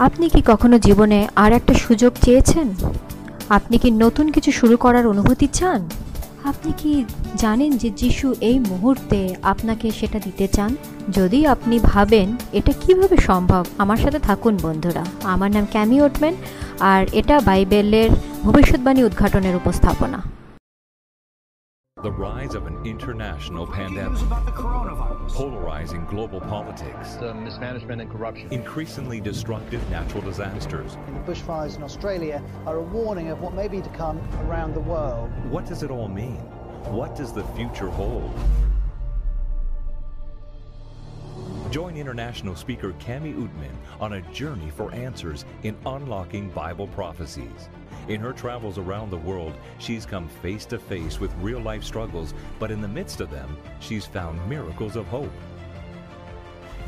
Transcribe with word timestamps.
আপনি 0.00 0.28
কি 0.28 0.42
কখনো 0.46 0.78
জীবনে 0.78 1.28
আর 1.36 1.52
একটা 1.52 1.74
সুযোগ 1.74 2.12
চেয়েছেন? 2.22 2.74
আপনি 3.48 3.78
কি 3.78 3.90
নতুন 3.90 4.32
কিছু 4.32 4.52
শুরু 4.52 4.76
করার 4.76 5.06
অনুভূতি 5.06 5.46
চান? 5.46 5.88
আপনি 6.44 6.72
কি 6.78 7.04
জানেন 7.36 7.76
যে 7.76 7.90
যিশু 7.90 8.34
এই 8.40 8.58
মুহূর্তে 8.58 9.34
আপনাকে 9.42 9.90
সেটা 9.90 10.18
দিতে 10.18 10.48
চান? 10.48 10.76
যদি 11.12 11.46
আপনি 11.46 11.78
ভাবেন, 11.78 12.36
এটা 12.52 12.72
কীভাবে 12.72 13.16
সম্ভব? 13.16 13.64
আমার 13.78 13.96
সাথে 13.96 14.18
থাকুন, 14.18 14.56
বন্ধুরা। 14.62 15.04
আমার 15.22 15.50
নাম 15.50 15.66
ক্যামি 15.70 16.00
ওটম্যান, 16.00 16.34
আর 16.80 17.06
এটা 17.12 17.40
বাইবেলের 17.40 18.10
ভবিষ্যৎবাণী 18.42 19.02
উদ্ঘাটনের 19.02 19.56
উপস্থাপনা। 19.56 20.39
The 22.02 22.10
rise 22.10 22.54
of 22.54 22.66
an 22.66 22.78
international 22.86 23.66
News 23.66 23.76
pandemic, 23.76 24.22
about 24.22 24.46
the 24.46 24.52
coronavirus. 24.52 25.34
polarizing 25.34 26.06
global 26.06 26.40
politics, 26.40 27.16
the 27.16 27.34
mismanagement 27.34 28.00
and 28.00 28.10
corruption. 28.10 28.50
increasingly 28.50 29.20
destructive 29.20 29.86
natural 29.90 30.22
disasters. 30.22 30.96
The 31.26 31.32
bushfires 31.32 31.76
in 31.76 31.82
Australia 31.82 32.42
are 32.64 32.76
a 32.76 32.82
warning 32.82 33.28
of 33.28 33.42
what 33.42 33.52
may 33.52 33.68
be 33.68 33.82
to 33.82 33.90
come 33.90 34.18
around 34.46 34.72
the 34.72 34.80
world. 34.80 35.30
What 35.50 35.66
does 35.66 35.82
it 35.82 35.90
all 35.90 36.08
mean? 36.08 36.38
What 36.90 37.14
does 37.14 37.34
the 37.34 37.44
future 37.48 37.90
hold? 37.90 38.32
Join 41.70 41.96
international 41.98 42.56
speaker 42.56 42.94
Cami 42.94 43.34
Utman 43.34 43.76
on 44.00 44.14
a 44.14 44.22
journey 44.32 44.70
for 44.70 44.90
answers 44.92 45.44
in 45.64 45.76
unlocking 45.84 46.48
Bible 46.48 46.86
prophecies. 46.88 47.68
In 48.10 48.20
her 48.22 48.32
travels 48.32 48.76
around 48.76 49.10
the 49.10 49.18
world, 49.18 49.54
she's 49.78 50.04
come 50.04 50.26
face 50.26 50.66
to 50.66 50.80
face 50.80 51.20
with 51.20 51.32
real 51.36 51.60
life 51.60 51.84
struggles, 51.84 52.34
but 52.58 52.72
in 52.72 52.80
the 52.80 52.88
midst 52.88 53.20
of 53.20 53.30
them, 53.30 53.56
she's 53.78 54.04
found 54.04 54.44
miracles 54.48 54.96
of 54.96 55.06
hope. 55.06 55.30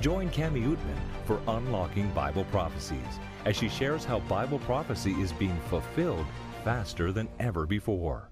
Join 0.00 0.30
Cami 0.30 0.66
Utman 0.66 0.98
for 1.24 1.40
Unlocking 1.46 2.10
Bible 2.10 2.44
Prophecies 2.50 3.20
as 3.44 3.54
she 3.54 3.68
shares 3.68 4.04
how 4.04 4.18
Bible 4.18 4.58
prophecy 4.58 5.12
is 5.12 5.32
being 5.32 5.60
fulfilled 5.68 6.26
faster 6.64 7.12
than 7.12 7.28
ever 7.38 7.66
before. 7.66 8.28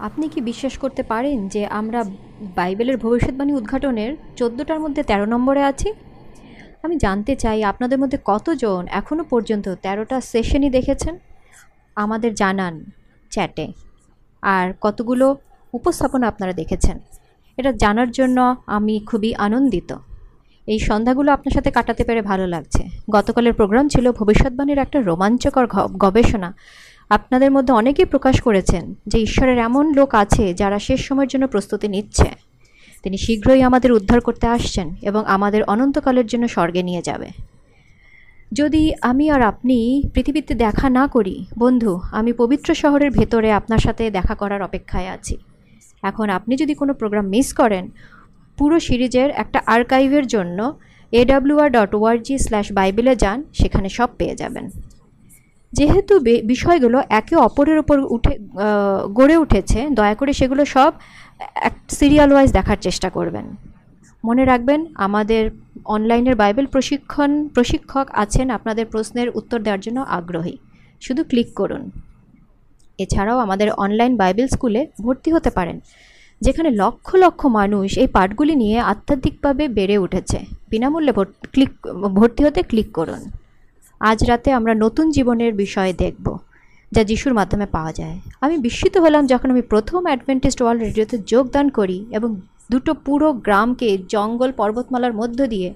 আপনি 0.00 0.28
কি 0.28 0.40
বিশ্বাস 0.40 0.78
করতে 0.78 1.02
পারেন 1.02 1.48
যে 1.48 1.66
আমরা 1.66 2.04
বাইবেলের 2.54 2.96
ভবিষ্যৎবাণী 2.96 3.52
উদ্ঘাটনের 3.52 4.16
চোদ্দোটার 4.36 4.80
মধ্যে 4.80 5.02
তেরো 5.02 5.26
নম্বরে 5.26 5.62
আছি? 5.62 5.92
আমি 6.82 6.96
জানতে 6.96 7.36
চাই 7.36 7.64
আপনাদের 7.64 7.98
মধ্যে 7.98 8.18
কতজন 8.24 8.86
এখনও 8.90 9.24
পর্যন্ত 9.24 9.74
তেরোটা 9.74 10.20
সেশনই 10.20 10.70
দেখেছেন? 10.70 11.18
আমাদের 11.96 12.34
জানান 12.34 12.84
চ্যাটে। 13.30 13.66
আর 14.42 14.72
কতগুলো 14.80 15.36
উপস্থাপনা 15.72 16.28
আপনারা 16.28 16.52
দেখেছেন? 16.52 16.98
এটা 17.58 17.72
জানার 17.72 18.10
জন্য 18.10 18.56
আমি 18.66 19.00
খুবই 19.06 19.34
আনন্দিত। 19.34 19.90
এই 20.68 20.78
সন্ধ্যাগুলো 20.78 21.32
আপনার 21.32 21.52
সাথে 21.52 21.70
কাটাতে 21.70 22.04
পেরে 22.04 22.22
ভালো 22.22 22.46
লাগছে। 22.46 22.82
গতকালের 23.10 23.52
প্রোগ্রাম 23.52 23.88
ছিল 23.88 24.12
ভবিষ্যৎবাণীর 24.12 24.78
একটা 24.78 24.98
রোমাঞ্চকর 25.00 25.66
গবেষণা। 25.98 26.54
আপনাদের 27.10 27.50
মধ্যে 27.50 27.72
অনেকেই 27.72 28.04
প্রকাশ 28.04 28.40
করেছেন 28.40 28.94
যে 29.06 29.18
ঈশ্বরের 29.18 29.58
এমন 29.58 29.94
লোক 29.94 30.14
আছে 30.14 30.54
যারা 30.54 30.78
শেষ 30.78 31.04
সময়ের 31.04 31.28
জন্য 31.28 31.48
প্রস্তুতি 31.48 31.88
নিচ্ছে। 31.88 32.28
তিনি 33.02 33.16
শীঘ্রই 33.16 33.62
আমাদের 33.62 33.92
উদ্ধার 33.92 34.20
করতে 34.20 34.46
আসছেন 34.46 34.94
এবং 35.02 35.24
আমাদের 35.26 35.62
অনন্তকালের 35.62 36.26
জন্য 36.26 36.48
স্বর্গে 36.48 36.82
নিয়ে 36.82 37.02
যাবে। 37.02 37.28
যদি 38.52 38.92
আমি 39.00 39.30
আর 39.30 39.42
আপনি 39.42 40.02
পৃথিবীতে 40.14 40.54
দেখা 40.54 40.90
না 40.90 41.06
করি, 41.06 41.46
বন্ধু, 41.58 42.00
আমি 42.12 42.32
পবিত্র 42.32 42.74
শহরের 42.74 43.10
ভেতরে 43.10 43.52
আপনার 43.52 43.78
সাথে 43.78 44.10
দেখা 44.10 44.34
করার 44.34 44.62
অপেক্ষায় 44.62 45.08
আছি। 45.08 45.38
এখন 46.02 46.30
আপনি 46.30 46.56
যদি 46.56 46.74
কোনো 46.74 46.94
প্রোগ্রাম 46.94 47.26
মিস 47.26 47.52
করেন, 47.52 47.88
পুরো 48.58 48.80
সিরিজের 48.80 49.30
একটা 49.30 49.62
আর্কাইভের 49.66 50.26
জন্য 50.26 50.78
এডাব্লিউআর 51.12 51.72
ডট 51.72 51.94
ওআরজি 51.94 52.38
স্ল্যাশ 52.38 52.72
বাইবেলে 52.72 53.16
যান, 53.16 53.42
সেখানে 53.54 53.88
সব 53.88 54.08
পেয়ে 54.18 54.34
যাবেন। 54.34 54.70
যেহেতু 55.78 56.14
বিষয়গুলো 56.52 56.98
একে 57.20 57.34
অপরের 57.48 57.78
ওপর 57.82 57.98
উঠে 58.16 58.34
গড়ে 59.18 59.36
উঠেছে, 59.44 59.80
দয়া 59.98 60.14
করে 60.20 60.32
সেগুলো 60.40 60.62
সব 60.74 60.90
এক 61.68 61.74
সিরিয়াল 61.98 62.30
ওয়াইজ 62.32 62.50
দেখার 62.58 62.78
চেষ্টা 62.86 63.08
করবেন। 63.16 63.46
মনে 64.24 64.44
রাখবেন, 64.50 64.80
আমাদের 65.06 65.42
অনলাইনের 65.94 66.36
বাইবেল 66.42 66.66
প্রশিক্ষণ, 66.74 67.30
প্রশিক্ষক 67.56 68.06
আছেন, 68.22 68.46
আপনাদের 68.58 68.84
প্রশ্নের 68.92 69.28
উত্তর 69.38 69.58
দেওয়ার 69.64 69.82
জন্য 69.86 69.98
আগ্রহী। 70.18 70.56
শুধু 71.06 71.22
ক্লিক 71.30 71.48
করুন। 71.60 71.82
এছাড়াও 72.98 73.38
আমাদের 73.46 73.68
অনলাইন 73.84 74.12
বাইবেল 74.22 74.46
স্কুলে 74.54 74.80
ভর্তি 75.04 75.28
হতে 75.36 75.50
পারেন, 75.58 75.76
যেখানে 76.40 76.70
লক্ষ 76.82 77.08
লক্ষ 77.24 77.40
মানুষ 77.60 77.88
এই 78.02 78.08
পাঠগুলি 78.16 78.54
নিয়ে 78.62 78.78
আধ্যাত্মিকভাবে 78.92 79.64
বেড়ে 79.78 79.96
উঠেছে। 80.04 80.38
বিনামূল্যে 80.70 81.12
ক্লিক 81.52 81.72
ভর্তি 82.18 82.40
হতে 82.46 82.60
ক্লিক 82.70 82.88
করুন। 82.98 83.20
আজ 84.00 84.24
রাতে 84.24 84.52
আমরা 84.52 84.74
নতুন 84.74 85.10
জীবনের 85.10 85.52
বিষয়ে 85.54 85.92
দেখব, 85.92 86.38
যা 86.92 87.04
যিশুর 87.04 87.34
মাধ্যমে 87.34 87.66
পাওয়া 87.66 87.92
যায়। 87.92 88.20
আমি 88.40 88.58
বিস্মিত 88.58 88.96
হলাম 88.96 89.26
যখন 89.26 89.50
আমি 89.50 89.62
প্রথম 89.62 90.06
অ্যাডভেন্টিস্ট 90.06 90.62
ওয়ার্ল্ড 90.62 90.84
রেডিওতে 90.84 91.18
যোগদান 91.18 91.68
করি 91.68 92.06
এবং 92.10 92.40
দুটো 92.70 92.94
পুরো 92.94 93.32
গ্রামকে 93.32 93.98
জঙ্গল 94.08 94.52
পর্বতমালার 94.52 95.12
মধ্য 95.12 95.46
দিয়ে 95.46 95.74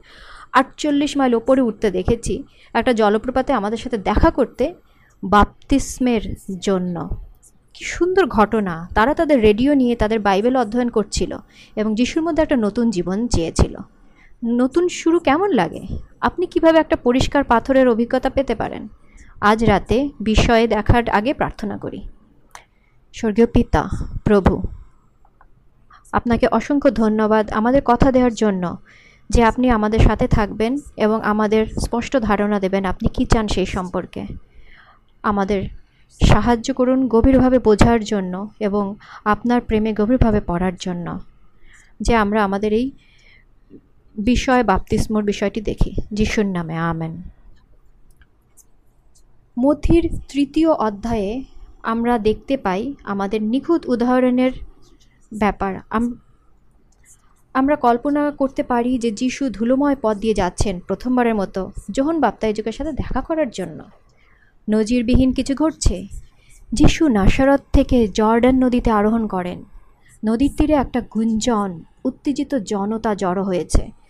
আটচল্লিশ 0.52 1.16
মাইল 1.16 1.34
ওপরে 1.34 1.60
উঠতে 1.60 1.90
দেখেছি 1.90 2.42
একটা 2.74 2.92
জলপ্রপাতে 2.92 3.52
আমাদের 3.52 3.78
সাথে 3.78 3.98
দেখা 3.98 4.30
করতে 4.30 4.74
বাপতিস্মের 5.24 6.20
জন্য। 6.60 7.08
কি 7.74 7.84
সুন্দর 7.84 8.26
ঘটনা। 8.26 8.88
তারা 8.94 9.14
তাদের 9.14 9.40
রেডিও 9.40 9.74
নিয়ে 9.74 9.96
তাদের 9.96 10.18
বাইবেল 10.18 10.56
অধ্যয়ন 10.56 10.88
করছিল 10.88 11.38
এবং 11.76 11.94
যিশুর 11.94 12.22
মধ্যে 12.22 12.42
একটা 12.42 12.56
নতুন 12.56 12.90
জীবন 12.90 13.26
চেয়েছিল। 13.28 13.76
নতুন 14.44 14.88
শুরু 14.88 15.18
কেমন 15.18 15.50
লাগে? 15.50 15.82
আপনি 16.24 16.46
কীভাবে 16.46 16.78
একটা 16.78 16.96
পরিষ্কার 16.96 17.44
পাথরের 17.44 17.88
অভিজ্ঞতা 17.88 18.30
পেতে 18.30 18.54
পারেন? 18.54 18.88
আজ 19.40 19.64
রাতে 19.64 19.98
বিষয়ে 20.20 20.66
দেখার 20.66 21.10
আগে 21.10 21.34
প্রার্থনা 21.34 21.76
করি। 21.76 22.00
স্বর্গীয় 23.14 23.46
পিতা, 23.46 23.82
প্রভু, 24.24 24.62
আপনাকে 26.12 26.46
অসংখ্য 26.46 26.90
ধন্যবাদ 26.94 27.52
আমাদের 27.52 27.82
কথা 27.84 28.12
দেওয়ার 28.12 28.34
জন্য 28.34 28.76
যে 29.30 29.44
আপনি 29.44 29.70
আমাদের 29.70 30.00
সাথে 30.00 30.26
থাকবেন 30.28 30.72
এবং 30.96 31.18
আমাদের 31.22 31.66
স্পষ্ট 31.66 32.16
ধারণা 32.16 32.60
দেবেন 32.60 32.84
আপনি 32.84 33.08
কি 33.08 33.24
চান 33.24 33.48
সেই 33.48 33.66
সম্পর্কে। 33.66 34.22
আমাদের 35.22 35.60
সাহায্য 36.22 36.74
করুন 36.74 37.08
গভীরভাবে 37.08 37.58
বোঝার 37.58 38.00
জন্য 38.04 38.34
এবং 38.60 38.94
আপনার 39.24 39.60
প্রেমে 39.60 39.92
গভীরভাবে 39.92 40.40
পড়ার 40.40 40.72
জন্য। 40.80 41.06
যে 42.00 42.16
আমরা 42.16 42.44
আমাদের 42.44 42.72
এই 42.72 42.86
বিষয়, 44.18 44.64
বাপ্তিস্মর 44.64 45.22
বিষয়টি 45.22 45.60
দেখি। 45.60 45.94
যিশুর 46.12 46.46
নামে, 46.46 46.76
আমেন। 46.76 47.22
মথির 49.60 50.20
তৃতীয় 50.28 50.72
অধ্যায়ে 50.72 51.44
আমরা 51.82 52.18
দেখতে 52.18 52.56
পাই 52.56 52.94
আমাদের 53.04 53.42
নিখুঁত 53.42 53.88
উদাহরণের 53.88 54.52
ব্যাপার। 55.34 55.74
আম- 55.90 56.14
আমরা 57.54 57.76
কল্পনা 57.76 58.30
করতে 58.30 58.62
পারি 58.62 58.98
যে 58.98 59.10
যিশু 59.10 59.50
ধুলোময় 59.50 59.96
পথ 60.02 60.16
দিয়ে 60.16 60.34
যাচ্ছেন 60.34 60.80
প্রথমবারের 60.80 61.34
মতো 61.34 61.72
যোহন 61.90 62.20
বাপ্তায়জকের 62.20 62.72
সাথে 62.72 62.92
দেখা 62.92 63.20
করার 63.20 63.50
জন্য। 63.50 63.84
নজিরবিহীন 64.70 65.32
কিছু 65.32 65.54
ঘটছে। 65.54 66.06
যিশু 66.72 67.08
নাসারত 67.08 67.60
থেকে 67.72 68.08
জর্ডান 68.08 68.64
নদীতে 68.64 68.90
আরোহণ 68.90 69.26
করেন। 69.26 69.64
নদীর 70.26 70.50
তীরে 70.56 70.72
একটা 70.72 71.00
গুঞ্জন, 71.00 71.82
উত্তেজিত 72.04 72.54
জনতা 72.54 73.14
জড়ো 73.14 73.44
হয়েছে। 73.44 74.03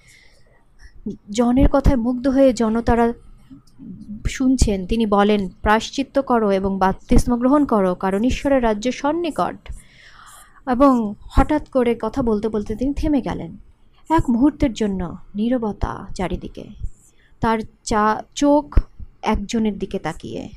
জনের 1.31 1.69
কথায় 1.69 1.97
মুগ্ধ 1.97 2.29
হয়ে 2.29 2.53
জনতারা 2.53 3.13
শুনছেন। 4.27 4.87
তিনি 4.87 5.07
বলেন, 5.07 5.49
প্রায়শ্চিত্ত 5.49 6.19
করো 6.19 6.51
এবং 6.51 6.79
বাপ্তিস্ম 6.79 7.37
গ্রহণ 7.37 7.65
করো, 7.65 7.95
কারণ 7.95 8.25
ঈশ্বরের 8.25 8.63
রাজ্য 8.63 8.93
সন্নিকট। 8.93 9.73
এবং 10.69 11.15
হঠাৎ 11.21 11.69
করে 11.69 11.99
কথা 12.03 12.23
বলতে 12.23 12.49
বলতে 12.49 12.77
তিনি 12.77 12.95
থেমে 12.95 13.23
গেলেন 13.23 13.57
এক 14.11 14.31
মুহূর্তের 14.31 14.73
জন্য 14.73 15.17
নীরবতা 15.37 16.07
চারিদিকে। 16.15 16.65
তার 17.41 17.59
চা, 17.85 18.23
চোখ 18.35 18.81
একজনের 19.23 19.79
দিকে 19.79 19.99
তাকিয়ে। 19.99 20.49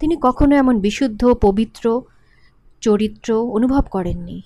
তিনি 0.00 0.16
কখনো 0.20 0.56
এমন 0.56 0.80
বিশুদ্ধ, 0.80 1.34
পবিত্র 1.40 2.02
চরিত্র 2.80 3.40
অনুভব 3.40 3.82
করেননি। 3.90 4.42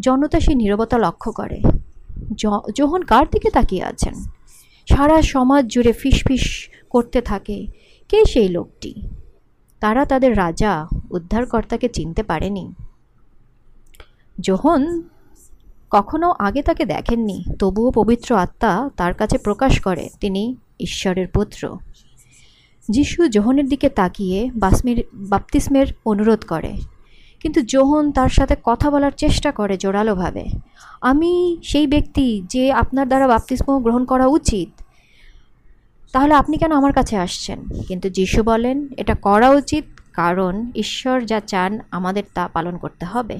জনতা 0.00 0.40
সেই 0.40 0.54
নীরবতা 0.54 0.98
লক্ষ্য 0.98 1.32
করে। 1.32 1.62
যোহন 2.74 3.02
কার 3.02 3.26
দিকে 3.30 3.50
তাকিয়ে 3.50 3.84
আছেন? 3.84 4.14
সারা 4.88 5.22
সমাজ 5.22 5.66
জুড়ে 5.66 5.92
ফিসফিস 5.92 6.68
করতে 6.90 7.20
থাকে। 7.20 7.66
কে 8.08 8.24
সেই 8.24 8.48
লোকটি? 8.48 8.94
তারা 9.80 10.04
তাদের 10.04 10.36
রাজা, 10.36 10.86
উদ্ধারকর্তাকে 11.10 11.88
চিনতে 11.88 12.22
পারেনি। 12.22 12.72
যোহন 14.40 15.02
কখনো 15.90 16.34
আগে 16.38 16.62
তাকে 16.62 16.84
দেখেননি, 16.84 17.44
তবুও 17.58 17.90
পবিত্র 17.90 18.36
আত্মা 18.36 18.90
তার 18.96 19.14
কাছে 19.14 19.38
প্রকাশ 19.38 19.80
করে, 19.80 20.08
তিনি 20.20 20.56
ঈশ্বরের 20.80 21.28
পুত্র। 21.28 21.78
যিশু 22.88 23.28
যোহনের 23.28 23.68
দিকে 23.68 23.88
তাকিয়ে 23.88 24.50
বাসমির 24.56 25.04
বাপতিস্মের 25.14 25.86
অনুরোধ 26.06 26.44
করে 26.44 26.76
কিন্তু 27.46 27.62
জোহন 27.62 28.12
তার 28.12 28.28
সাথে 28.28 28.56
কথা 28.64 28.90
বলার 28.90 29.10
চেষ্টা 29.16 29.52
করে 29.52 29.76
জোরালোভাবে। 29.76 30.44
আমি 31.00 31.56
সেই 31.62 31.86
ব্যক্তি 31.86 32.42
যে 32.46 32.72
আপনার 32.72 33.08
দ্বারা 33.08 33.26
বাপ্তিস্ম 33.26 33.78
গ্রহণ 33.78 34.04
করা 34.04 34.26
উচিত? 34.26 34.82
তাহলে 36.12 36.34
আপনি 36.34 36.56
কেন 36.56 36.72
আমার 36.72 36.92
কাছে 36.92 37.16
আসছেন? 37.16 37.58
কিন্তু 37.88 38.10
যিশু 38.10 38.42
বলেন, 38.42 38.88
এটা 38.96 39.14
করা 39.14 39.50
উচিত 39.50 39.84
কারণ 40.12 40.72
ঈশ্বর 40.74 41.24
যা 41.24 41.40
চান 41.40 41.78
আমাদের 41.90 42.22
তা 42.34 42.48
পালন 42.48 42.76
করতে 42.76 43.06
হবে। 43.06 43.38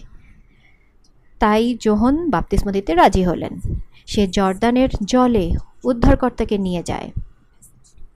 তাই 1.39 1.77
যোহন 1.81 2.31
বাপ্তিস্ম 2.31 2.71
দিতে 2.71 2.95
রাজি 2.95 3.23
হলেন। 3.23 3.61
সে 4.07 4.27
জর্দানের 4.27 4.89
জলে 5.05 5.53
উদ্ধারকর্তাকে 5.85 6.59
নিয়ে 6.59 6.83
যায়। 6.83 7.11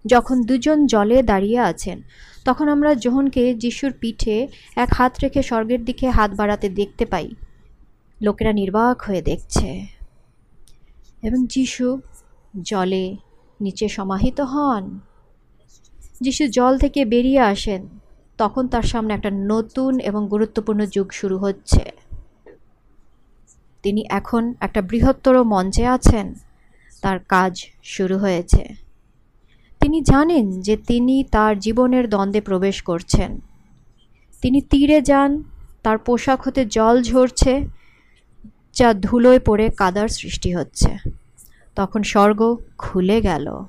যখন 0.07 0.43
দুজন 0.43 0.87
জলে 0.87 1.23
দাঁড়িয়ে 1.23 1.59
আছেন 1.59 2.03
তখন 2.45 2.69
আমরা 2.69 2.95
যোহনকে 2.95 3.55
যিশুর 3.55 3.93
পিঠে 4.01 4.49
এক 4.77 4.89
হাত 4.95 5.17
রেখে 5.23 5.43
স্বর্গের 5.43 5.85
দিকে 5.85 6.11
হাত 6.11 6.31
বাড়াতে 6.35 6.69
দেখতে 6.69 7.07
পাই। 7.07 7.31
লোকেরা 8.23 8.53
নির্বাক 8.53 9.03
হয়ে 9.03 9.23
দেখছে। 9.23 9.87
এবং 11.23 11.47
যিশু 11.47 12.01
জলে 12.63 13.17
নিচে 13.61 13.89
সমাহিত 13.89 14.41
হন। 14.41 15.01
যিশু 16.21 16.49
জল 16.49 16.79
থেকে 16.79 17.05
বেরিয়ে 17.05 17.41
আসেন। 17.41 17.89
তখন 18.39 18.69
তার 18.69 18.83
সামনে 18.83 19.15
একটা 19.15 19.31
নতুন 19.33 19.99
এবং 19.99 20.29
গুরুত্বপূর্ণ 20.29 20.87
যুগ 20.87 21.13
শুরু 21.13 21.39
হচ্ছে। 21.39 21.93
তিনি 23.83 24.05
এখন 24.11 24.55
একটা 24.61 24.83
বৃহত্তর 24.83 25.45
মঞ্চে 25.45 25.87
আছেন। 25.87 26.35
তার 27.03 27.19
কাজ 27.19 27.65
শুরু 27.83 28.19
হয়েছে। 28.19 28.90
তিনি 29.81 30.03
জানেন 30.03 30.61
যে 30.61 30.77
তিনি 30.77 31.25
তার 31.25 31.59
জীবনের 31.59 32.09
দ্বন্দ্বে 32.09 32.41
প্রবেশ 32.41 32.83
করছেন। 32.83 33.41
তিনি 34.43 34.61
তীরে 34.61 35.03
যান, 35.03 35.43
তার 35.83 35.99
পোশাক 35.99 36.43
হতে 36.43 36.65
জল 36.65 37.03
ঝরছে, 37.03 37.67
যা 38.73 38.95
ধুলোয় 38.95 39.41
পড়ে 39.41 39.71
কাদার 39.71 40.09
সৃষ্টি 40.09 40.55
হচ্ছে। 40.55 40.97
তখন 41.75 42.03
স্বর্গ 42.03 42.57
খুলে 42.79 43.21
গেল 43.21 43.65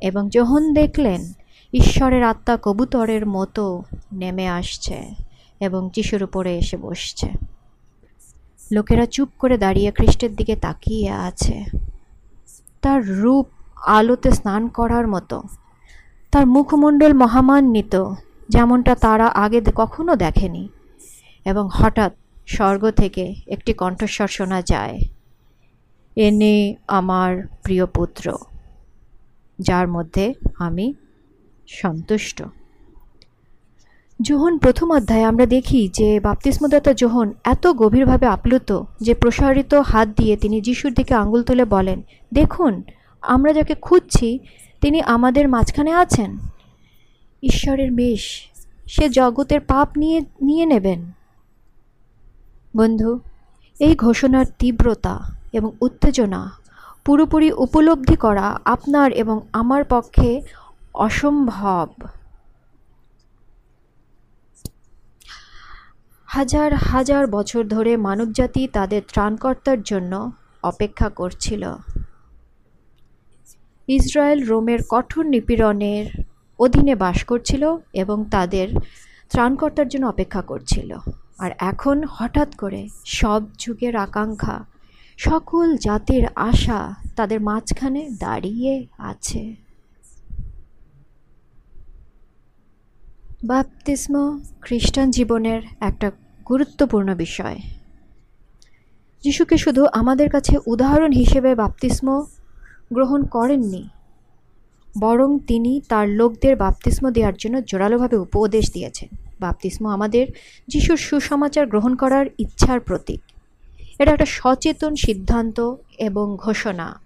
এবং 0.00 0.28
যখন 0.28 0.74
দেখলেন 0.74 1.32
ঈশ্বরের 1.72 2.22
আত্মা 2.22 2.58
কবুতরের 2.62 3.26
মতো 3.26 3.82
নেমে 4.12 4.48
আসছে 4.48 5.14
এবং 5.60 5.90
যিশুর 5.94 6.22
উপরে 6.22 6.58
এসে 6.58 6.76
বসছে। 6.76 7.28
লোকেরা 8.72 9.06
চুপ 9.06 9.28
করে 9.38 9.58
দাঁড়িয়ে 9.58 9.92
খ্রিস্টের 9.92 10.36
দিকে 10.36 10.56
তাকিয়ে 10.56 11.10
আছে। 11.10 11.64
তার 12.82 13.08
রূপ 13.08 13.46
আলোতে 13.86 14.30
স্নান 14.30 14.62
করার 14.68 15.06
মতো। 15.08 15.36
তার 16.32 16.44
মুখমণ্ডল 16.46 17.12
মহামান্বিত, 17.14 17.94
যেমনটা 18.48 18.94
তারা 18.94 19.26
আগে 19.44 19.60
কখনো 19.74 20.12
দেখেনি। 20.16 20.64
এবং 21.46 21.64
হঠাৎ 21.72 22.12
স্বর্গ 22.46 22.82
থেকে 22.90 23.24
একটি 23.46 23.72
কণ্ঠস্বর 23.72 24.28
শোনা 24.28 24.60
যায়, 24.62 24.96
এনে 26.16 26.54
আমার 26.88 27.30
প্রিয় 27.62 27.84
পুত্র, 27.86 28.24
যার 29.58 29.86
মধ্যে 29.88 30.24
আমি 30.58 30.86
সন্তুষ্ট। 31.68 32.42
যোহন 34.20 34.54
প্রথম 34.58 34.88
অধ্যায়ে 34.90 35.24
আমরা 35.24 35.46
দেখি 35.46 35.80
যে 35.88 36.08
বাপ্তিস্মদাতা 36.20 36.92
যোহন 36.94 37.28
এত 37.44 37.64
গভীরভাবে 37.66 38.26
আপ্লুত 38.26 38.70
যে 39.00 39.12
প্রসারিত 39.14 39.72
হাত 39.74 40.08
দিয়ে 40.16 40.34
তিনি 40.36 40.60
যিশুর 40.60 40.92
দিকে 40.94 41.14
আঙুল 41.14 41.42
তুলে 41.42 41.64
বলেন, 41.64 42.02
দেখুন 42.32 42.82
আমরা 43.22 43.52
যাকে 43.52 43.74
খুঁজছি, 43.74 44.38
তিনি 44.80 45.02
আমাদের 45.02 45.48
মাঝখানে 45.48 45.92
আছেন। 45.92 46.38
ঈশ্বরের 47.42 47.92
মেষ 47.92 48.46
সে 48.86 49.08
জগতের 49.08 49.60
পাপ 49.60 49.88
নিয়ে 49.96 50.20
নিয়ে 50.42 50.66
নেবেন। 50.66 51.10
বন্ধু, 52.76 53.20
এই 53.80 53.94
ঘোষণার 53.94 54.46
তীব্রতা 54.58 55.20
এবং 55.52 55.72
উত্তেজনা 55.80 56.52
পুরোপুরি 57.04 57.52
উপলব্ধি 57.52 58.16
করা 58.16 58.58
আপনার 58.64 59.12
এবং 59.12 59.40
আমার 59.52 59.84
পক্ষে 59.84 60.42
অসম্ভব। 60.94 61.88
হাজার 66.26 66.74
হাজার 66.74 67.26
বছর 67.26 67.64
ধরে 67.64 67.96
মানবজাতি 67.96 68.68
তাদের 68.68 69.02
ত্রাণকর্তার 69.08 69.82
জন্য 69.82 70.32
অপেক্ষা 70.62 71.08
করছিল। 71.08 71.74
ইসরায়েল 73.88 74.46
রোমের 74.46 74.78
কঠোর 74.88 75.26
নিপীড়নের 75.26 76.24
অধীনে 76.58 76.94
বাস 76.94 77.24
করছিল 77.24 77.76
এবং 77.92 78.24
তাদের 78.30 78.68
ত্রাণকর্তার 79.30 79.88
জন্য 79.88 80.06
অপেক্ষা 80.06 80.42
করছিল। 80.42 80.96
আর 81.38 81.50
এখন 81.58 82.04
হঠাৎ 82.10 82.54
করে 82.54 82.88
সব 83.06 83.42
যুগের 83.58 83.96
আকাঙ্ক্ষা, 83.96 84.64
সকল 85.16 85.76
জাতির 85.76 86.26
আশা 86.34 86.94
তাদের 87.16 87.40
মাঝখানে 87.40 88.10
দাঁড়িয়ে 88.18 88.86
আছে। 88.98 89.56
বাপতিস্ম 93.44 94.40
খ্রিস্টান 94.60 95.10
জীবনের 95.10 95.62
একটা 95.80 96.10
গুরুত্বপূর্ণ 96.48 97.14
বিষয়। 97.14 97.58
যিশুকে 99.24 99.58
শুধু 99.58 99.86
আমাদের 99.92 100.30
কাছে 100.30 100.58
উদাহরণ 100.66 101.12
হিসেবে 101.12 101.54
বাপতিস্ম 101.54 102.24
গ্রহণ 102.92 103.24
করেননি। 103.24 103.88
বরং 105.00 105.38
তিনি 105.38 105.80
তার 105.88 106.08
লোকদের 106.08 106.56
বাপতিস্ম 106.56 107.10
দেওয়ার 107.10 107.34
জন্য 107.38 107.64
জোরালোভাবে 107.64 108.16
উপদেশ 108.16 108.72
দিয়েছেন। 108.72 109.08
বাপতিস্ম 109.40 109.86
আমাদের 109.86 110.26
যিশুর 110.68 110.96
সুসমাচার 110.96 111.66
গ্রহণ 111.66 111.94
করার 111.94 112.26
ইচ্ছার 112.38 112.80
প্রতীক। 112.80 113.20
এটা 113.98 114.10
একটা 114.10 114.28
সচেতন 114.28 114.94
সিদ্ধান্ত 114.94 115.74
এবং 115.98 116.36
ঘোষণা। 116.36 117.00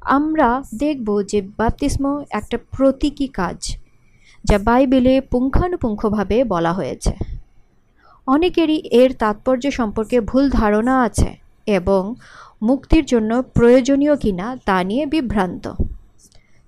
আমরা 0.00 0.62
দেখব 0.78 1.22
যে 1.22 1.42
বাপতিস্ম 1.56 2.04
একটা 2.30 2.58
প্রতীকী 2.76 3.26
কাজ, 3.26 3.76
যা 4.44 4.58
বাইবেলে 4.58 5.20
পুঙ্খানুপুঙ্খভাবে 5.20 6.44
বলা 6.44 6.72
হয়েছে। 6.72 7.14
অনেকেরই 8.26 8.76
এর 8.76 9.10
তাৎপর্য 9.14 9.70
সম্পর্কে 9.70 10.20
ভুল 10.20 10.50
ধারণা 10.50 11.02
আছে। 11.02 11.47
এবং 11.68 12.02
মুক্তির 12.62 13.04
জন্য 13.04 13.30
প্রয়োজনীয় 13.42 14.16
কিনা 14.16 14.46
তা 14.64 14.76
নিয়ে 14.84 15.04
বিভ্রান্ত। 15.06 15.64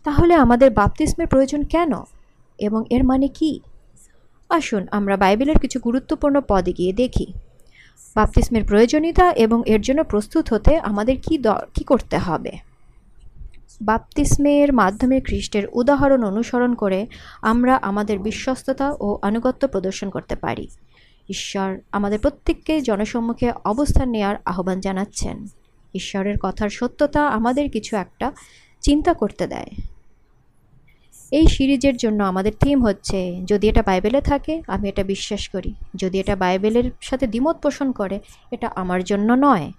তাহলে 0.06 0.34
আমাদের 0.34 0.70
বাপতিস্মের 0.70 1.26
প্রয়োজন 1.26 1.62
কেন? 1.62 1.92
এবং 2.58 2.80
এর 2.90 3.04
মানে 3.04 3.28
কি? 3.28 3.60
আসুন 4.50 4.82
আমরা 4.90 5.16
বাইবেলের 5.16 5.58
কিছু 5.58 5.78
গুরুত্বপূর্ণ 5.80 6.36
পদে 6.48 6.72
গিয়ে 6.72 6.92
দেখি। 6.92 7.26
বাপতিস্মের 8.16 8.64
প্রয়োজনীয়তা 8.64 9.26
এবং 9.44 9.58
এর 9.66 9.80
জন্য 9.80 10.04
প্রস্তুত 10.04 10.44
হতে 10.52 10.72
আমাদের 10.78 11.16
কি 11.22 11.34
কী 11.74 11.84
করতে 11.84 12.16
হবে? 12.18 12.52
বাপতিস্মের 13.82 14.68
মাধ্যমে 14.72 15.20
খ্রিস্টের 15.20 15.64
উদাহরণ 15.72 16.22
অনুসরণ 16.24 16.72
করে 16.74 17.00
আমরা 17.42 17.74
আমাদের 17.82 18.18
বিশ্বস্ততা 18.18 18.86
ও 19.00 19.08
আনুগত্য 19.22 19.62
প্রদর্শন 19.68 20.08
করতে 20.10 20.34
পারি। 20.36 20.66
ঈশ্বর 21.30 21.78
আমাদের 21.92 22.18
প্রত্যেককে 22.18 22.80
জনসম্মুখে 22.80 23.52
অবস্থান 23.64 24.10
নেওয়ার 24.10 24.36
আহ্বান 24.44 24.80
জানাচ্ছেন। 24.80 25.46
ঈশ্বরের 25.94 26.36
কথার 26.42 26.68
সত্যতা 26.68 27.28
আমাদের 27.28 27.70
কিছু 27.70 27.96
একটা 27.96 28.32
চিন্তা 28.80 29.14
করতে 29.14 29.46
দেয়। 29.46 29.68
এই 31.30 31.46
সিরিজের 31.46 31.96
জন্য 31.96 32.24
আমাদের 32.24 32.52
থিম 32.60 32.84
হচ্ছে, 32.84 33.42
যদি 33.44 33.68
এটা 33.68 33.82
বাইবেলে 33.82 34.20
থাকে, 34.20 34.62
আমি 34.66 34.88
এটা 34.88 35.02
বিশ্বাস 35.02 35.48
করি। 35.48 35.74
যদি 35.96 36.20
এটা 36.20 36.36
বাইবেলের 36.36 36.90
সাথে 37.00 37.26
দ্বিমত 37.26 37.56
পোষণ 37.56 37.92
করে, 37.92 38.20
এটা 38.50 38.70
আমার 38.76 39.04
জন্য 39.04 39.32
নয়। 39.32 39.72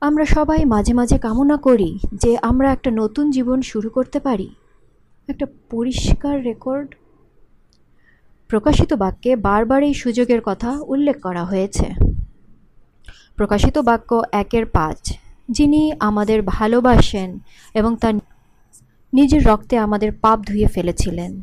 আমরা 0.00 0.24
সবাই 0.24 0.64
মাঝে 0.64 0.92
মাঝে 0.92 1.18
কামনা 1.18 1.56
করি 1.56 1.98
যে 2.12 2.38
আমরা 2.42 2.72
একটা 2.72 2.90
নতুন 2.90 3.30
জীবন 3.30 3.62
শুরু 3.62 3.90
করতে 3.90 4.20
পারি। 4.20 4.54
একটা 5.28 5.46
পরিষ্কার 5.70 6.42
রেকর্ড 6.42 6.94
প্রকাশিত 8.50 8.92
বাক্যে 8.92 9.36
বারবার 9.36 9.82
এই 9.82 9.94
সুযোগের 9.94 10.40
কথা 10.44 10.80
উল্লেখ 10.86 11.20
করা 11.20 11.44
হয়েছে। 11.44 11.86
প্রকাশিত 13.36 13.78
বাক্য 13.78 14.22
একের 14.32 14.66
পাঁচ। 14.66 15.18
যিনি 15.50 15.92
আমাদের 16.00 16.42
ভালোবাসেন 16.42 17.38
এবং 17.74 17.96
তার 17.96 18.14
নিজের 19.14 19.46
রক্তে 19.46 19.78
আমাদের 19.78 20.12
পাপ 20.12 20.40
ধুয়ে 20.40 20.66
ফেলেছিলেন। 20.66 21.42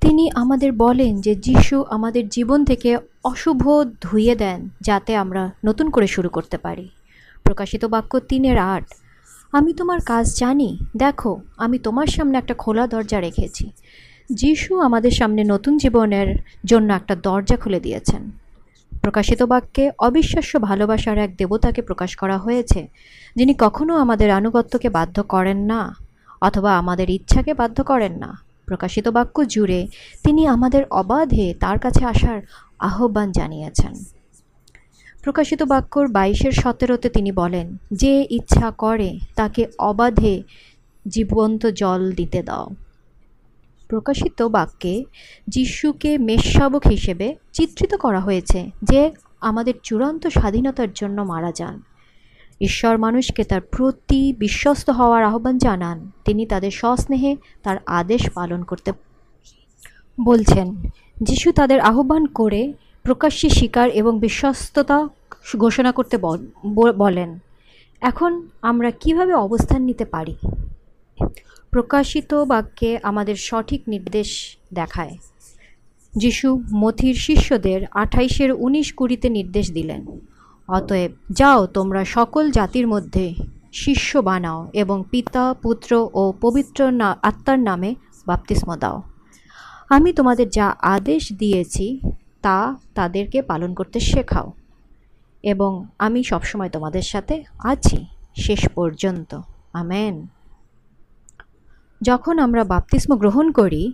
তিনি 0.00 0.30
আমাদের 0.34 0.72
বলেন 0.72 1.20
যে 1.20 1.34
যিশু 1.34 1.82
আমাদের 1.82 2.28
জীবন 2.28 2.64
থেকে 2.64 2.98
অশুভ 3.24 3.62
ধুয়ে 4.00 4.34
দেন 4.34 4.68
যাতে 4.80 5.16
আমরা 5.16 5.50
নতুন 5.66 5.90
করে 5.90 6.06
শুরু 6.06 6.28
করতে 6.28 6.58
পারি। 6.58 6.88
প্রকাশিত 7.42 7.84
বাক্য 7.84 8.20
তিনের 8.20 8.58
আট। 8.58 8.84
আমি 9.52 9.72
তোমার 9.72 10.00
কাজ 10.06 10.38
জানি। 10.38 10.78
দেখো, 10.96 11.40
আমি 11.56 11.78
তোমার 11.78 12.06
সামনে 12.06 12.38
একটা 12.38 12.54
খোলা 12.54 12.86
দরজা 12.86 13.20
রেখেছি। 13.20 13.70
যিশু 14.30 14.80
আমাদের 14.80 15.10
সামনে 15.10 15.44
নতুন 15.44 15.78
জীবনের 15.78 16.28
জন্য 16.64 16.92
একটা 16.92 17.14
দরজা 17.16 17.56
খুলে 17.56 17.80
দিয়েছেন। 17.80 18.22
প্রকাশিত 18.92 19.42
বাক্যে 19.42 19.90
অবিশ্বাস্য 19.98 20.52
ভালোবাসার 20.60 21.18
এক 21.18 21.30
দেবতাকে 21.36 21.82
প্রকাশ 21.82 22.16
করা 22.16 22.38
হয়েছে, 22.38 22.88
যিনি 23.36 23.54
কখনো 23.58 23.92
আমাদের 23.96 24.30
আনুগত্যকে 24.30 24.88
বাধ্য 24.90 25.22
করেন 25.22 25.58
না 25.58 25.94
অথবা 26.42 26.78
আমাদের 26.78 27.10
ইচ্ছাকে 27.10 27.54
বাধ্য 27.54 27.84
করেন 27.84 28.14
না। 28.18 28.30
প্রকাশিত 28.66 29.08
বাক্য 29.08 29.44
জুড়ে 29.44 29.86
তিনি 30.24 30.46
আমাদের 30.46 30.82
অবাধে 30.90 31.54
তার 31.60 31.78
কাছে 31.78 32.04
আসার 32.04 32.38
আহ্বান 32.80 33.32
জানিয়েছেন। 33.32 33.94
প্রকাশিত 35.22 35.62
বাক্যর 35.62 36.08
বাইশের 36.08 36.52
সতেরোতে 36.52 37.08
তিনি 37.08 37.32
বলেন, 37.32 37.66
যে 37.92 38.26
ইচ্ছা 38.30 38.70
করে 38.70 39.18
তাকে 39.34 39.66
অবাধে 39.78 40.42
জীবন্ত 41.06 41.66
জল 41.66 42.12
দিতে 42.12 42.42
দাও। 42.42 42.66
প্রকাশিত 43.90 44.38
বাক্যে 44.56 44.94
যিশুকে 45.48 46.10
মেষশাবক 46.28 46.84
হিসেবে 46.86 47.26
চিত্রিত 47.52 47.92
করা 47.94 48.20
হয়েছে 48.20 48.60
যে 48.82 49.00
আমাদের 49.40 49.74
চূড়ান্ত 49.82 50.22
স্বাধীনতার 50.36 50.90
জন্য 50.94 51.18
মারা 51.32 51.52
যান। 51.52 51.76
ঈশ্বর 52.60 52.94
মানুষকে 52.98 53.42
তার 53.44 53.62
প্রতি 53.74 54.22
বিশ্বস্ত 54.38 54.88
হওয়ার 54.98 55.22
আহ্বান 55.24 55.56
জানান। 55.58 55.98
তিনি 56.24 56.42
তাদের 56.46 56.72
সস্নেহে 56.80 57.32
তার 57.62 57.76
আদেশ 57.98 58.22
পালন 58.30 58.60
করতে 58.62 58.90
বলছেন, 60.18 60.66
যিশু 61.20 61.48
তাদের 61.52 61.78
আহ্বান 61.80 62.24
করে 62.38 62.62
প্রকাশ্যে 63.02 63.48
স্বীকার 63.48 63.88
এবং 64.00 64.12
বিশ্বস্ততা 64.20 64.98
ঘোষণা 65.56 65.90
করতে 65.98 66.16
বলেন, 67.02 67.30
এখন 68.00 68.30
আমরা 68.62 68.90
কীভাবে 69.02 69.32
অবস্থান 69.46 69.80
নিতে 69.82 70.04
পারি? 70.14 70.34
প্রকাশিত 71.72 72.34
বাক্যে 72.34 72.98
আমাদের 73.02 73.36
সঠিক 73.48 73.82
নির্দেশ 73.88 74.56
দেখায়। 74.74 75.14
যিশু 76.12 76.48
মথির 76.74 77.14
শিষ্যদের 77.14 77.80
আঠাইশের 77.94 78.52
উনিশ 78.52 78.92
কুড়িতে 78.92 79.28
নির্দেশ 79.28 79.66
দিলেন, 79.72 80.00
অতএব 80.68 81.10
যাও 81.30 81.66
তোমরা 81.66 82.04
সকল 82.04 82.50
জাতির 82.50 82.86
মধ্যে 82.88 83.34
শিষ্য 83.72 84.18
বানাও 84.18 84.68
এবং 84.72 85.04
পিতা, 85.10 85.54
পুত্র 85.54 85.90
ও 86.14 86.22
পবিত্র 86.40 86.80
না, 86.90 87.08
আত্মার 87.22 87.58
নামে 87.58 87.94
বাপ্তিস্ম 88.26 88.76
দাও। 88.76 89.02
আমি 89.90 90.12
তোমাদের 90.12 90.48
যা 90.48 90.66
আদেশ 90.96 91.22
দিয়েছি 91.32 91.86
তা 92.42 92.58
তাদেরকে 92.94 93.42
পালন 93.42 93.74
করতে 93.74 94.00
শেখাও 94.00 94.52
এবং 95.42 95.72
আমি 95.98 96.20
সবসময় 96.24 96.70
তোমাদের 96.70 97.02
সাথে 97.02 97.34
আছি। 97.58 97.98
শেষ 98.36 98.68
পর্যন্ত। 98.68 99.30
আমেন। 99.72 100.14
যখন 102.02 102.38
আমরা 102.38 102.62
বাপ্তিস্ম 102.64 103.10
গ্রহণ 103.16 103.46
করি, 103.52 103.92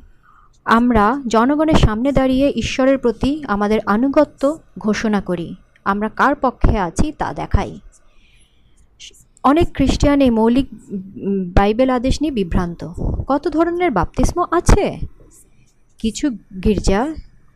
আমরা 0.65 1.05
জনগণের 1.27 1.75
সামনে 1.75 2.13
দাঁড়িয়ে 2.13 2.47
ঈশ্বরের 2.57 2.99
প্রতি 2.99 3.31
আমাদের 3.47 3.81
আনুগত্য 3.87 4.43
ঘোষণা 4.79 5.21
করি। 5.21 5.49
আমরা 5.85 6.09
কার 6.09 6.35
পক্ষে 6.35 6.79
আছি 6.79 7.13
তা 7.13 7.33
দেখাই। 7.33 7.73
অনেক 9.45 9.67
খ্রিস্টিয়ান 9.75 10.21
এই 10.21 10.31
মৌলিক 10.31 10.69
বাইবেল 11.55 11.91
আদেশ 11.91 12.15
নিয়ে 12.23 12.33
বিভ্রান্ত। 12.33 12.81
কত 13.29 13.49
ধরনের 13.49 13.91
বাপ্তিস্ম 13.91 14.39
আছে? 14.51 14.87
কিছু 15.99 16.27
গির্জা 16.65 17.01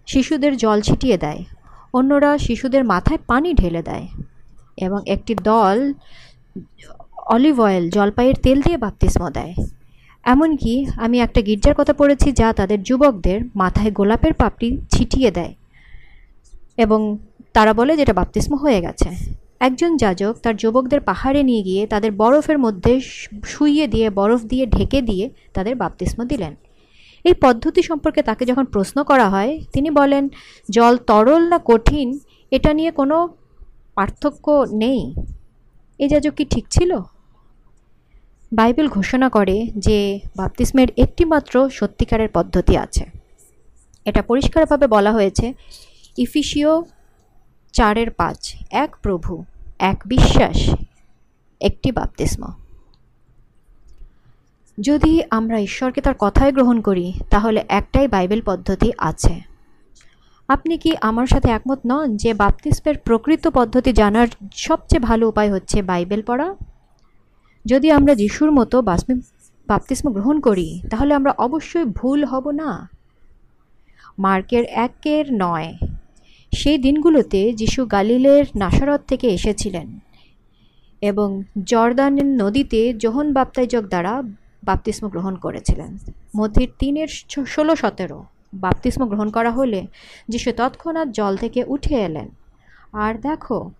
শিশুদের 0.06 0.56
জল 0.56 0.78
ছিটিয়ে 0.80 1.18
দেয়, 1.18 1.44
অন্যরা 1.94 2.38
শিশুদের 2.38 2.84
মাথায় 2.84 3.20
পানি 3.26 3.50
ঢেলে 3.54 3.82
দেয় 3.82 4.06
এবং 4.76 5.00
একটি 5.06 5.34
দল 5.34 5.78
অলিভ 7.26 7.60
অয়েল, 7.60 7.84
জলপাইয়ের 7.90 8.34
তেল 8.42 8.58
দিয়ে 8.62 8.76
বাপ্তিস্ম 8.76 9.22
দেয়। 9.30 9.54
এমনকি 10.24 10.86
আমি 10.96 11.20
একটা 11.20 11.40
গির্জার 11.42 11.74
কথা 11.74 11.92
পড়েছি 11.92 12.32
যা 12.32 12.52
তাদের 12.52 12.82
যুবকদের 12.82 13.40
মাথায় 13.56 13.90
গোলাপের 13.90 14.34
পাপড়ি 14.34 14.78
ছিটিয়ে 14.90 15.30
দেয় 15.30 15.54
এবং 16.78 17.18
তারা 17.52 17.72
বলে 17.74 17.96
যেটা 17.96 18.12
বাপ্তিস্ম 18.12 18.56
হয়ে 18.56 18.80
গেছে। 18.80 19.08
একজন 19.60 19.96
যাজক 19.96 20.34
তার 20.42 20.56
যুবকদের 20.56 21.00
পাহাড়ে 21.00 21.42
নিয়ে 21.42 21.62
গিয়ে 21.62 21.86
তাদের 21.86 22.12
বরফের 22.12 22.58
মধ্যে 22.58 23.00
শুইয়ে 23.44 23.86
দিয়ে, 23.86 24.10
বরফ 24.10 24.40
দিয়ে 24.42 24.66
ঢেকে 24.66 25.02
দিয়ে 25.02 25.30
তাদের 25.54 25.74
বাপ্তিস্ম 25.74 26.24
দিলেন। 26.24 26.54
এই 27.24 27.34
পদ্ধতি 27.34 27.82
সম্পর্কে 27.82 28.22
তাকে 28.22 28.44
যখন 28.44 28.64
প্রশ্ন 28.64 29.02
করা 29.04 29.28
হয়, 29.28 29.60
তিনি 29.72 29.90
বলেন, 29.90 30.28
জল 30.70 30.96
তরল 30.96 31.42
না 31.48 31.60
কঠিন? 31.64 32.20
এটা 32.50 32.72
নিয়ে 32.72 32.90
কোনো 32.90 33.28
পার্থক্য 33.94 34.66
নেই। 34.72 35.14
এই 35.98 36.08
যাজক 36.08 36.34
কি 36.34 36.44
ঠিক 36.44 36.64
ছিল? 36.70 36.98
বাইবেল 38.52 38.88
ঘোষণা 38.88 39.28
করে 39.28 39.70
যে 39.76 40.20
বাপ্তিস্মের 40.36 40.88
একটিমাত্র 40.96 41.70
সত্যিকারের 41.70 42.28
পদ্ধতি 42.28 42.76
আছে। 42.76 43.04
এটা 44.04 44.22
পরিষ্কারভাবে 44.22 44.86
বলা 44.86 45.12
হয়েছে। 45.12 45.54
ইফিসিও 46.16 46.84
চারের 47.72 48.10
পাঁচ, 48.10 48.54
এক 48.70 48.96
প্রভু, 49.02 49.44
এক 49.78 50.02
বিশ্বাস, 50.06 50.74
একটি 51.60 51.92
বাপতিস্ম। 51.92 52.52
যদি 54.80 55.22
আমরা 55.30 55.58
ঈশ্বরকে 55.58 56.00
তার 56.00 56.14
কথায় 56.18 56.52
গ্রহণ 56.52 56.80
করি, 56.80 57.12
তাহলে 57.30 57.64
একটাই 57.68 58.08
বাইবেল 58.08 58.42
পদ্ধতি 58.42 58.92
আছে। 58.98 59.40
আপনি 60.48 60.78
কি 60.78 60.96
আমার 61.00 61.26
সাথে 61.26 61.50
একমত 61.50 61.78
নন 61.86 62.16
যে 62.16 62.34
বাপতিস্মের 62.34 62.98
প্রকৃত 62.98 63.48
পদ্ধতি 63.48 63.92
জানার 63.92 64.28
সবচেয়ে 64.54 65.00
ভালো 65.00 65.28
উপায় 65.28 65.52
হচ্ছে 65.52 65.82
বাইবেল 65.82 66.22
পড়া? 66.22 66.54
যদি 67.64 67.90
আমরা 67.90 68.14
যিশুর 68.14 68.50
মতো 68.50 68.82
বাস্মি 68.82 69.20
বাপ্তিস্ম 69.66 70.12
গ্রহণ 70.12 70.40
করি, 70.40 70.82
তাহলে 70.90 71.14
আমরা 71.14 71.34
অবশ্যই 71.38 71.84
ভুল 71.84 72.24
হব 72.24 72.50
না। 72.50 72.88
মার্কের 74.18 74.64
একের 74.64 75.24
নয়। 75.32 75.74
সেই 76.52 76.78
দিনগুলোতে 76.78 77.52
যিশু 77.52 77.86
গালিলের 77.86 78.44
নাসারত 78.56 79.00
থেকে 79.08 79.28
এসেছিলেন 79.28 79.98
এবং 81.00 81.42
জর্দানের 81.64 82.26
নদীতে 82.26 82.94
যোহন 82.94 83.32
বাপ্তাইজক 83.32 83.82
দ্বারা 83.82 84.22
বাপ্তিস্ম 84.64 85.08
গ্রহণ 85.08 85.34
করেছিলেন। 85.36 85.98
মধ্যের 86.36 86.68
তিনের 86.78 87.08
ষোলো 87.46 87.76
সতেরো। 87.76 88.24
বাপ্তিস্ম 88.54 89.06
গ্রহণ 89.06 89.30
করা 89.30 89.50
হলে 89.50 89.86
যিশু 90.28 90.52
তৎক্ষণাৎ 90.56 91.08
জল 91.08 91.36
থেকে 91.36 91.64
উঠে 91.64 91.94
এলেন। 91.94 92.28
আর 92.92 93.14
দেখো 93.14 93.70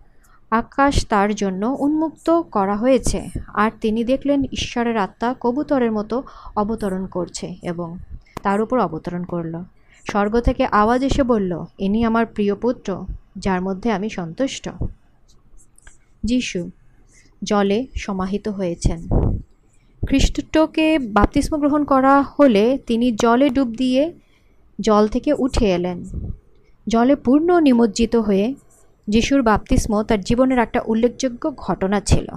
আকাশ 0.51 1.05
তার 1.05 1.35
জন্য 1.35 1.75
উন্মুক্ত 1.79 2.27
করা 2.41 2.75
হয়েছে, 2.75 3.19
আর 3.53 3.71
তিনি 3.81 4.03
দেখলেন 4.03 4.43
ঈশ্বরের 4.51 4.97
আত্মা 4.97 5.35
কবুতরের 5.39 5.91
মতো 5.91 6.23
অবতরণ 6.55 7.05
করছে 7.05 7.55
এবং 7.61 7.97
তার 8.41 8.61
উপর 8.61 8.79
অবতরণ 8.79 9.23
করল। 9.23 9.53
স্বর্গ 10.09 10.33
থেকে 10.39 10.65
আওয়াজ 10.65 11.03
এসে 11.03 11.23
বলল, 11.23 11.51
ইনি 11.79 11.99
আমার 12.03 12.25
প্রিয় 12.25 12.55
পুত্র, 12.55 13.05
যার 13.37 13.61
মধ্যে 13.61 13.91
আমি 13.91 14.09
সন্তুষ্ট। 14.09 14.69
যিশু 16.23 16.69
জলে 17.43 17.87
সমাহিত 17.95 18.47
হয়েছেন। 18.47 18.99
খ্রিস্টকে 20.07 20.99
বাপ্তিস্ম 20.99 21.57
গ্রহণ 21.57 21.83
করা 21.83 22.21
হলে 22.21 22.77
তিনি 22.87 23.07
জলে 23.11 23.49
ডুব 23.49 23.69
দিয়ে 23.73 24.13
জল 24.79 25.07
থেকে 25.07 25.33
উঠে 25.33 25.65
এলেন। 25.73 25.97
জলে 26.87 27.15
পূর্ণ 27.15 27.59
নিমজ্জিত 27.59 28.15
হয়ে 28.15 28.55
যিশুর 29.13 29.41
বাপতিস্ম 29.41 29.91
তার 30.03 30.21
জীবনের 30.21 30.59
একটা 30.59 30.79
উল্লেখযোগ্য 30.87 31.43
ঘটনা 31.55 31.97
ছিল। 32.01 32.27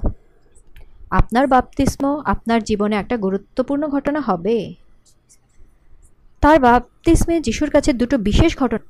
আপনার 1.10 1.44
বাপতিস্ম 1.46 2.02
আপনার 2.24 2.60
জীবনে 2.64 2.94
একটা 2.96 3.16
গুরুত্বপূর্ণ 3.16 3.82
ঘটনা 3.88 4.20
হবে। 4.20 4.56
তার 6.42 6.58
বাপতিস্মে 6.60 7.34
যিশুর 7.40 7.70
কাছে 7.70 7.90
দুটো 7.92 8.16
বিশেষ 8.18 8.52
ঘটনা 8.58 8.86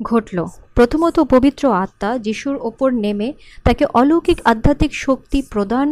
ঘটল। 0.00 0.38
প্রথমত 0.74 1.16
পবিত্র 1.34 1.64
আত্মা 1.74 2.10
যিশুর 2.18 2.56
ওপর 2.60 2.88
নেমে 3.04 3.28
তাকে 3.64 3.84
অলৌকিক 3.94 4.38
আধ্যাত্মিক 4.44 4.92
শক্তি 4.94 5.38
প্রদান 5.52 5.88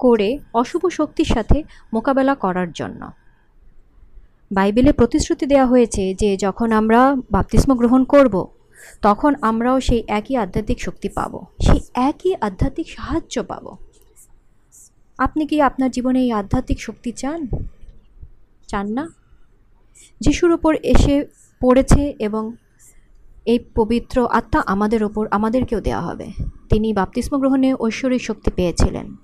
করে 0.00 0.28
অশুভ 0.54 0.82
শক্তির 0.88 1.28
সাথে 1.34 1.58
মোকাবেলা 1.94 2.34
করার 2.34 2.70
জন্য। 2.72 3.00
বাইবেলে 4.50 4.92
প্রতিশ্রুতি 4.92 5.44
দেওয়া 5.46 5.66
হয়েছে 5.66 6.02
যে 6.14 6.30
যখন 6.36 6.68
আমরা 6.80 7.00
বাপতিস্ম 7.30 7.70
গ্রহণ 7.74 8.02
করব 8.04 8.34
তখন 9.02 9.34
আমরাও 9.40 9.80
সেই 9.80 10.02
একই 10.08 10.36
আধ্যাত্মিক 10.36 10.80
শক্তি 10.80 11.08
পাবো, 11.08 11.46
সেই 11.62 11.80
একই 11.94 12.34
আধ্যাত্মিক 12.40 12.90
সাহায্য 12.90 13.42
পাব। 13.42 13.76
আপনি 15.18 15.46
কি 15.46 15.62
আপনার 15.62 15.90
জীবনে 15.90 16.20
এই 16.20 16.32
আধ্যাত্মিক 16.32 16.80
শক্তি 16.80 17.12
চান? 17.12 17.46
চান 18.68 18.86
না? 18.92 19.08
যিশুর 20.20 20.50
ওপর 20.50 20.74
এসে 20.82 21.26
পড়েছে 21.60 22.14
এবং 22.18 22.56
এই 23.46 23.58
পবিত্র 23.74 24.28
আত্মা 24.32 24.62
আমাদের 24.66 25.04
ওপর 25.04 25.28
আমাদেরকেও 25.30 25.80
দেওয়া 25.80 26.02
হবে। 26.02 26.26
তিনি 26.70 26.92
বাপ্তিস্ম 26.92 27.38
গ্রহণে 27.38 27.74
ঐশ্বরিক 27.80 28.22
শক্তি 28.22 28.50
পেয়েছিলেন। 28.50 29.16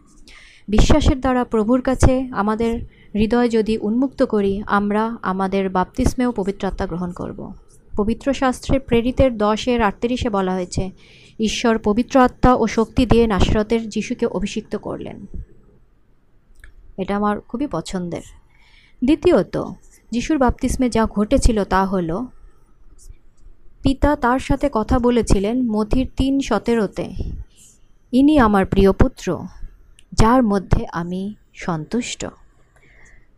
বিশ্বাসের 0.69 1.21
দ্বারা 1.21 1.45
প্রভুর 1.45 1.81
কাছে 1.81 2.29
আমাদের 2.33 2.81
হৃদয় 3.15 3.49
যদি 3.49 3.79
উন্মুক্ত 3.79 4.23
করি, 4.23 4.63
আমরা 4.67 5.17
আমাদের 5.23 5.69
বাপ্তিস্মেও 5.69 6.33
পবিত্র 6.33 6.69
আত্মা 6.69 6.87
গ্রহণ 6.87 7.13
করব। 7.13 7.53
পবিত্র 7.99 8.33
শাস্ত্রে 8.33 8.79
প্রেরিতের 8.79 9.39
দশের 9.39 9.83
আটত্রিশে 9.83 10.29
বলা 10.29 10.53
হয়েছে, 10.55 10.91
ঈশ্বর 11.41 11.79
পবিত্র 11.79 12.21
আত্মা 12.21 12.55
ও 12.55 12.67
শক্তি 12.67 13.07
দিয়ে 13.07 13.27
নাসরতের 13.27 13.89
যিশুকে 13.89 14.27
অভিষিক্ত 14.27 14.77
করলেন। 14.77 15.27
এটা 16.99 17.17
আমার 17.17 17.41
খুবই 17.41 17.67
পছন্দের। 17.67 18.23
দ্বিতীয়ত, 19.05 19.55
যিশুর 20.11 20.39
বাপতিস্মে 20.39 20.91
যা 20.91 21.07
ঘটেছিল 21.07 21.65
তা 21.65 21.87
হলো, 21.87 22.27
পিতা 23.83 24.17
তার 24.17 24.39
সাথে 24.39 24.71
কথা 24.73 24.99
বলেছিলেন 24.99 25.57
মথির 25.71 26.09
তিন 26.17 26.41
সতেরোতে, 26.41 27.15
ইনি 28.13 28.39
আমার 28.39 28.67
প্রিয় 28.67 28.93
পুত্র, 28.93 29.27
যার 30.13 30.43
মধ্যে 30.43 30.87
আমি 30.93 31.35
সন্তুষ্ট। 31.55 32.27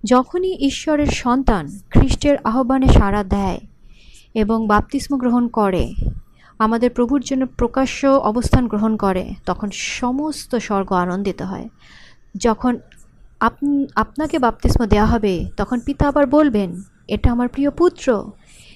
যখনই 0.05 0.57
ঈশ্বরের 0.67 1.07
সন্তান 1.07 1.79
খ্রিস্টের 1.91 2.37
আহ্বানে 2.45 2.89
সাড়া 2.89 3.25
দেয় 3.25 3.61
এবং 4.35 4.67
বাপতিস্ম 4.67 5.17
গ্রহণ 5.19 5.49
করে। 5.49 5.95
আমাদের 6.59 6.91
প্রভুর 6.91 7.21
জন্য 7.21 7.47
প্রকাশ্য 7.47 8.07
অবস্থান 8.07 8.69
গ্রহণ 8.69 8.97
করে, 8.97 9.35
তখন 9.47 9.71
সমস্ত 9.73 10.57
স্বর্গ 10.57 10.93
আনন্দিত 10.93 11.43
হয়। 11.43 11.69
যখন 12.37 12.79
আপ- 13.41 13.87
আপনাকে 13.95 14.39
বাপতিস্ম 14.39 14.87
দেওয়া 14.87 15.07
হবে, 15.07 15.51
তখন 15.57 15.81
পিতা 15.81 16.09
আবার 16.09 16.27
বলবেন, 16.27 16.83
এটা 17.09 17.33
আমার 17.33 17.49
প্রিয় 17.49 17.71
পুত্র, 17.71 18.31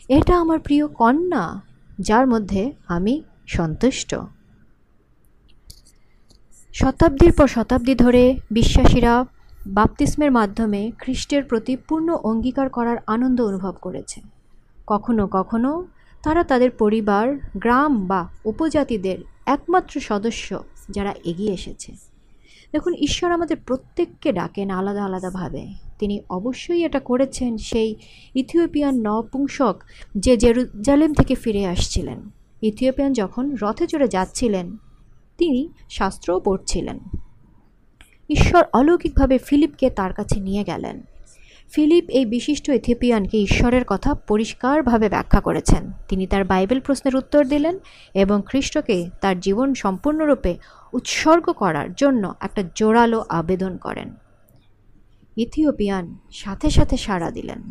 এটা 0.08 0.40
আমার 0.40 0.58
প্রিয় 0.58 0.86
কন্যা, 0.86 1.60
যার 1.98 2.26
মধ্যে 2.26 2.72
আমি 2.88 3.22
সন্তুষ্ট। 3.46 4.14
শতাব্দীর 6.74 7.32
পর 7.32 7.46
শতাব্দী 7.46 7.94
ধরে 7.94 8.38
বিশ্বাসীরা 8.50 9.24
বাপতিস্মের 9.66 10.32
মাধ্যমে 10.32 10.92
খ্রিস্টের 10.98 11.44
প্রতি 11.44 11.76
পূর্ণ 11.76 12.14
অঙ্গীকার 12.14 12.68
করার 12.68 12.96
আনন্দ 13.06 13.40
অনুভব 13.40 13.74
করেছে। 13.80 14.33
কখনো 14.86 15.26
কখনো 15.26 15.86
তারা 16.22 16.44
তাদের 16.44 16.70
পরিবার, 16.70 17.36
গ্রাম 17.56 18.06
বা 18.06 18.28
উপজাতিদের 18.44 19.18
একমাত্র 19.46 20.00
সদস্য 20.00 20.64
যারা 20.90 21.14
এগিয়ে 21.24 21.52
এসেছে। 21.52 21.92
দেখুন, 22.72 22.94
ঈশ্বর 22.94 23.30
আমাদের 23.30 23.56
প্রত্যেককে 23.66 24.32
ডাকেন 24.32 24.70
আলাদা 24.70 25.04
আলাদাভাবে। 25.04 25.66
তিনি 25.98 26.20
অবশ্যই 26.30 26.84
এটা 26.84 27.00
করেছেন 27.00 27.56
সেই 27.56 27.94
ইথিওপিয়ান 28.34 28.94
নপুংসক 28.94 29.76
যে 30.14 30.36
জেরুজালেম 30.36 31.14
থেকে 31.14 31.34
ফিরে 31.34 31.66
আসছিলেন। 31.66 32.30
ইথিওপিয়ান 32.62 33.12
যখন 33.12 33.56
রথে 33.62 33.86
চড়ে 33.86 34.08
যাচ্ছিলেন, 34.08 34.76
তিনি 35.38 35.68
শাস্ত্রও 35.90 36.40
পড়ছিলেন। 36.40 36.98
ঈশ্বর 38.28 38.64
অলৌকিকভাবে 38.72 39.38
ফিলিপকে 39.38 39.90
তার 39.90 40.12
কাছে 40.12 40.40
নিয়ে 40.40 40.64
গেলেন। 40.64 41.02
ফিলিপ 41.74 42.04
এই 42.08 42.26
বিশিষ্ট 42.26 42.68
ইথিওপিয়ানকে 42.68 43.38
ঈশ্বরের 43.38 43.84
কথা 43.86 44.14
পরিষ্কারভাবে 44.14 45.08
ব্যাখ্যা 45.08 45.40
করেছেন। 45.40 45.92
তিনি 46.08 46.26
তার 46.26 46.44
বাইবেল 46.44 46.80
প্রশ্নের 46.80 47.16
উত্তর 47.16 47.44
দিলেন 47.44 47.78
এবং 48.14 48.42
খ্রিস্টকে 48.46 49.10
তার 49.20 49.40
জীবন 49.40 49.74
সম্পূর্ণরূপে 49.74 50.56
উৎসর্গ 50.92 51.52
করার 51.52 51.94
জন্য 51.94 52.34
একটা 52.40 52.62
জোরালো 52.74 53.24
আবেদন 53.28 53.76
করেন। 53.76 54.14
ইথিওপিয়ান 55.36 56.18
সাথে 56.30 56.70
সাথে 56.70 56.96
সাড়া 56.96 57.30
দিলেন। 57.30 57.62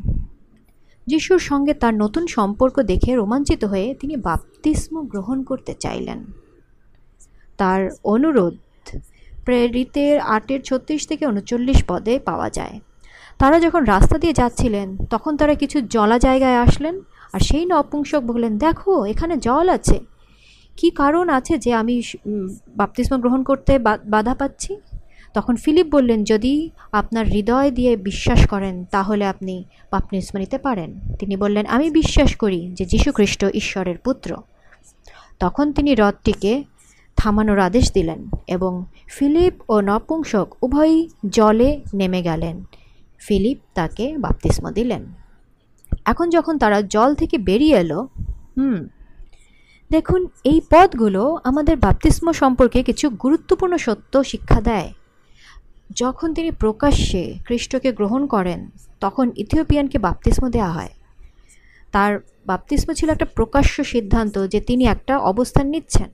যিশুর 1.07 1.39
সঙ্গে 1.39 1.73
তার 1.73 1.93
নতুন 1.93 2.27
সম্পর্ক 2.27 2.81
দেখে 2.81 3.15
রোমাঞ্চিত 3.15 3.65
হয়ে 3.65 3.95
তিনি 3.95 4.15
বাপতিস্ম 4.15 5.01
গ্রহণ 5.01 5.43
করতে 5.43 5.73
চাইলেন। 5.73 6.25
তার 7.57 7.89
অনুরোধ 8.03 8.57
প্রেরিতের 9.45 10.19
আটের 10.19 10.61
ছত্রিশ 10.61 11.07
থেকে 11.07 11.27
উনচল্লিশ 11.27 11.83
পদে 11.87 12.19
পাওয়া 12.19 12.49
যায়। 12.49 12.79
তারা 13.45 13.59
যখন 13.59 13.83
রাস্তা 13.83 14.17
দিয়ে 14.17 14.33
যাচ্ছিলেন, 14.33 14.97
তখন 15.09 15.37
তারা 15.37 15.55
কিছু 15.55 15.81
জলা 15.81 16.19
জায়গায় 16.19 16.57
আসলেন 16.57 17.01
আর 17.33 17.39
সেই 17.39 17.65
নপুংসক 17.65 18.21
বললেন, 18.21 18.57
দেখো, 18.57 19.05
এখানে 19.05 19.37
জল 19.37 19.69
আছে। 19.69 19.99
কি 20.77 20.89
কারণ 20.89 21.29
আছে 21.29 21.57
যে 21.57 21.73
আমি 21.73 22.01
বাপ্তিস্ম 22.75 23.17
গ্রহণ 23.17 23.43
করতে 23.43 23.79
বাধা 24.05 24.35
পাচ্ছি? 24.35 24.75
তখন 25.33 25.55
ফিলিপ 25.55 25.87
বললেন, 25.91 26.23
যদি 26.23 26.69
আপনার 26.91 27.25
হৃদয় 27.25 27.71
দিয়ে 27.71 27.97
বিশ্বাস 27.97 28.47
করেন, 28.47 28.85
তাহলে 28.91 29.25
আপনি 29.25 29.63
বাপ্তিস্ম 29.91 30.39
নিতে 30.39 30.57
পারেন। 30.57 30.99
তিনি 31.19 31.35
বললেন, 31.35 31.65
আমি 31.65 31.89
বিশ্বাস 31.89 32.35
করি 32.35 32.71
যে 32.73 32.85
যীশু 32.85 33.11
খ্রিস্ট 33.11 33.45
ঈশ্বরের 33.53 33.97
পুত্র। 33.97 34.37
তখন 35.39 35.71
তিনি 35.71 35.93
হ্রদটিকে 35.93 36.63
থামানোর 37.17 37.59
আদেশ 37.59 37.93
দিলেন 37.93 38.29
এবং 38.47 38.85
ফিলিপ 39.07 39.53
ও 39.69 39.81
নপুংসক 39.81 40.63
উভয়ই 40.63 41.09
জলে 41.29 41.81
নেমে 41.93 42.21
গেলেন। 42.21 42.63
ফিলিপ 43.27 43.59
তাকে 43.73 44.17
বাপ্তিস্ম 44.17 44.69
দিলেন। 44.69 45.05
এখন 46.05 46.29
যখন 46.29 46.57
তারা 46.57 46.81
জল 46.81 47.15
থেকে 47.15 47.37
বেরিয়ে 47.37 47.77
এলো, 47.77 48.07
হুম, 48.57 48.87
দেখুন, 49.91 50.27
এই 50.43 50.61
পদগুলো 50.69 51.39
আমাদের 51.43 51.77
বাপ্তিস্ম 51.77 52.31
সম্পর্কে 52.31 52.83
কিছু 52.83 53.09
গুরুত্বপূর্ণ 53.09 53.77
সত্য 53.77 54.23
শিক্ষা 54.23 54.61
দেয়। 54.61 54.93
যখন 55.95 56.33
তিনি 56.33 56.51
প্রকাশ্যে 56.51 57.33
খ্রিস্টকে 57.45 57.91
গ্রহণ 57.91 58.25
করেন, 58.25 58.69
তখন 58.99 59.31
ইথিওপিয়ানকে 59.35 59.97
বাপ্তিস্ম 59.97 60.49
দেওয়া 60.49 60.71
হয়। 60.71 60.89
তার 61.91 62.19
বাপ্তিস্ম 62.45 62.93
ছিল 62.93 63.09
একটা 63.09 63.25
প্রকাশ্য 63.25 63.83
সিদ্ধান্ত 63.83 64.47
যে 64.47 64.61
তিনি 64.61 64.83
একটা 64.85 65.17
অবস্থান 65.17 65.67
নিচ্ছেন। 65.67 66.09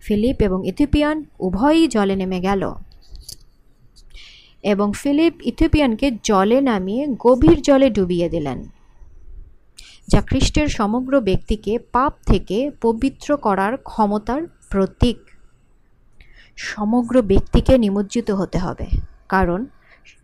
ফিলিপ 0.00 0.42
এবং 0.42 0.68
ইথিওপিয়ান 0.68 1.24
উভয়ই 1.38 1.88
জলে 1.88 2.16
নেমে 2.16 2.40
গেল। 2.40 2.72
এবং 4.64 4.88
ফিলিপ 4.92 5.34
ইথিওপিয়ানকে 5.50 6.06
জলে 6.22 6.58
নামিয়ে 6.60 7.02
গভীর 7.18 7.58
জলে 7.62 7.88
ডুবিয়ে 7.90 8.28
দিলেন, 8.28 8.58
যা 10.08 10.20
খ্রিস্টের 10.20 10.68
সমগ্র 10.68 11.12
ব্যক্তিকে 11.20 11.72
পাপ 11.92 12.12
থেকে 12.26 12.58
পবিত্র 12.80 13.28
করার 13.36 13.72
ক্ষমতার 13.90 14.42
প্রতীক। 14.70 15.18
সমগ্র 16.56 17.14
ব্যক্তিকে 17.22 17.74
নিমজ্জিত 17.78 18.28
হতে 18.30 18.58
হবে, 18.58 18.86
কারণ 19.28 19.60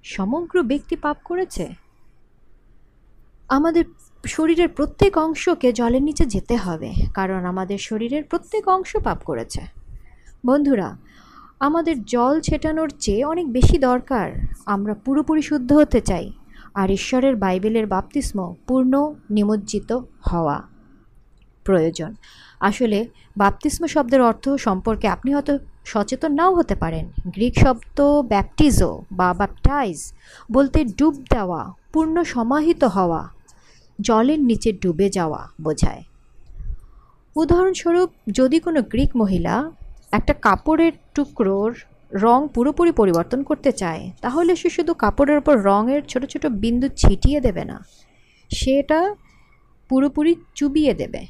সমগ্র 0.02 0.56
ব্যক্তি 0.62 0.96
পাপ 0.96 1.16
করেছে। 1.24 1.64
আমাদের 3.48 3.84
শরীরের 4.24 4.68
প্রত্যেক 4.68 5.12
অংশকে 5.18 5.68
জলের 5.72 6.02
নিচে 6.02 6.24
যেতে 6.24 6.56
হবে, 6.56 6.90
কারণ 7.14 7.40
আমাদের 7.44 7.78
শরীরের 7.78 8.24
প্রত্যেক 8.30 8.64
অংশ 8.68 8.96
পাপ 8.96 9.18
করেছে। 9.24 9.62
বন্ধুরা 10.46 10.88
আমাদের 11.60 12.04
জল 12.04 12.40
ছেটানোর 12.40 12.90
চেয়ে 13.00 13.24
অনেক 13.24 13.52
বেশি 13.52 13.78
দরকার। 13.78 14.32
আমরা 14.66 14.94
পুরোপুরি 14.94 15.42
শুদ্ধ 15.42 15.72
হতে 15.72 16.00
চাই। 16.00 16.32
আর 16.74 16.90
ঈশ্বরের 16.90 17.36
বাইবেলের 17.36 17.86
বাপ্তিস্ম 17.86 18.54
পূর্ণ, 18.66 19.14
নিমজ্জিত 19.30 19.98
হওয়া 20.32 20.62
প্রয়োজন। 21.64 22.14
আসলে, 22.60 23.06
বাপ্তিস্ম 23.36 23.86
শব্দের 23.86 24.20
অর্থ 24.20 24.48
সম্পর্কে 24.48 25.08
আপনি 25.08 25.34
হয়তো 25.34 25.58
সচেতন 25.84 26.32
নাও 26.32 26.54
হতে 26.54 26.74
পারেন। 26.74 27.10
গ্রিক 27.26 27.58
শব্দ 27.58 28.22
ব্যাপটিজো 28.22 29.02
বা 29.12 29.34
ব্যাপটাইজ 29.34 30.12
বলতে 30.52 30.84
ডুব 30.84 31.14
দেওয়া, 31.14 31.72
পূর্ণ 31.92 32.22
সমাহিত 32.22 32.84
হওয়া, 32.84 33.28
জলের 34.00 34.40
নিচে 34.40 34.72
ডুবে 34.72 35.10
যাওয়া 35.10 35.48
বোঝায়। 35.62 36.02
উদাহরণস্বরূপ, 37.36 38.10
যদি 38.32 38.60
কোনো 38.60 38.82
গ্রিক 38.82 39.16
মহিলা 39.16 39.70
একটা 40.12 40.32
কাপড়ের 40.32 40.92
টুকরোর 41.18 41.72
রং 42.24 42.38
পুরোপুরি 42.54 42.92
পরিবর্তন 43.00 43.40
করতে 43.48 43.70
চায়, 43.80 44.02
তাহলে 44.24 44.52
সে 44.60 44.68
শুধু 44.76 44.92
কাপড়ের 45.02 45.38
ওপর 45.42 45.54
রঙের 45.68 46.02
ছোট 46.10 46.22
ছোট 46.32 46.44
বিন্দু 46.62 46.86
ছিটিয়ে 47.00 47.38
দেবে 47.46 47.64
না, 47.70 47.76
সেটা 48.50 49.00
পুরোপুরি 49.90 50.32
চুবিয়ে 50.58 50.92
দেবে। 51.00 51.22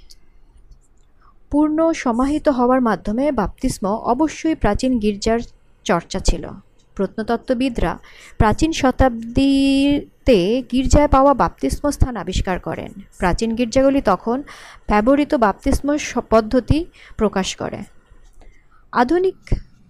পূর্ণ 1.53 1.79
সমাহিত 2.05 2.47
হওয়ার 2.59 2.81
মাধ্যমে 2.89 3.25
বাপ্তিস্ম 3.41 3.85
অবশ্যই 4.13 4.57
প্রাচীন 4.63 4.93
গির্জার 5.03 5.41
চর্চা 5.87 6.19
ছিল। 6.29 6.45
প্রত্নতত্ত্ববিদরা 6.97 7.93
প্রাচীন 8.41 8.71
শতাব্দীতে 8.81 10.39
গির্জায় 10.73 11.11
পাওয়া 11.15 11.33
বাপ্তিস্ম 11.43 11.85
স্থান 11.97 12.15
আবিষ্কার 12.25 12.57
করেন। 12.67 12.91
প্রাচীন 13.21 13.51
গির্জাগুলি 13.59 14.01
তখন 14.11 14.39
ব্যবহৃত 14.91 15.33
বাপ্তিস্ম 15.45 15.87
পদ্ধতি 16.33 16.79
প্রকাশ 17.21 17.49
করে। 17.61 17.81
আধুনিক 18.93 19.39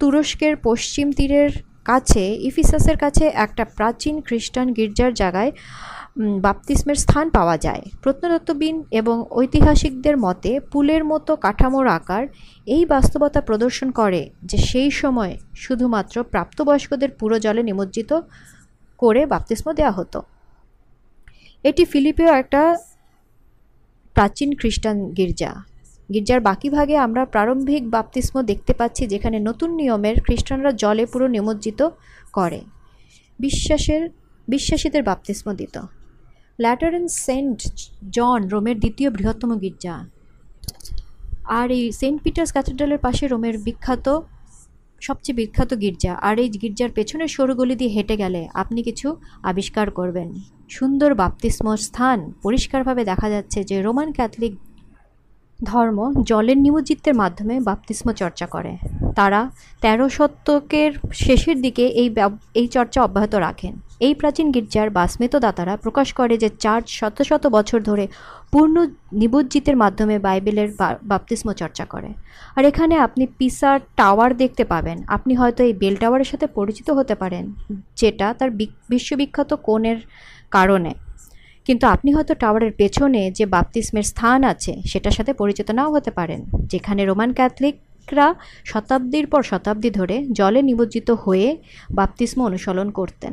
তুরস্কের 0.00 0.56
পশ্চিম 0.56 1.12
তীরের 1.12 1.52
কাছে, 1.84 2.34
ইফিসাসের 2.48 2.96
কাছে 2.96 3.24
একটা 3.24 3.64
প্রাচীন 3.64 4.20
খ্রিস্টান 4.20 4.72
গির্জার 4.72 5.12
জায়গায় 5.14 5.52
বাপ্তিস্মের 6.40 6.94
স্থান 6.94 7.30
পাওয়া 7.30 7.58
যায়। 7.58 7.82
প্রত্নতত্ত্ববিদ 8.02 8.76
এবং 8.90 9.24
ঐতিহাসিকদের 9.30 10.16
মতে, 10.16 10.60
পুলের 10.60 11.04
মতো 11.04 11.36
কাঠামোর 11.36 11.86
আকার 11.86 12.26
এই 12.66 12.84
বাস্তবতা 12.84 13.40
প্রদর্শন 13.40 13.90
করে 13.90 14.30
যে 14.44 14.58
সেই 14.58 14.90
সময় 14.90 15.38
শুধুমাত্র 15.54 16.22
প্রাপ্তবয়স্কদের 16.22 17.10
পুরো 17.10 17.38
জলে 17.38 17.62
নিমজ্জিত 17.62 18.20
করে 18.98 19.26
বাপ্তিস্ম 19.26 19.72
দেওয়া 19.72 19.92
হতো। 19.92 20.22
এটি 21.64 21.84
ফিলিপেও 21.84 22.34
একটা 22.34 22.76
প্রাচীন 24.14 24.50
খ্রিস্টান 24.56 24.96
গির্জা। 25.12 25.52
গির্জার 26.12 26.40
বাকি 26.40 26.70
ভাগে 26.70 26.96
আমরা 26.96 27.24
প্রারম্ভিক 27.24 27.90
বাপতিস্ম 27.90 28.42
দেখতে 28.42 28.72
পাচ্ছি 28.72 29.06
যেখানে 29.06 29.38
নতুন 29.38 29.70
নিয়মের 29.74 30.20
খ্রিস্টানরা 30.20 30.72
জলে 30.72 31.06
পুরো 31.06 31.26
নিমজ্জিত 31.28 31.80
করে। 32.32 32.60
বিশ্বাসের, 33.40 34.10
বিশ্বাসীদের 34.48 35.02
বাপ্তিস্ম 35.02 35.52
দিত। 35.52 35.78
ল্যাটারেন 36.58 37.08
সেন্ট 37.08 37.58
জন 38.12 38.48
রোমের 38.48 38.78
দ্বিতীয় 38.78 39.10
বৃহত্তম 39.10 39.58
গির্জা। 39.58 39.94
আর 41.44 41.70
এই 41.70 41.92
সেন্ট 41.92 42.22
পিটার্স 42.22 42.52
ক্যাথেড্রালের 42.52 42.98
পাশে 42.98 43.24
রোমের 43.26 43.58
বিখ্যাত, 43.58 44.06
সবচেয়ে 45.00 45.36
বিখ্যাত 45.36 45.74
গির্জা। 45.74 46.12
আর 46.14 46.38
এই 46.38 46.48
গির্জার 46.48 46.90
পেছনের 46.90 47.28
সরু 47.28 47.54
গলি 47.54 47.74
দিয়ে 47.76 47.90
হেঁটে 47.90 48.16
গেলে 48.16 48.48
আপনি 48.54 48.82
কিছু 48.82 49.16
আবিষ্কার 49.42 49.90
করবেন। 49.90 50.28
সুন্দর 50.68 51.14
বাপ্তিস্ম 51.14 51.76
স্থান 51.76 52.32
পরিষ্কারভাবে 52.42 53.04
দেখা 53.04 53.28
যাচ্ছে 53.30 53.64
যে 53.64 53.82
রোমান 53.82 54.12
ক্যাথলিক 54.12 54.54
ধর্ম 55.60 55.98
জলের 56.30 56.58
নিমজ্জিতের 56.64 57.14
মাধ্যমে 57.22 57.54
বাপ্তিস্ম 57.68 58.06
চর্চা 58.12 58.46
করে। 58.54 58.72
তারা 59.18 59.40
তেরো 59.82 60.06
শতকের 60.16 60.90
শেষের 61.24 61.56
দিকে 61.64 61.84
এই 62.02 62.08
এই 62.60 62.66
চর্চা 62.76 62.98
অব্যাহত 63.02 63.34
রাখেন। 63.46 63.72
এই 64.06 64.14
প্রাচীন 64.20 64.46
গির্জার 64.54 64.88
স্মৃতদাতারা 65.12 65.74
প্রকাশ 65.84 66.08
করে 66.18 66.34
যে 66.42 66.48
চার্চ 66.64 66.86
শত 66.98 67.16
শত 67.28 67.44
বছর 67.56 67.78
ধরে 67.88 68.04
পূর্ণ 68.52 68.76
নিবজ্জিতের 69.12 69.76
মাধ্যমে 69.82 70.16
বাইবেলের 70.26 70.68
বাপ্তিস্ম 71.10 71.48
চর্চা 71.60 71.84
করে। 71.84 72.10
আর 72.56 72.62
এখানে 72.70 72.94
আপনি 73.06 73.24
পিসার 73.38 73.78
টাওয়ার 73.96 74.30
দেখতে 74.42 74.64
পাবেন। 74.64 74.98
আপনি 75.16 75.32
হয়তো 75.40 75.60
এই 75.68 75.74
বেল 75.82 75.96
টাওয়ারের 76.02 76.28
সাথে 76.32 76.46
পরিচিত 76.58 76.88
হতে 76.90 77.14
পারেন, 77.14 77.44
যেটা 78.00 78.26
তার 78.38 78.50
বিশ্ববিখ্যাত 78.92 79.50
কোণের 79.66 79.98
কারণে। 80.50 80.92
কিন্তু 81.68 81.84
আপনি 81.86 82.10
হয়তো 82.16 82.34
টাওয়ারের 82.34 82.72
পেছনে 82.72 83.22
যে 83.30 83.44
বাপ্তিস্মের 83.46 84.02
স্থান 84.02 84.40
আছে, 84.52 84.72
সেটার 84.90 85.14
সাথে 85.18 85.32
পরিচিত 85.32 85.68
নাও 85.78 85.90
হতে 85.96 86.10
পারেন, 86.10 86.40
যেখানে 86.72 87.00
রোমান 87.04 87.30
ক্যাথলিকরা 87.32 88.28
শতাব্দীর 88.64 89.26
পর 89.32 89.42
শতাব্দী 89.42 89.90
ধরে 89.90 90.16
জলে 90.38 90.60
নিমজ্জিত 90.62 91.08
হয়ে 91.24 91.48
বাপ্তিস্ম 91.90 92.38
অনুসরণ 92.48 92.88
করতেন, 92.90 93.32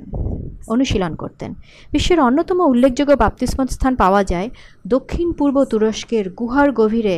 অনুশীলন 0.73 1.13
করতেন। 1.15 1.51
বিশ্বের 1.93 2.19
অন্যতম 2.19 2.59
উল্লেখযোগ্য 2.71 3.13
বাপ্তিস্ম 3.23 3.59
স্থান 3.75 3.93
পাওয়া 3.95 4.21
যায় 4.23 4.49
দক্ষিণ 4.87 5.27
পূর্ব 5.37 5.57
তুরস্কের 5.71 6.25
গুহার 6.39 6.69
গভীরে 6.71 7.17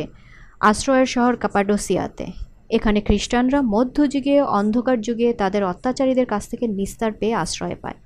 আশ্রয়ের 0.60 1.06
শহর 1.06 1.34
কাপাডোসিয়াতে। 1.36 2.26
এখানে 2.76 2.98
খ্রিস্টানরা 3.00 3.60
মধ্যযুগে, 3.74 4.36
অন্ধকার 4.58 4.96
যুগে 5.00 5.28
তাদের 5.32 5.62
অত্যাচারীদের 5.64 6.26
কাছ 6.26 6.42
থেকে 6.50 6.64
নিস্তার 6.78 7.12
পেয়ে 7.12 7.34
আশ্রয় 7.34 7.78
পায়। 7.82 7.98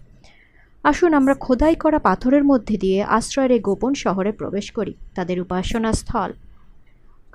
আসুন 0.85 1.11
আমরা 1.21 1.35
খোদাই 1.45 1.75
করা 1.85 1.99
পাথরের 2.09 2.45
মধ্যে 2.51 2.77
দিয়ে 2.85 2.99
আশ্রয়ের 3.19 3.53
গোপন 3.69 3.93
শহরে 4.05 4.31
প্রবেশ 4.41 4.67
করি, 4.77 4.93
তাদের 5.17 5.37
উপাসনা 5.45 5.91
স্থল 6.01 6.31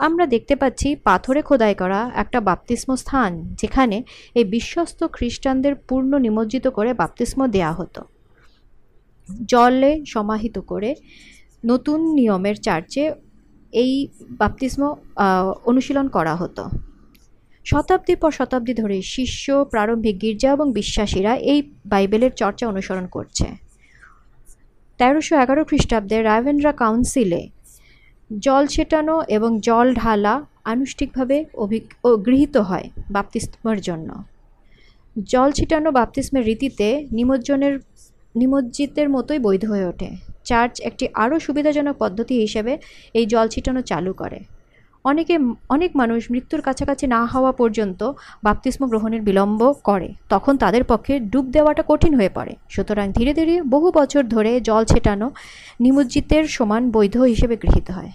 আমরা 0.08 0.26
দেখতে 0.34 0.56
পাচ্ছি 0.62 0.88
পাথরে 1.10 1.42
খোদাই 1.50 1.76
করা 1.82 2.00
একটা 2.24 2.40
বাপ্তিস্ম 2.50 2.90
স্থান, 3.04 3.32
যেখানে 3.62 3.98
এই 4.40 4.46
বিশ্বস্ত 4.56 5.00
খ্রিস্টানদের 5.16 5.74
পূর্ণ 5.90 6.12
নিমজ্জিত 6.26 6.66
করে 6.78 6.92
বাপ্তিস্ম 7.02 7.40
দেয়া 7.56 7.72
হতো। 7.80 8.02
জলে 9.52 9.92
সমাহিত 10.14 10.58
করে 10.72 10.92
নতুন 11.64 12.00
নিয়মের 12.18 12.58
চার্চে 12.66 13.04
এই 13.74 13.92
বাপ্তিস্ম 14.42 14.82
অনুশীলন 15.70 16.08
করা 16.16 16.34
হতো। 16.42 16.64
শতাব্দীর 17.69 18.17
পর 18.23 18.32
শতাব্দী 18.39 18.73
ধরে 18.82 18.97
শিষ্য, 19.15 19.45
প্রারম্ভিক 19.73 20.15
গির্জা 20.23 20.49
এবং 20.58 20.67
বিশ্বাসীরা 20.80 21.34
এই 21.51 21.60
বাইবেলের 21.91 22.34
চর্চা 22.41 22.65
অনুসরণ 22.73 23.06
করছে। 23.15 23.47
তেরোশো 24.99 25.34
এগারো 25.43 25.62
খ্রিস্টাব্দে 25.69 26.17
রায়ভেন্দ্রা 26.30 26.71
কাউন্সিলে 26.82 27.41
জল 28.45 28.63
ছেটানো 28.73 29.15
এবং 29.38 29.51
জল 29.67 29.88
ঢালা 30.01 30.34
আনুষ্ঠিকভাবে 30.73 31.38
অভি 31.63 31.80
গৃহীত 32.27 32.56
হয় 32.69 32.88
বাপ্তিস্মের 33.15 33.80
জন্য। 33.88 34.10
জল 35.32 35.49
ছিটানো 35.58 35.89
বাপ্তিস্মের 35.99 36.43
রীতিতে 36.49 36.88
নিমজ্জনের, 37.17 37.75
নিমজ্জিতের 38.36 39.08
মতোই 39.15 39.39
বৈধ 39.47 39.63
হয়ে 39.71 39.86
ওঠে। 39.91 40.10
চার্চ 40.49 40.73
একটি 40.89 41.06
আরও 41.23 41.36
সুবিধাজনক 41.45 41.95
পদ্ধতি 42.03 42.36
হিসেবে 42.43 42.73
এই 43.19 43.25
জল 43.34 43.47
ছিটানো 43.53 43.82
চালু 43.91 44.12
করে। 44.21 44.39
অনেকে, 45.10 45.36
অনেক 45.76 45.91
মানুষ 46.02 46.22
মৃত্যুর 46.34 46.62
কাছাকাছি 46.67 47.06
না 47.15 47.22
হওয়া 47.34 47.52
পর্যন্ত 47.52 48.02
বাপ্তিস্ম 48.46 48.82
গ্রহণের 48.91 49.22
বিলম্ব 49.28 49.62
করে। 49.84 50.08
তখন 50.34 50.54
তাদের 50.63 50.84
পক্ষে 50.91 51.13
ডুব 51.32 51.46
দেওয়াটা 51.56 51.84
কঠিন 51.88 52.13
হয়ে 52.20 52.32
পড়ে। 52.38 52.54
সুতরাং 52.74 53.06
ধীরে 53.17 53.32
ধীরে 53.39 53.56
বহু 53.74 53.88
বছর 54.00 54.24
ধরে 54.36 54.52
জল 54.67 54.84
ছেটানো 54.91 55.28
নিমজ্জিতের 55.84 56.46
সমান 56.56 56.84
বৈধ 56.96 57.15
হিসেবে 57.34 57.56
গৃহীত 57.63 57.88
হয়। 57.91 58.12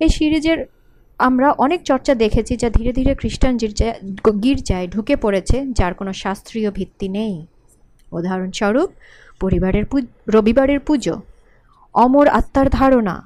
এই 0.00 0.10
সিরিজের 0.16 0.58
আমরা 1.18 1.48
অনেক 1.64 1.80
চর্চা 1.90 2.12
দেখেছি 2.14 2.52
যা 2.62 2.68
ধীরে 2.76 2.92
ধীরে 2.98 3.12
খ্রিস্টান 3.14 3.54
গির্জায় 3.62 3.94
গির্জায় 4.44 4.86
ঢুকে 4.88 5.14
পড়েছে, 5.16 5.56
যার 5.78 5.92
কোনো 5.94 6.12
শাস্ত্রীয় 6.22 6.70
ভিত্তি 6.70 7.06
নেই। 7.16 7.34
উদাহরণস্বরূপ, 8.12 8.88
পরিবারের 9.40 9.84
রবিবারের 10.34 10.80
পুজো, 10.86 11.14
অমর 11.94 12.26
আত্মার 12.38 12.68
ধারণা 12.78 13.16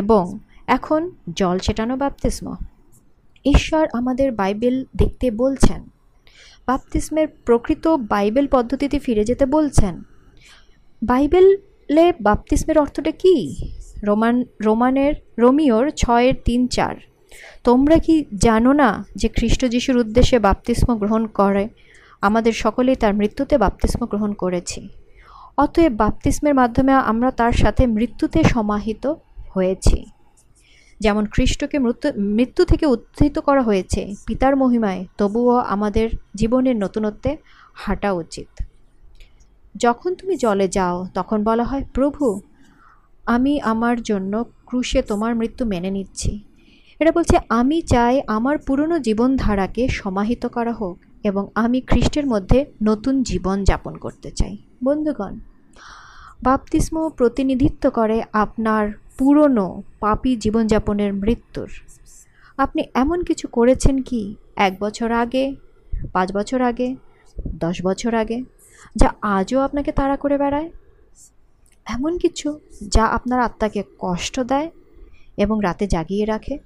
এবং 0.00 0.24
এখন 0.70 1.10
জল 1.36 1.58
ছেটানো 1.58 1.96
বাপতিস্ম। 1.96 2.54
ঈশ্বর 3.44 3.88
আমাদের 3.92 4.32
বাইবেল 4.32 4.84
দেখতে 4.96 5.30
বলছেন। 5.30 5.88
বাপতিস্মের 6.66 7.28
প্রকৃত 7.28 7.88
বাইবেল 7.88 8.46
পদ্ধতিতে 8.46 8.98
ফিরে 8.98 9.24
যেতে 9.24 9.46
বলছেন। 9.46 10.02
বাইবেলে 11.02 12.12
বাপ্তিস্মের 12.20 12.78
অর্থটা 12.78 13.10
কি? 13.10 13.56
রোমান, 14.02 14.44
রোমানের 14.62 15.14
রোমিওর 15.38 15.90
ছয়ের 15.90 16.34
তিন 16.44 16.66
চার। 16.66 16.96
তোমরা 17.64 17.98
কি 17.98 18.24
জানো 18.34 18.72
না 18.72 19.04
যে 19.16 19.28
খ্রিস্ট 19.28 19.64
যিশুর 19.64 19.96
উদ্দেশ্যে 19.96 20.38
বাপতিস্ম 20.38 20.96
গ্রহণ 20.96 21.26
করে? 21.26 21.68
আমাদের 22.20 22.52
সকলেই 22.52 22.96
তার 22.96 23.14
মৃত্যুতে 23.14 23.58
বাপ্তিস্ম 23.58 24.06
গ্রহণ 24.06 24.32
করেছি। 24.32 24.88
অতএব 25.58 25.92
বাপ্তিস্মের 25.96 26.54
মাধ্যমে 26.54 26.92
আমরা 26.92 27.30
তার 27.30 27.52
সাথে 27.52 27.86
মৃত্যুতে 27.86 28.44
সমাহিত 28.44 29.14
হয়েছি। 29.54 30.06
যেমন 31.00 31.26
খ্রিস্টকে 31.26 31.78
মৃত্যু 31.78 32.08
মৃত্যু 32.16 32.64
থেকে 32.64 32.86
উত্থিত 32.86 33.38
করা 33.38 33.62
হয়েছে, 33.62 34.14
পিতার 34.26 34.56
মহিমায়, 34.56 35.06
তবুও 35.18 35.56
আমাদের 35.56 36.10
জীবনের 36.34 36.76
নতুনত্বে 36.76 37.36
হাঁটা 37.74 38.12
উচিত। 38.12 38.48
যখন 39.76 40.14
তুমি 40.14 40.36
জলে 40.36 40.68
যাও, 40.68 41.06
তখন 41.14 41.44
বলা 41.44 41.64
হয়, 41.64 41.84
প্রভু, 41.94 42.40
আমি 43.26 43.60
আমার 43.60 44.02
জন্য 44.02 44.44
ক্রুশে 44.66 45.02
তোমার 45.02 45.36
মৃত্যু 45.36 45.64
মেনে 45.66 45.90
নিচ্ছি। 45.90 46.40
এটা 47.00 47.12
বলছে, 47.12 47.36
আমি 47.48 47.82
চাই 47.82 48.22
আমার 48.26 48.58
পুরনো 48.58 48.98
জীবনধারাকে 48.98 49.88
সমাহিত 49.88 50.46
করা 50.46 50.72
হোক 50.72 50.98
এবং 51.24 51.46
আমি 51.54 51.80
খ্রিস্টের 51.80 52.26
মধ্যে 52.26 52.64
নতুন 52.82 53.22
জীবন 53.22 53.64
যাপন 53.64 53.96
করতে 53.96 54.30
চাই। 54.30 54.56
বন্ধুগণ, 54.84 55.34
বাপতিস্ম 56.42 57.08
প্রতিনিধিত্ব 57.08 57.90
করে 57.90 58.22
আপনার 58.32 58.92
পুরনো 59.20 59.82
পাপী 60.00 60.36
জীবনযাপনের 60.36 61.14
মৃত্যুর। 61.14 61.70
আপনি 62.58 62.84
এমন 62.94 63.24
কিছু 63.24 63.48
করেছেন 63.48 64.02
কি 64.02 64.34
এক 64.56 64.76
বছর 64.80 65.12
আগে, 65.12 65.56
পাঁচ 66.12 66.32
বছর 66.32 66.60
আগে, 66.60 66.96
দশ 67.46 67.82
বছর 67.84 68.14
আগে, 68.14 68.42
যা 68.96 69.12
আজও 69.22 69.60
আপনাকে 69.60 69.92
তাড়া 69.92 70.16
করে 70.16 70.38
বেড়ায়? 70.38 70.70
এমন 71.84 72.18
কিছু 72.18 72.60
যা 72.88 73.04
আপনার 73.04 73.40
আত্মাকে 73.40 73.82
কষ্ট 73.98 74.40
দেয় 74.40 74.70
এবং 75.36 75.60
রাতে 75.62 75.86
জাগিয়ে 75.86 76.24
রাখে? 76.24 76.58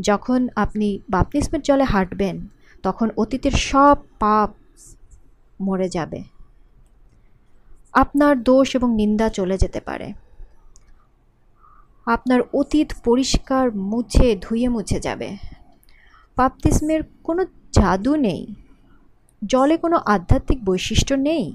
যখন 0.00 0.48
আপনি 0.56 1.00
বাপতিস্মের 1.10 1.62
জলে 1.62 1.84
হাঁটবেন, 1.84 2.48
তখন 2.82 3.10
অতীতের 3.16 3.50
সব 3.50 3.96
পাপ 4.18 4.50
মরে 5.60 5.88
যাবে। 5.88 6.22
আপনার 7.92 8.42
দোষ 8.42 8.76
এবং 8.76 8.94
নিন্দা 8.94 9.28
চলে 9.28 9.58
যেতে 9.58 9.80
পারে। 9.80 10.12
আপনার 12.06 12.40
অতীত 12.54 12.92
পরিষ্কার 13.04 13.76
মুছে 13.76 14.38
ধুয়ে 14.40 14.68
মুছে 14.68 15.00
যাবে। 15.00 15.36
বাপতিস্মের 16.36 17.00
কোনো 17.24 17.44
জাদু 17.44 18.16
নেই। 18.16 18.54
জলে 19.46 19.76
কোনো 19.76 20.00
আধ্যাত্মিক 20.04 20.64
বৈশিষ্ট্য 20.64 21.14
নেই। 21.14 21.52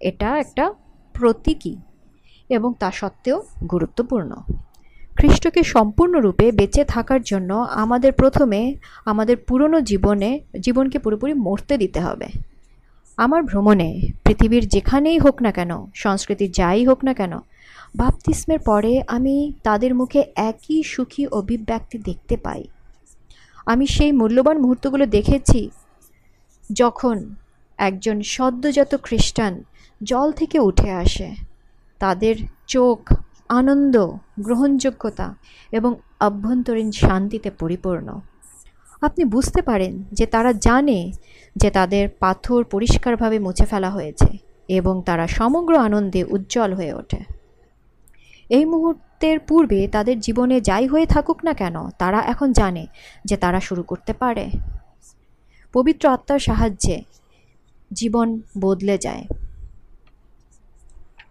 এটা 0.00 0.38
একটা 0.38 0.74
প্রতীকী 1.12 1.76
এবং 2.48 2.74
তা 2.78 2.90
সত্ত্বেও 2.90 3.42
গুরুত্বপূর্ণ। 3.70 4.34
খ্রিস্টকে 5.16 5.62
সম্পূর্ণরূপে 5.62 6.52
বেঁচে 6.52 6.84
থাকার 6.84 7.22
জন্য 7.22 7.54
আমাদের 7.54 8.12
প্রথমে 8.12 8.76
আমাদের 9.04 9.36
পুরনো 9.36 9.80
জীবনে, 9.80 10.40
জীবনকে 10.60 10.98
পুরোপুরি 10.98 11.34
মরতে 11.34 11.78
দিতে 11.78 12.00
হবে। 12.00 12.26
আমার 13.16 13.42
ভ্রমণে 13.42 14.00
পৃথিবীর 14.24 14.68
যেখানেই 14.68 15.18
হোক 15.18 15.42
না 15.42 15.52
কেন 15.52 15.86
সংস্কৃতি 15.94 16.48
যাই 16.48 16.86
হোক 16.86 17.04
না 17.04 17.14
কেন 17.14 17.32
বাপতিস্মের 17.94 18.58
পরে 18.58 19.02
আমি 19.06 19.52
তাদের 19.62 19.94
মুখে 19.94 20.24
একই 20.36 20.82
সুখী 20.82 21.26
অভিব্যক্তি 21.26 21.98
দেখতে 21.98 22.36
পাই। 22.36 22.62
আমি 23.66 23.86
সেই 23.86 24.12
মূল্যবান 24.12 24.58
মুহূর্তগুলো 24.58 25.06
দেখেছি 25.06 25.70
যখন 26.72 27.34
একজন 27.78 28.22
সদ্যজাত 28.22 28.94
খ্রিস্টান 29.02 29.62
জল 30.02 30.32
থেকে 30.32 30.58
উঠে 30.58 30.90
আসে। 30.90 31.34
তাদের 32.00 32.36
চোখ 32.66 32.98
আনন্দ, 33.48 33.94
গ্রহণযোগ্যতা 34.40 35.34
এবং 35.72 35.94
অভ্যন্তরীণ 36.20 36.90
শান্তিতে 36.90 37.50
পরিপূর্ণ। 37.50 38.20
আপনি 39.02 39.24
বুঝতে 39.24 39.62
পারেন 39.62 40.04
যে 40.12 40.26
তারা 40.26 40.52
জানে 40.52 41.12
যে 41.56 41.70
তাদের 41.70 42.08
পাথর 42.20 42.64
পরিষ্কারভাবে 42.64 43.38
মুছে 43.38 43.66
ফেলা 43.66 43.90
হয়েছে 43.90 44.38
এবং 44.68 45.02
তারা 45.02 45.26
সমগ্র 45.26 45.76
আনন্দে 45.78 46.24
উজ্জ্বল 46.24 46.72
হয়ে 46.72 46.94
ওঠে। 46.94 47.43
এই 48.54 48.64
মুহূর্তের 48.64 49.38
পূর্বে 49.38 49.88
তাদের 49.88 50.20
জীবনে 50.20 50.60
যাই 50.60 50.86
হয়ে 50.86 51.06
থাকুক 51.06 51.38
না 51.44 51.52
কেন, 51.54 51.76
তারা 51.98 52.20
এখন 52.20 52.52
জানে 52.52 52.86
যে 53.24 53.36
তারা 53.36 53.60
শুরু 53.60 53.82
করতে 53.82 54.12
পারে। 54.12 54.44
পবিত্র 55.72 56.08
আত্মার 56.08 56.38
সাহায্যে 56.38 57.02
জীবন 57.92 58.28
বদলে 58.60 58.98
যায়। 58.98 59.24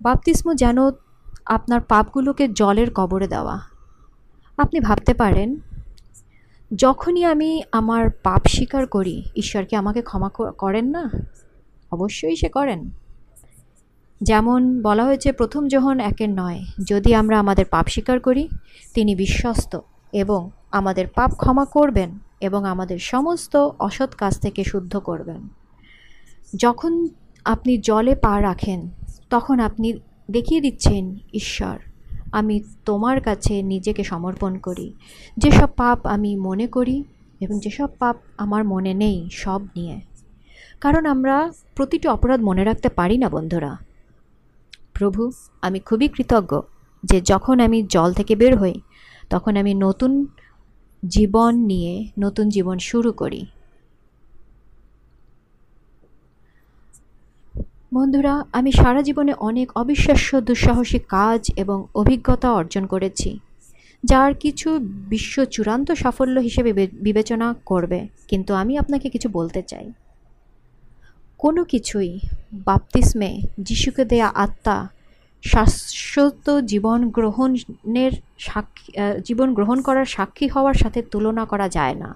বাপতিস্ম 0.01 0.53
যেন 0.53 0.77
আপনার 1.45 1.81
পাপগুলোকে 1.81 2.47
জলের 2.47 2.89
কবরে 2.93 3.27
দেওয়া। 3.27 3.55
আপনি 4.57 4.79
ভাবতে 4.79 5.13
পারেন, 5.13 5.49
যখনই 6.75 7.23
আমি 7.23 7.63
আমার 7.71 8.09
পাপ 8.23 8.47
স্বীকার 8.47 8.87
করি, 8.87 9.23
ঈশ্বর 9.35 9.65
কি 9.65 9.75
আমাকে 9.75 10.01
ক্ষমা 10.01 10.29
করেন 10.57 10.85
না? 10.85 11.03
অবশ্যই 11.91 12.35
সে 12.35 12.49
করেন। 12.49 12.89
যেমন 14.23 14.81
বলা 14.81 15.03
হয়েছে, 15.03 15.31
প্রথম 15.31 15.67
যোহন 15.67 15.99
একের 15.99 16.29
নয়, 16.29 16.65
যদি 16.87 17.15
আমরা 17.15 17.39
আমাদের 17.39 17.65
পাপ 17.65 17.87
স্বীকার 17.87 18.19
করি, 18.19 18.49
তিনি 18.93 19.15
বিশ্বস্ত 19.15 19.79
এবং 20.13 20.49
আমাদের 20.71 21.07
পাপ 21.07 21.31
ক্ষমা 21.31 21.65
করবেন 21.65 22.19
এবং 22.41 22.65
আমাদের 22.65 22.99
সমস্ত 22.99 23.55
অসৎ 23.79 24.15
কাজ 24.15 24.39
থেকে 24.39 24.63
শুদ্ধ 24.63 24.97
করবেন। 24.97 25.47
যখন 26.55 27.07
আপনি 27.45 27.77
জলে 27.77 28.15
পা 28.15 28.41
রাখেন, 28.41 28.89
তখন 29.29 29.59
আপনি 29.59 29.93
দেখিয়ে 30.31 30.61
দিচ্ছেন, 30.61 31.17
ঈশ্বর, 31.33 31.77
আমি 32.31 32.63
তোমার 32.85 33.21
কাছে 33.21 33.61
নিজেকে 33.61 34.03
সমর্পণ 34.03 34.57
করি। 34.57 34.93
যেসব 35.37 35.67
পাপ 35.75 36.05
আমি 36.05 36.35
মনে 36.35 36.67
করি 36.67 37.03
এবং 37.39 37.59
যেসব 37.59 37.87
পাপ 37.99 38.15
আমার 38.37 38.63
মনে 38.63 38.93
নেই, 38.93 39.29
সব 39.31 39.61
নিয়ে। 39.75 40.01
কারণ 40.81 41.05
আমরা 41.05 41.51
প্রতিটি 41.75 42.07
অপরাধ 42.07 42.41
মনে 42.41 42.63
রাখতে 42.63 42.89
পারি 42.89 43.17
না, 43.17 43.29
বন্ধুরা। 43.29 43.77
প্রভু, 44.93 45.31
আমি 45.61 45.79
খুবই 45.79 46.07
কৃতজ্ঞ 46.07 46.51
যে 47.03 47.17
যখন 47.21 47.59
আমি 47.59 47.79
জল 47.83 48.09
থেকে 48.13 48.35
বের 48.35 48.53
হই, 48.57 48.75
তখন 49.29 49.53
আমি 49.57 49.73
নতুন 49.73 50.11
জীবন 51.03 51.55
নিয়ে 51.71 51.93
নতুন 52.19 52.45
জীবন 52.49 52.77
শুরু 52.89 53.11
করি। 53.11 53.41
বন্ধুরা, 57.93 58.33
আমি 58.51 58.71
সারা 58.71 59.01
জীবনে 59.01 59.33
অনেক 59.39 59.67
অবিশ্বাস্য, 59.77 60.29
দুঃসাহসিক 60.41 61.03
কাজ 61.07 61.41
এবং 61.55 61.77
অভিজ্ঞতা 61.95 62.49
অর্জন 62.51 62.85
করেছি, 62.85 63.39
যার 64.03 64.31
কিছু 64.33 64.69
বিশ্ব 65.09 65.35
চূড়ান্ত 65.45 65.87
সাফল্য 65.91 66.37
হিসেবে 66.39 66.71
বিবেচনা 67.07 67.47
করবে, 67.65 68.07
কিন্তু 68.27 68.51
আমি 68.53 68.73
আপনাকে 68.77 69.07
কিছু 69.09 69.27
বলতে 69.29 69.61
চাই। 69.61 69.85
কোনো 71.43 71.61
কিছুই। 71.63 72.11
বাপ্তিস্মে 72.67 73.31
যিশুকে 73.59 74.03
দেয়া 74.11 74.29
আত্মা, 74.45 74.77
শাশ্বত 75.43 76.45
জীবন 76.71 76.99
গ্রহণের 77.17 78.13
সাক্ষী 78.47 78.89
জীবন 79.27 79.49
গ্রহণ 79.53 79.77
করার 79.81 80.07
সাক্ষী 80.15 80.47
হওয়ার 80.47 80.73
সাথে 80.73 80.99
তুলনা 81.11 81.43
করা 81.45 81.67
যায় 81.77 81.95
না। 81.95 82.09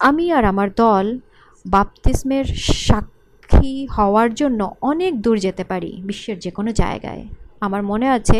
আমি 0.00 0.24
আর 0.36 0.44
আমার 0.52 0.68
দল 0.76 1.06
বাপতিস্মের 1.64 2.46
সাক্ষী 2.88 3.72
হওয়ার 3.96 4.30
জন্য 4.34 4.60
অনেক 4.82 5.12
দূর 5.24 5.36
যেতে 5.46 5.64
পারি, 5.64 5.90
বিশ্বের 6.08 6.38
যে 6.38 6.50
কোনো 6.50 6.70
জায়গায়। 6.72 7.22
আমার 7.66 7.82
মনে 7.82 8.08
আছে, 8.08 8.38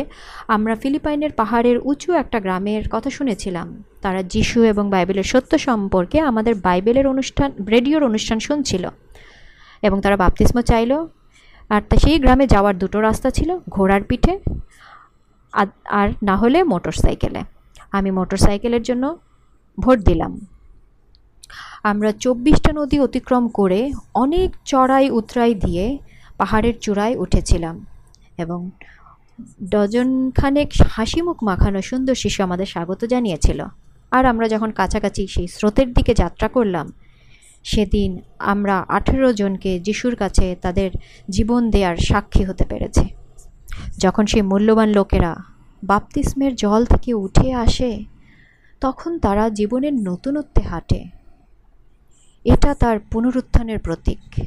আমরা 0.49 0.75
ফিলিপাইনের 0.83 1.33
পাহাড়ের 1.33 1.79
উঁচু 1.91 2.11
একটা 2.23 2.39
গ্রামের 2.41 2.83
কথা 2.91 3.11
শুনেছিলাম। 3.11 3.69
তারা 4.03 4.21
যিশু 4.35 4.59
এবং 4.73 4.85
বাইবেলের 4.91 5.27
সত্য 5.33 5.53
সম্পর্কে 5.69 6.19
আমাদের 6.31 6.55
বাইবেলের 6.67 7.07
অনুষ্ঠান, 7.07 7.49
রেডিওর 7.75 8.03
অনুষ্ঠান 8.11 8.39
শুনছিল। 8.49 8.85
এবং 9.83 10.01
তারা 10.01 10.17
বাপতিস্ম 10.17 10.61
চাইলো। 10.61 11.09
আর 11.69 11.83
তা 11.89 11.97
সেই 11.97 12.19
গ্রামে 12.19 12.47
যাওয়ার 12.47 12.79
দুটো 12.79 13.01
রাস্তা 13.01 13.31
ছিল, 13.31 13.59
ঘোড়ার 13.69 14.03
পিঠে 14.03 14.39
আর- 15.85 16.13
না 16.23 16.37
হলে 16.37 16.65
মোটর 16.65 16.93
সাইকেলে 16.93 17.43
আমি 17.93 18.11
মোটর 18.11 18.37
সাইকেলের 18.37 18.83
জন্য 18.83 19.19
ভোট 19.81 19.99
দিলাম। 19.99 20.47
আমরা 21.83 22.13
চব্বিশটা 22.13 22.73
নদী 22.73 22.99
অতিক্রম 22.99 23.49
করে 23.49 23.93
অনেক 24.15 24.57
চড়াই 24.65 25.11
উতরাই 25.11 25.55
দিয়ে 25.55 25.99
পাহাড়ের 26.39 26.79
চূড়ায় 26.79 27.17
উঠেছিলাম 27.17 27.87
এবং 28.39 28.71
ডজন 29.71 30.31
খানেক 30.31 30.69
হাসিমুখ 30.91 31.45
মাখানো 31.45 31.83
সুন্দর 31.83 32.15
শিশু 32.15 32.43
আমাদের 32.43 32.67
স্বাগত 32.67 33.05
জানিয়েছিল। 33.05 33.65
আর 34.11 34.27
আমরা 34.27 34.49
যখন 34.49 34.71
কাছাকাছি 34.71 35.27
সেই 35.27 35.49
স্রোতের 35.49 35.93
দিকে 35.93 36.15
যাত্রা 36.15 36.49
করলাম 36.49 36.93
সেদিন 37.63 38.21
আমরা 38.39 38.85
আঠেরো 38.89 39.33
জনকে 39.33 39.81
যিশুর 39.81 40.17
কাছে 40.17 40.57
তাদের 40.63 40.91
জীবন 41.31 41.71
দেওয়ার 41.71 41.97
সাক্ষী 41.97 42.45
হতে 42.45 42.65
পেরেছে। 42.65 43.05
যখন 43.99 44.27
সেই 44.27 44.43
মূল্যবান 44.43 44.89
লোকেরা 44.89 45.37
বাপতিস্মের 45.85 46.55
জল 46.55 46.85
থেকে 46.85 47.15
উঠে 47.15 47.53
আসে, 47.53 48.05
তখন 48.81 49.19
তারা 49.19 49.49
জীবনের 49.51 49.95
নতুনত্বে 49.95 50.63
হাঁটে। 50.63 51.05
এটা 52.45 52.75
তার 52.75 52.99
পুনরুত্থানের 53.01 53.79
প্রতীক, 53.79 54.45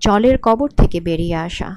জলের 0.00 0.38
কবর 0.42 0.68
থেকে 0.68 1.00
বেরিয়ে 1.00 1.34
আসা। 1.34 1.76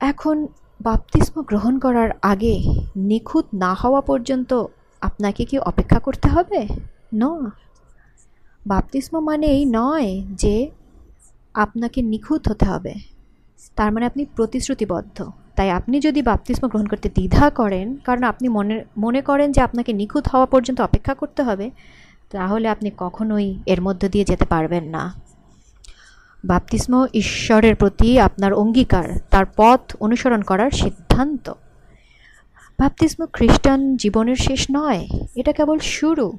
এখন 0.00 0.46
বাপতিস্ম 0.80 1.42
গ্রহণ 1.42 1.78
করার 1.78 2.10
আগে 2.22 2.60
নিখুঁত 2.96 3.44
না 3.54 3.74
হওয়া 3.74 4.00
পর্যন্ত 4.00 4.64
আপনাকে 5.00 5.44
কি 5.44 5.58
অপেক্ষা 5.58 5.98
করতে 5.98 6.28
হবে? 6.28 6.68
ন। 7.14 7.50
বাপতিস্ম 8.66 9.20
মানে 9.20 9.46
এই 9.46 9.64
নয় 9.64 10.22
যে 10.30 10.70
আপনাকে 11.54 12.02
নিখুঁত 12.02 12.48
হতে 12.48 12.64
হবে। 12.64 12.94
তার 13.76 13.92
মানে 13.92 14.06
আপনি 14.06 14.24
প্রতিশ্রুতিবদ্ধ। 14.24 15.30
তাই 15.56 15.70
আপনি 15.70 16.00
যদি 16.00 16.22
বাপতিস্ম 16.22 16.68
গ্রহণ 16.68 16.86
করতে 16.86 17.08
দ্বিধা 17.08 17.50
করেন, 17.50 17.96
কারণ 17.96 18.22
আপনি 18.22 18.48
মনে 18.48 18.84
মনে 18.98 19.20
করেন 19.20 19.52
যে 19.52 19.60
আপনাকে 19.60 19.92
নিখুঁত 19.92 20.28
হওয়া 20.28 20.46
পর্যন্ত 20.46 20.80
অপেক্ষা 20.80 21.14
করতে 21.14 21.42
হবে, 21.42 21.70
তাহলে 22.30 22.68
আপনি 22.68 22.90
কখনোই 22.96 23.58
এর 23.66 23.82
মধ্য 23.82 24.08
দিয়ে 24.08 24.24
যেতে 24.24 24.44
পারবেন 24.44 24.84
না। 24.84 25.14
বাপতিস্ম 26.44 27.06
ঈশ্বরের 27.14 27.74
প্রতি 27.74 28.20
আপনার 28.20 28.54
অঙ্গীকার, 28.54 29.08
তার 29.30 29.44
পথ 29.56 29.96
অনুসরণ 30.00 30.42
করার 30.42 30.70
সিদ্ধান্ত। 30.70 31.52
বাপতিস্ম 32.78 33.26
খ্রিস্টান 33.32 33.96
জীবনের 33.96 34.36
শেষ 34.36 34.66
নয়, 34.72 35.08
এটা 35.36 35.52
কেবল 35.52 35.78
শুরু। 35.78 36.32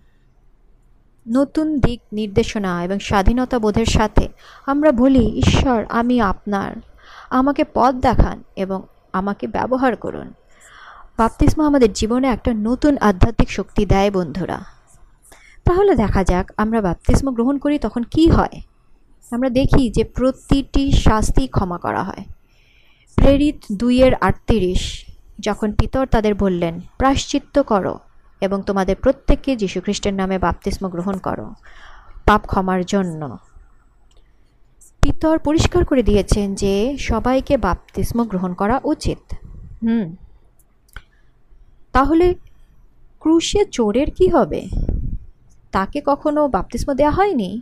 নতুন 1.28 1.80
দিক 1.80 2.02
নির্দেশনা 2.14 2.84
এবং 2.84 3.00
স্বাধীনতা 3.00 3.60
বোধের 3.60 3.86
সাথে 3.86 4.28
আমরা 4.66 4.92
বলি, 4.92 5.20
ঈশ্বর, 5.20 5.86
আমি 5.90 6.22
আপনার। 6.22 6.72
আমাকে 7.30 7.64
পথ 7.74 7.96
দেখান 7.96 8.44
এবং 8.56 8.82
আমাকে 9.14 9.48
ব্যবহার 9.48 9.96
করুন। 9.96 10.34
বাপতিস্ম 11.18 11.64
আমাদের 11.64 11.94
জীবনে 11.94 12.28
একটা 12.28 12.54
নতুন 12.54 12.98
আধ্যাত্মিক 12.98 13.52
শক্তি 13.52 13.86
দেয়, 13.86 14.12
বন্ধুরা। 14.12 14.60
তাহলে 15.66 15.96
দেখা 15.96 16.24
যাক 16.24 16.52
আমরা 16.58 16.82
বাপতিস্ম 16.82 17.34
গ্রহণ 17.34 17.58
করি 17.58 17.80
তখন 17.80 18.04
কি 18.04 18.30
হয়। 18.30 18.62
আমরা 19.32 19.50
দেখি 19.50 19.90
যে 19.90 20.04
প্রতিটি 20.04 20.92
শাস্তি 20.92 21.48
ক্ষমা 21.48 21.78
করা 21.78 22.04
হয়। 22.04 22.26
প্রেরিত 23.16 23.58
দুইয়ের 23.72 24.14
আটত্রিশ, 24.14 25.06
যখন 25.40 25.72
পিতর 25.72 26.06
তাদের 26.06 26.36
বললেন, 26.36 26.80
প্রায়শ্চিত্ত 26.98 27.60
করো। 27.60 28.00
এবং 28.46 28.62
তোমাদের 28.62 28.96
প্রত্যেককে 28.96 29.56
যীশুখ্রিস্টের 29.56 30.14
নামে 30.14 30.40
বাপতিস্ম 30.40 30.90
গ্রহণ 30.90 31.18
করো। 31.18 31.54
পাপ 32.26 32.42
ক্ষমার 32.46 32.86
জন্য। 32.86 33.38
পিতর 35.02 35.40
পরিষ্কার 35.40 35.86
করে 35.86 36.04
দিয়েছেন 36.04 36.56
যে 36.56 36.98
সবাইকে 36.98 37.58
বাপতিস্ম 37.58 38.24
গ্রহণ 38.24 38.54
করা 38.54 38.82
উচিত। 38.84 39.36
হুম। 39.84 40.16
তাহলে 41.92 42.36
ক্রুশে 43.20 43.66
চোরের 43.66 44.12
কি 44.12 44.28
হবে? 44.28 44.68
তাকে 45.72 46.02
কখনো 46.06 46.48
বাপতিস্ম 46.48 46.94
দেওয়া 46.94 47.12
হয়নি? 47.12 47.62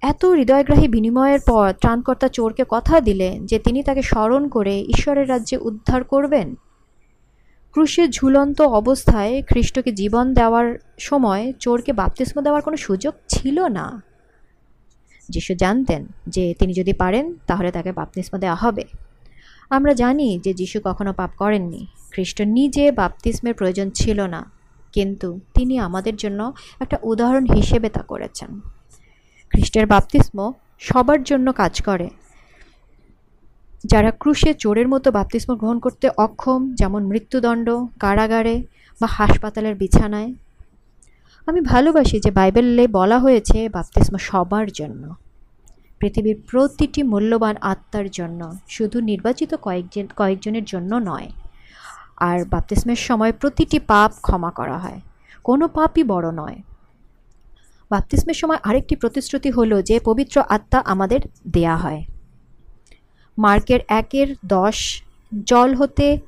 এত 0.00 0.24
হৃদয়গ্রাহী 0.24 0.88
বিনিময়ের 0.88 1.40
পর 1.46 1.72
ত্রাণকর্তা 1.80 2.28
চোরকে 2.28 2.64
কথা 2.68 3.00
দিলেন 3.00 3.46
যে 3.46 3.58
তিনি 3.58 3.82
তাকে 3.82 4.02
স্মরণ 4.02 4.48
করে 4.48 4.80
ঈশ্বরের 4.80 5.28
রাজ্যে 5.28 5.56
উদ্ধার 5.56 6.04
করবেন? 6.04 6.54
ক্রুশে 7.74 8.04
ঝুলন্ত 8.08 8.58
অবস্থায় 8.80 9.32
খ্রিস্টকে 9.42 9.90
জীবন 9.92 10.26
দেওয়ার 10.34 10.68
সময় 10.98 11.42
চোরকে 11.60 11.92
বাপতিস্ম 11.92 12.36
দেওয়ার 12.46 12.62
কোনো 12.62 12.76
সুযোগ 12.76 13.14
ছিল 13.28 13.56
না। 13.78 13.86
যিশু 15.28 15.52
জানতেন 15.54 16.02
যে 16.34 16.44
তিনি 16.58 16.72
যদি 16.72 16.92
পারেন, 16.92 17.24
তাহলে 17.46 17.70
তাকে 17.72 17.90
বাপতিস্ম 17.92 18.34
দেওয়া 18.38 18.58
হবে। 18.64 18.84
আমরা 19.70 19.92
জানি 19.92 20.28
যে 20.44 20.52
যিশু 20.54 20.78
কখনো 20.84 21.10
পাপ 21.12 21.30
করেননি। 21.36 21.82
খ্রিস্ট 22.12 22.38
নিজে 22.58 22.84
বাপতিস্মের 22.92 23.54
প্রয়োজন 23.54 23.86
ছিল 23.90 24.18
না, 24.34 24.40
কিন্তু 24.92 25.28
তিনি 25.54 25.74
আমাদের 25.78 26.14
জন্য 26.16 26.40
একটা 26.80 26.96
উদাহরণ 27.02 27.44
হিসেবে 27.56 27.88
তা 27.96 28.02
করেছেন। 28.02 28.50
খ্রিস্টের 29.52 29.86
বাপতিস্ম 29.86 30.38
সবার 30.78 31.20
জন্য 31.22 31.46
কাজ 31.52 31.74
করে 31.82 32.08
যারা 33.84 34.10
ক্রুশে 34.10 34.54
চোরের 34.54 34.88
মতো 34.88 35.10
বাপতিস্ম 35.10 35.54
গ্রহণ 35.54 35.78
করতে 35.78 36.10
অক্ষম, 36.16 36.74
যেমন 36.74 37.06
মৃত্যুদণ্ড, 37.06 37.70
কারাগারে 38.00 38.62
বা 39.00 39.06
হাসপাতালের 39.06 39.74
বিছানায়, 39.74 40.34
আমি 41.46 41.60
ভালোবাসি 41.60 42.20
যে 42.20 42.30
বাইবেলে 42.30 42.86
বলা 42.86 43.18
হয়েছে 43.18 43.68
বাপতিস্ম 43.68 44.16
সবার 44.16 44.70
জন্য। 44.70 45.14
পৃথিবীর 46.00 46.42
প্রতিটি 46.50 47.02
মূল্যবান 47.02 47.56
আত্মার 47.60 48.10
জন্য, 48.10 48.52
শুধু 48.68 49.00
নির্বাচিত 49.00 49.54
কয়েকজন, 49.54 50.06
কয়েকজনের 50.16 50.64
জন্য 50.64 50.94
নয়। 50.94 51.28
আর 52.16 52.44
বাপতিস্মের 52.44 52.96
সময় 52.96 53.32
প্রতিটি 53.32 53.78
পাপ 53.78 54.12
ক্ষমা 54.22 54.50
করা 54.50 54.78
হয়। 54.78 55.00
কোনো 55.44 55.68
পাপই 55.68 56.02
বড় 56.02 56.32
নয়। 56.32 56.62
বাপতিস্মের 57.90 58.34
সময় 58.34 58.58
আরেকটি 58.62 58.96
প্রতিশ্রুতি 58.96 59.50
হলো 59.50 59.82
যে 59.82 60.00
পবিত্র 60.00 60.42
আত্মা 60.48 60.82
আমাদের 60.84 61.20
দেয়া 61.50 61.76
হয়। 61.76 62.04
মার্কের 63.38 63.80
একের 63.88 64.34
দশ 64.46 65.02
জল 65.46 65.74
হতে 65.74 66.18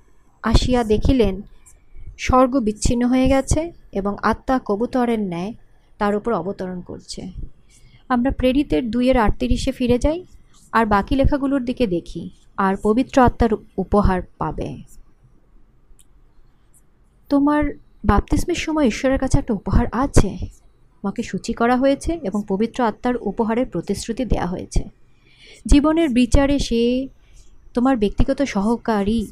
আসিয়া 0.43 0.85
দেখিলেন, 0.85 1.43
স্বর্গ 2.19 2.61
বিচ্ছিন্ন 2.61 3.07
হয়ে 3.07 3.29
গেছে 3.29 3.73
এবং 3.93 4.17
আত্মা 4.23 4.61
কবুতরের 4.65 5.21
ন্যায় 5.21 5.53
তার 5.99 6.17
উপর 6.17 6.33
অবতরণ 6.33 6.81
করছে। 6.81 7.31
আমরা 8.09 8.31
প্রেরিতের 8.31 8.91
দুইয়ের 8.91 9.17
আটত্রিশে 9.17 9.73
ফিরে 9.73 9.99
যাই 9.99 10.25
আর 10.73 10.87
বাকি 10.87 11.17
লেখাগুলোর 11.17 11.65
দিকে 11.65 11.87
দেখি 11.87 12.31
আর 12.57 12.77
পবিত্র 12.83 13.23
আত্মার 13.23 13.51
উপহার 13.77 14.23
পাবে। 14.39 14.77
তোমার 17.29 17.65
বাপতিস্মের 18.05 18.57
সময় 18.57 18.87
ঈশ্বরের 18.87 19.19
কাছে 19.19 19.39
একটা 19.39 19.55
উপহার 19.55 19.87
আছে। 19.93 20.37
তোমাকে 21.03 21.23
সূচি 21.23 21.53
করা 21.53 21.77
হয়েছে 21.77 22.21
এবং 22.23 22.43
পবিত্র 22.49 22.85
আত্মার 22.85 23.15
উপহারের 23.21 23.67
প্রতিশ্রুতি 23.67 24.25
দেয়া 24.25 24.47
হয়েছে। 24.47 25.00
জীবনের 25.67 26.09
বিচারে 26.09 26.59
সে 26.59 27.09
তোমার 27.75 27.97
ব্যক্তিগত 27.97 28.43
সহকারী 28.43 29.27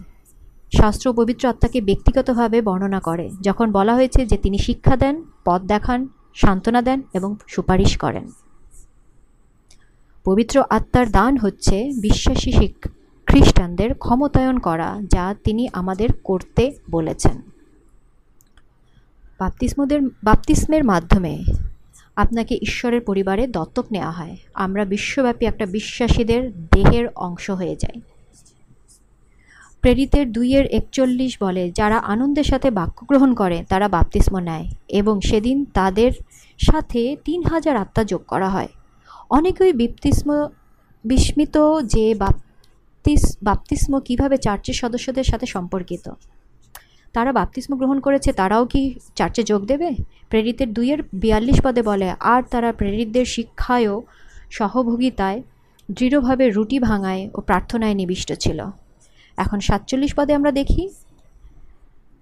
শাস্ত্র 0.77 1.13
পবিত্র 1.13 1.49
আত্মাকে 1.49 1.81
ব্যক্তিগতভাবে 1.81 2.63
বর্ণনা 2.63 3.01
করে, 3.01 3.31
যখন 3.41 3.73
বলা 3.73 3.95
হয়েছে 3.95 4.27
যে 4.27 4.37
তিনি 4.37 4.59
শিক্ষা 4.59 4.97
দেন, 4.97 5.25
পথ 5.45 5.63
দেখান, 5.63 6.09
সান্ত্বনা 6.35 6.83
দেন 6.83 7.03
এবং 7.15 7.37
সুপারিশ 7.49 7.97
করেন। 7.97 8.31
পবিত্র 10.25 10.65
আত্মার 10.71 11.11
দান 11.11 11.37
হচ্ছে 11.37 11.91
বিশ্বাসী 12.01 12.53
শিক- 12.53 12.89
খ্রিস্টানদের 13.27 13.95
ক্ষমতায়ন 13.95 14.59
করা, 14.59 15.01
যা 15.11 15.35
তিনি 15.45 15.69
আমাদের 15.73 16.09
করতে 16.25 16.73
বলেছেন। 16.91 17.43
বাপ্তিস্মদের 19.39 20.03
বাপ্তিস্মের 20.03 20.85
মাধ্যমে 20.85 21.45
আপনাকে 22.19 22.59
ঈশ্বরের 22.63 23.01
পরিবারে 23.01 23.47
দত্তক 23.47 23.85
নেওয়া 23.93 24.11
হয়। 24.11 24.37
আমরা 24.55 24.85
বিশ্বব্যাপী 24.85 25.47
একটা 25.47 25.67
বিশ্বাসীদের 25.67 26.43
দেহের 26.53 27.09
অংশ 27.15 27.51
হয়ে 27.51 27.77
যাই। 27.77 28.01
প্রেরিতের 29.81 30.33
দুইয়ের 30.33 30.67
একচল্লিশ 30.67 31.43
বলে, 31.43 31.71
যারা 31.71 31.99
আনন্দের 31.99 32.45
সাথে 32.45 32.71
বাক্য 32.71 33.07
গ্রহণ 33.07 33.35
করে, 33.35 33.65
তারা 33.69 33.89
বাপ্তিস্ম 33.89 34.39
নেয় 34.39 34.67
এবং 34.89 35.21
সেদিন 35.21 35.65
তাদের 35.65 36.13
সাথে 36.59 37.17
তিন 37.25 37.41
হাজার 37.43 37.77
আত্মা 37.77 38.05
যোগ 38.05 38.21
করা 38.29 38.49
হয়। 38.49 38.69
অনেকেই 39.31 39.73
বিপ্তিস্ম, 39.73 40.49
বিস্মিত 41.05 41.57
যে 41.83 42.15
বাপ্তিস, 42.15 43.37
বাপ্তিস্ম 43.43 44.01
কীভাবে 44.01 44.37
চার্চের 44.37 44.75
সদস্যদের 44.75 45.25
সাথে 45.25 45.47
সম্পর্কিত। 45.47 46.11
তারা 47.13 47.33
বাপ্তিস্ম 47.33 47.77
গ্রহণ 47.77 48.01
করেছে, 48.01 48.33
তারাও 48.33 48.67
কি 48.67 48.95
চার্চে 49.17 49.43
যোগ 49.43 49.67
দেবে? 49.67 49.95
প্রেরিতের 50.29 50.73
দুইয়ের 50.73 50.99
বিয়াল্লিশ 51.13 51.61
পদে 51.61 51.83
বলে, 51.83 52.11
আর 52.21 52.43
তারা 52.51 52.73
প্রেরিতদের 52.73 53.25
শিক্ষায়ও 53.25 54.03
সহভোগিতায়, 54.51 55.43
দৃঢ়ভাবে 55.91 56.51
রুটি 56.51 56.79
ভাঙায় 56.79 57.31
ও 57.35 57.41
প্রার্থনায় 57.41 57.95
নিবিষ্ট 57.95 58.33
ছিল। 58.33 58.65
এখন 59.37 59.61
সাতচল্লিশ 59.61 60.15
পদে 60.15 60.35
আমরা 60.35 60.53
দেখি, 60.53 60.89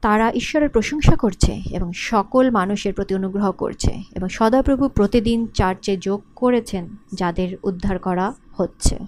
তারা 0.00 0.32
ঈশ্বরের 0.34 0.68
প্রশংসা 0.68 1.16
করছে 1.16 1.62
এবং 1.70 1.92
সকল 1.92 2.50
মানুষের 2.50 2.94
প্রতি 2.94 3.14
অনুগ্রহ 3.14 3.52
করছে 3.52 4.02
এবং 4.16 4.28
সদাপ্রভু 4.28 4.88
প্রতিদিন 4.88 5.46
চার্চে 5.46 5.96
যোগ 5.96 6.22
করেছেন 6.36 6.96
যাদের 7.14 7.56
উদ্ধার 7.62 7.98
করা 7.98 8.34
হচ্ছে। 8.56 8.98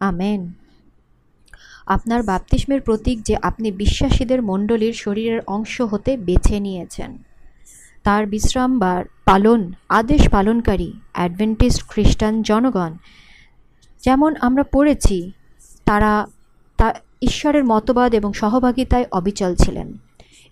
আমেন। 0.00 0.52
আপনার 1.90 2.22
বাপতিস্মের 2.22 2.80
প্রতীক 2.80 3.22
যে 3.22 3.36
আপনি 3.42 3.72
বিশ্বাসীদের 3.72 4.42
মণ্ডলীর 4.42 4.92
শরীরের 4.92 5.40
অংশ 5.46 5.80
হতে 5.80 6.16
বেছে 6.16 6.60
নিয়েছেন। 6.60 7.18
তার 8.04 8.26
বিশ্রাম 8.26 8.78
বা 8.78 9.04
পালন, 9.24 9.72
আদেশ 9.88 10.28
পালনকারী 10.28 10.92
অ্যাডভেন্টিস্ট 11.12 11.88
খ্রিস্টান 11.88 12.42
জনগণ, 12.42 12.92
যেমন 14.02 14.34
আমরা 14.40 14.62
পড়েছি, 14.62 15.32
তারা 15.84 16.26
তা 16.76 16.94
ঈশ্বরের 17.22 17.64
মতবাদ 17.64 18.14
এবং 18.14 18.32
সহভাগিতায় 18.32 19.06
অবিচল 19.12 19.54
ছিলেন। 19.54 19.88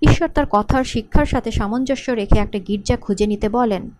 ঈশ্বর 0.03 0.29
তার 0.29 0.46
কথার 0.51 0.85
শিক্ষার 0.85 1.27
সাথে 1.27 1.51
সামঞ্জস্য 1.51 2.11
রেখে 2.11 2.38
একটা 2.38 2.59
গির্জা 2.59 2.96
খুঁজে 2.96 3.27
নিতে 3.27 3.48
বলেন। 3.48 3.90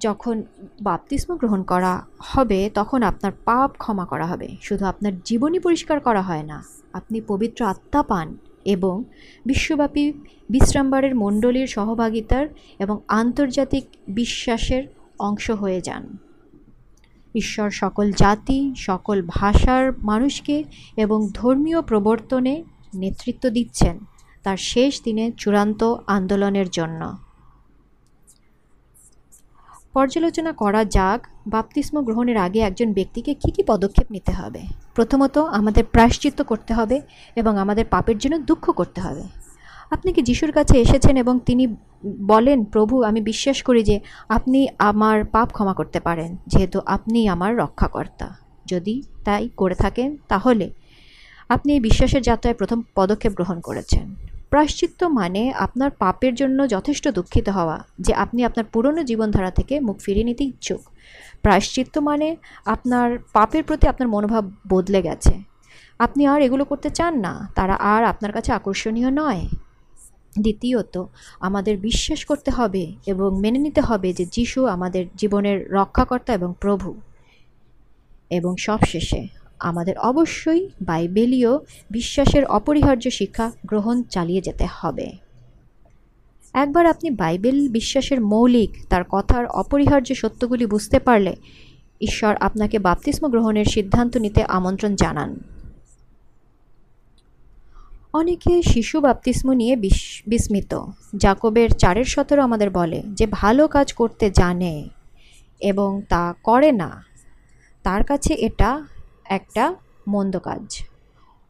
যখন 0.00 0.42
বাপতিস্ম 0.82 1.36
গ্রহণ 1.36 1.62
করা 1.62 1.92
হবে, 2.18 2.70
তখন 2.74 3.02
আপনার 3.02 3.32
পাপ 3.44 3.70
ক্ষমা 3.78 4.04
করা 4.04 4.26
হবে। 4.26 4.48
শুধু 4.62 4.84
আপনার 4.86 5.12
জীবনই 5.24 5.58
পরিষ্কার 5.58 6.00
করা 6.00 6.22
হয় 6.22 6.42
না। 6.42 6.64
আপনি 6.92 7.20
পবিত্র 7.20 7.64
আত্মা 7.64 8.02
পান 8.02 8.36
এবং 8.64 9.04
বিশ্বব্যাপী 9.46 10.12
বিশ্রামবারের 10.50 11.14
মণ্ডলীর 11.14 11.66
সহভাগিতার 11.66 12.46
এবং 12.78 13.00
আন্তর্জাতিক 13.08 13.84
বিশ্বাসের 14.08 14.84
অংশ 15.18 15.50
হয়ে 15.50 15.80
যান। 15.80 16.16
ঈশ্বর 17.34 17.70
সকল 17.70 18.12
জাতি, 18.12 18.74
সকল 18.76 19.22
ভাষার 19.26 19.92
মানুষকে 20.02 20.64
এবং 20.96 21.28
ধর্মীয় 21.34 21.80
প্রবর্তনে 21.82 22.64
নেতৃত্ব 22.94 23.48
দিচ্ছেন 23.50 23.98
তার 24.42 24.56
শেষ 24.56 25.02
দিনে 25.04 25.32
চূড়ান্ত 25.36 25.94
আন্দোলনের 26.06 26.68
জন্য। 26.70 27.29
পর্যালোচনা 29.94 30.52
করা 30.52 30.84
যাক, 30.84 31.26
বাপতিস্ম 31.46 32.02
গ্রহণের 32.02 32.36
আগে 32.36 32.60
একজন 32.60 32.92
ব্যক্তিকে 32.92 33.34
কী 33.34 33.50
কী 33.50 33.62
পদক্ষেপ 33.62 34.12
নিতে 34.12 34.32
হবে। 34.32 34.60
প্রথমত, 34.94 35.38
আমাদের 35.38 35.84
প্রায়শ্চিত্ত 35.84 36.42
করতে 36.42 36.74
হবে 36.74 37.00
এবং 37.36 37.58
আমাদের 37.58 37.84
পাপের 37.84 38.18
জন্য 38.18 38.38
দুঃখ 38.38 38.70
করতে 38.70 39.00
হবে। 39.00 39.22
আপনি 39.90 40.12
কি 40.12 40.22
যিশুর 40.22 40.52
কাছে 40.52 40.78
এসেছেন 40.78 41.16
এবং 41.16 41.40
তিনি 41.46 41.76
বলেন, 42.06 42.64
প্রভু, 42.64 43.02
আমি 43.02 43.20
বিশ্বাস 43.20 43.62
করি 43.62 43.82
যে 43.82 44.00
আপনি 44.28 44.68
আমার 44.78 45.24
পাপ 45.24 45.48
ক্ষমা 45.52 45.74
করতে 45.74 46.00
পারেন, 46.00 46.36
যেহেতু 46.46 46.80
আপনি 46.86 47.28
আমার 47.28 47.56
রক্ষাকর্তা। 47.56 48.36
যদি 48.66 49.02
তাই 49.24 49.48
করে 49.56 49.74
থাকেন, 49.74 50.16
তাহলে 50.28 50.70
আপনি 51.48 51.72
এই 51.72 51.80
বিশ্বাসের 51.80 52.22
যাত্রায় 52.22 52.54
প্রথম 52.54 52.82
পদক্ষেপ 52.94 53.32
গ্রহণ 53.32 53.60
করেছেন। 53.60 54.29
প্রায়শ্চিত্ত 54.50 55.04
মানে 55.04 55.52
আপনার 55.52 55.90
পাপের 55.90 56.34
জন্য 56.34 56.68
যথেষ্ট 56.68 57.08
দুঃখিত 57.08 57.48
হওয়া, 57.48 57.84
যে 58.00 58.12
আপনি 58.14 58.44
আপনার 58.44 58.66
পুরনো 58.72 59.02
জীবনধারা 59.04 59.50
থেকে 59.50 59.80
মুখ 59.80 59.96
ফিরিয়ে 60.00 60.24
নিতে 60.24 60.44
ইচ্ছুক। 60.44 60.82
প্রায়শ্চিত্ত 61.42 61.98
মানে 61.98 62.36
আপনার 62.64 63.18
পাপের 63.32 63.64
প্রতি 63.64 63.88
আপনার 63.88 64.08
মনোভাব 64.08 64.44
বদলে 64.68 65.02
গেছে। 65.02 65.34
আপনি 65.98 66.26
আর 66.26 66.42
এগুলো 66.42 66.64
করতে 66.64 66.90
চান 66.90 67.14
না, 67.18 67.32
তারা 67.54 67.74
আর 67.74 68.04
আপনার 68.04 68.32
কাছে 68.32 68.52
আকর্ষণীয় 68.52 69.10
নয়। 69.10 69.42
দ্বিতীয়ত, 70.38 71.04
আমাদের 71.40 71.78
বিশ্বাস 71.78 72.24
করতে 72.24 72.50
হবে 72.50 72.92
এবং 73.06 73.40
মেনে 73.40 73.58
নিতে 73.58 73.80
হবে 73.80 74.12
যে 74.12 74.24
যিশু 74.26 74.66
আমাদের 74.66 75.04
জীবনের 75.16 75.58
রক্ষাকর্তা 75.72 76.30
এবং 76.32 76.54
প্রভু। 76.60 77.00
এবং 78.30 78.52
সবশেষে 78.56 79.39
আমাদের 79.60 79.98
অবশ্যই 79.98 80.68
বাইবেলীয় 80.82 81.58
বিশ্বাসের 81.90 82.44
অপরিহার্য 82.44 83.10
শিক্ষা 83.10 83.52
গ্রহণ 83.66 84.02
চালিয়ে 84.02 84.40
যেতে 84.40 84.66
হবে। 84.70 85.12
একবার 86.54 86.86
আপনি 86.86 87.10
বাইবেল 87.10 87.68
বিশ্বাসের 87.68 88.20
মৌলিক, 88.20 88.70
তার 88.88 89.04
কথার 89.04 89.46
অপরিহার্য 89.46 90.14
সত্যগুলি 90.14 90.66
বুঝতে 90.66 90.98
পারলে 90.98 91.36
ঈশ্বর 92.00 92.36
আপনাকে 92.40 92.78
বাপতিস্ম 92.78 93.28
গ্রহণের 93.28 93.64
সিদ্ধান্ত 93.64 94.16
নিতে 94.16 94.42
আমন্ত্রণ 94.42 94.96
জানান। 94.96 95.40
অনেকে 98.12 98.62
শিশু 98.62 99.00
বাপতিস্ম 99.00 99.52
নিয়ে 99.52 99.76
বিস- 99.76 100.30
বিস্মিত। 100.30 100.84
জাকবের 101.16 101.70
চারের 101.70 102.04
সতেরো 102.04 102.42
আমাদের 102.42 102.70
বলে 102.70 103.02
যে, 103.06 103.26
ভালো 103.26 103.68
কাজ 103.68 103.92
করতে 103.92 104.30
জানে 104.30 104.88
এবং 105.60 106.02
তা 106.08 106.34
করে 106.42 106.72
না। 106.72 107.04
তার 107.82 108.04
কাছে 108.04 108.34
এটা 108.34 108.86
একটা 109.30 109.74
মন্দ 110.08 110.38
কাজ। 110.38 110.82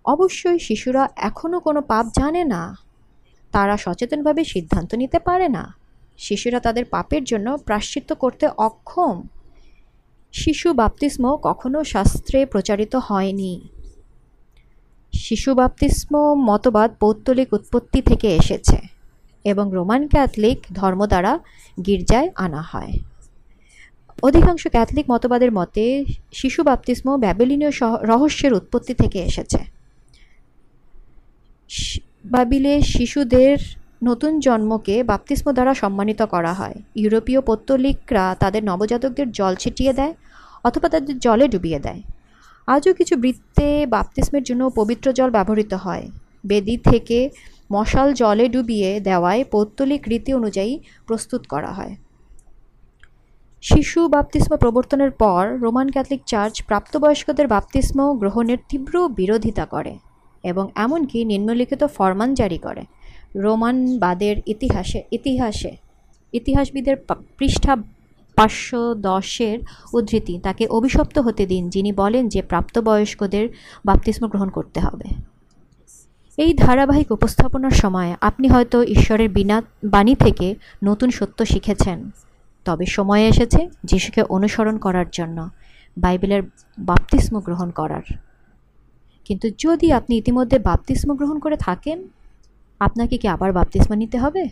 অবশ্যই 0.05 0.59
শিশুরা 0.59 1.09
এখনও 1.16 1.61
কোনো 1.61 1.81
পাপ 1.81 2.07
জানে 2.19 2.45
না। 2.45 2.62
তারা 3.53 3.77
সচেতনভাবে 3.77 4.45
সিদ্ধান্ত 4.45 4.95
নিতে 4.95 5.19
পারে 5.19 5.49
না। 5.49 5.64
শিশুরা 6.19 6.61
তাদের 6.61 6.85
পাপের 6.85 7.25
জন্য 7.25 7.57
প্রাশ্চিত্য 7.57 8.14
করতে 8.14 8.47
অক্ষম। 8.47 9.23
শিশু 10.33 10.73
বাপতিস্ম 10.73 11.37
কখনো 11.43 11.85
শাস্ত্রে 11.85 12.47
প্রচারিত 12.47 12.97
হয়নি। 12.97 13.61
শিশু 15.12 15.55
বাপতিস্ম 15.55 16.35
মতবাদ 16.35 16.90
পৌত্তলিক 17.01 17.53
উৎপত্তি 17.53 18.03
থেকে 18.03 18.37
এসেছে 18.37 18.79
এবং 19.45 19.71
রোমান 19.73 20.09
ক্যাথলিক 20.09 20.59
ধর্ম 20.73 21.07
দ্বারা 21.07 21.38
গির্জায় 21.87 22.29
আনা 22.37 22.61
হয়। 22.61 22.93
অধিকাংশ 24.22 24.66
ক্যাথলিক 24.66 25.11
মতবাদের 25.11 25.52
মতে, 25.52 26.04
শিশু 26.33 26.62
বাপতিস্ম 26.62 27.16
ব্যাবিলিনীয় 27.16 27.71
রহস্যের 28.02 28.52
উৎপত্তি 28.52 28.94
থেকে 28.94 29.18
এসেছে। 29.18 29.58
বাবিলে 32.25 32.81
শিশুদের 32.81 33.58
নতুন 34.04 34.40
জন্মকে 34.40 35.02
বাপতিস্ম 35.02 35.52
দ্বারা 35.52 35.75
সম্মানিত 35.75 36.23
করা 36.23 36.52
হয়। 36.52 36.75
ইউরোপীয় 36.96 37.40
পত্তলিকরা 37.40 38.37
তাদের 38.40 38.64
নবজাতকদের 38.64 39.33
জল 39.33 39.54
ছিটিয়ে 39.54 39.92
দেয় 39.92 40.14
অথবা 40.64 40.88
তাদের 40.88 41.18
জলে 41.18 41.48
ডুবিয়ে 41.48 41.79
দেয়। 41.79 42.02
আজও 42.66 42.94
কিছু 42.94 43.16
বৃত্তে 43.16 43.87
বাপতিস্মের 43.87 44.42
জন্য 44.42 44.71
পবিত্র 44.71 45.12
জল 45.12 45.31
ব্যবহৃত 45.31 45.75
হয়। 45.75 46.08
বেদি 46.46 46.77
থেকে 46.77 47.31
মশাল 47.73 48.12
জলে 48.12 48.48
ডুবিয়ে 48.48 49.00
দেওয়ায় 49.00 49.44
পৌত্তলিক 49.44 50.02
রীতি 50.08 50.35
অনুযায়ী 50.35 50.79
প্রস্তুত 51.06 51.46
করা 51.46 51.73
হয়। 51.73 51.96
শিশু 53.63 54.00
বাপতিস্ম 54.08 54.52
প্রবর্তনের 54.56 55.11
পর 55.23 55.42
রোমান 55.65 55.88
ক্যাথলিক 55.90 56.23
চার্চ 56.27 56.54
প্রাপ্তবয়স্কদের 56.63 57.46
বাপতিস্ম 57.48 57.98
গ্রহণের 58.21 58.58
তীব্র 58.69 58.94
বিরোধিতা 59.08 59.65
করে 59.65 59.92
এবং 60.44 60.65
এমনকি 60.75 61.19
নিম্নলিখিত 61.25 61.83
ফরমান 61.96 62.31
জারি 62.35 62.58
করে। 62.58 62.83
রোমানবাদের 63.35 64.37
ইতিহাসে 64.46 65.00
ইতিহাসে, 65.13 65.73
ইতিহাসবিদের 66.33 66.96
পৃষ্ঠা 67.38 67.77
পাঁচশো 68.37 68.83
দশের 68.94 69.58
উদ্ধৃতি 69.92 70.35
তাকে 70.38 70.65
অভিশপ্ত 70.67 71.17
হতে 71.19 71.44
দিন, 71.46 71.63
যিনি 71.69 71.90
বলেন 71.92 72.25
যে 72.29 72.40
প্রাপ্তবয়স্কদের 72.42 73.44
বাপতিস্ম 73.85 74.23
গ্রহণ 74.29 74.48
করতে 74.48 74.79
হবে। 74.81 75.06
এই 76.38 76.52
ধারাবাহিক 76.54 77.08
উপস্থাপনার 77.13 77.75
সময় 77.83 78.11
আপনি 78.21 78.46
হয়তো 78.48 78.79
ঈশ্বরের 78.94 79.29
বিনা, 79.29 79.56
বাণী 79.85 80.15
থেকে 80.15 80.48
নতুন 80.85 81.08
সত্য 81.11 81.38
শিখেছেন। 81.44 82.11
তবে 82.71 82.87
সময় 82.87 83.23
এসেছে 83.23 83.60
যিশুকে 83.85 84.23
অনুসরণ 84.23 84.77
করার 84.79 85.08
জন্য, 85.12 85.38
বাইবেলের 85.96 86.42
বাপতিস্ম 86.79 87.40
গ্রহণ 87.40 87.71
করার। 87.71 88.06
কিন্তু 89.25 89.50
যদি 89.58 89.92
আপনি 89.92 90.16
ইতিমধ্যে 90.16 90.58
বাপতিস্ম 90.58 91.08
গ্রহণ 91.14 91.38
করে 91.38 91.56
থাকেন, 91.56 91.98
আপনাকে 92.81 93.14
কি 93.18 93.29
আবার 93.29 93.52
বাপতিস্ম 93.52 93.94
নিতে 93.94 94.18
হবে? 94.18 94.48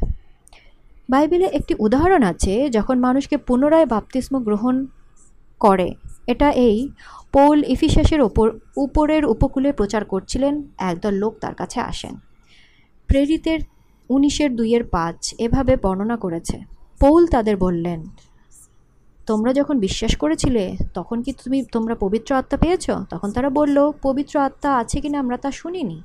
বাইবেলে 1.10 1.46
একটি 1.46 1.74
উদাহরণ 1.78 2.22
আছে, 2.22 2.70
যখন 2.70 2.98
মানুষকে 2.98 3.36
পুনরায় 3.36 3.86
বাপতিস্ম 3.86 4.34
গ্রহণ 4.38 4.86
করে। 5.60 5.94
এটা 6.26 6.50
এই, 6.50 6.88
পৌল 7.32 7.64
ইফিসাসের 7.64 8.20
ওপর, 8.20 8.46
উপরের 8.76 9.24
উপকূলে 9.24 9.72
প্রচার 9.72 10.04
করছিলেন, 10.04 10.54
একদল 10.78 11.14
লোক 11.14 11.32
তার 11.40 11.54
কাছে 11.54 11.80
আসেন। 11.80 12.14
প্রেরিতের 13.06 13.60
উনিশের 14.10 14.50
দুইয়ের 14.56 14.84
পাঁচ, 14.84 15.34
এভাবে 15.38 15.76
বর্ণনা 15.76 16.16
করেছে। 16.16 16.77
পৌল 17.01 17.26
তাদের 17.26 17.57
বললেন, 17.57 18.07
তোমরা 19.26 19.53
যখন 19.53 19.78
বিশ্বাস 19.78 20.16
করেছিলে, 20.16 20.76
তখন 20.94 21.22
কি 21.22 21.32
তুমি, 21.32 21.64
তোমরা 21.72 21.94
পবিত্র 21.94 22.34
আত্মা 22.34 22.59
পেয়েছ? 22.59 22.90
তখন 23.11 23.32
তারা 23.32 23.51
বলল, 23.51 23.92
পবিত্র 24.03 24.40
আত্মা 24.40 24.76
আছে 24.76 25.01
কিনা 25.01 25.20
আমরা 25.20 25.36
তা 25.36 25.51
শুনিনি। 25.51 26.03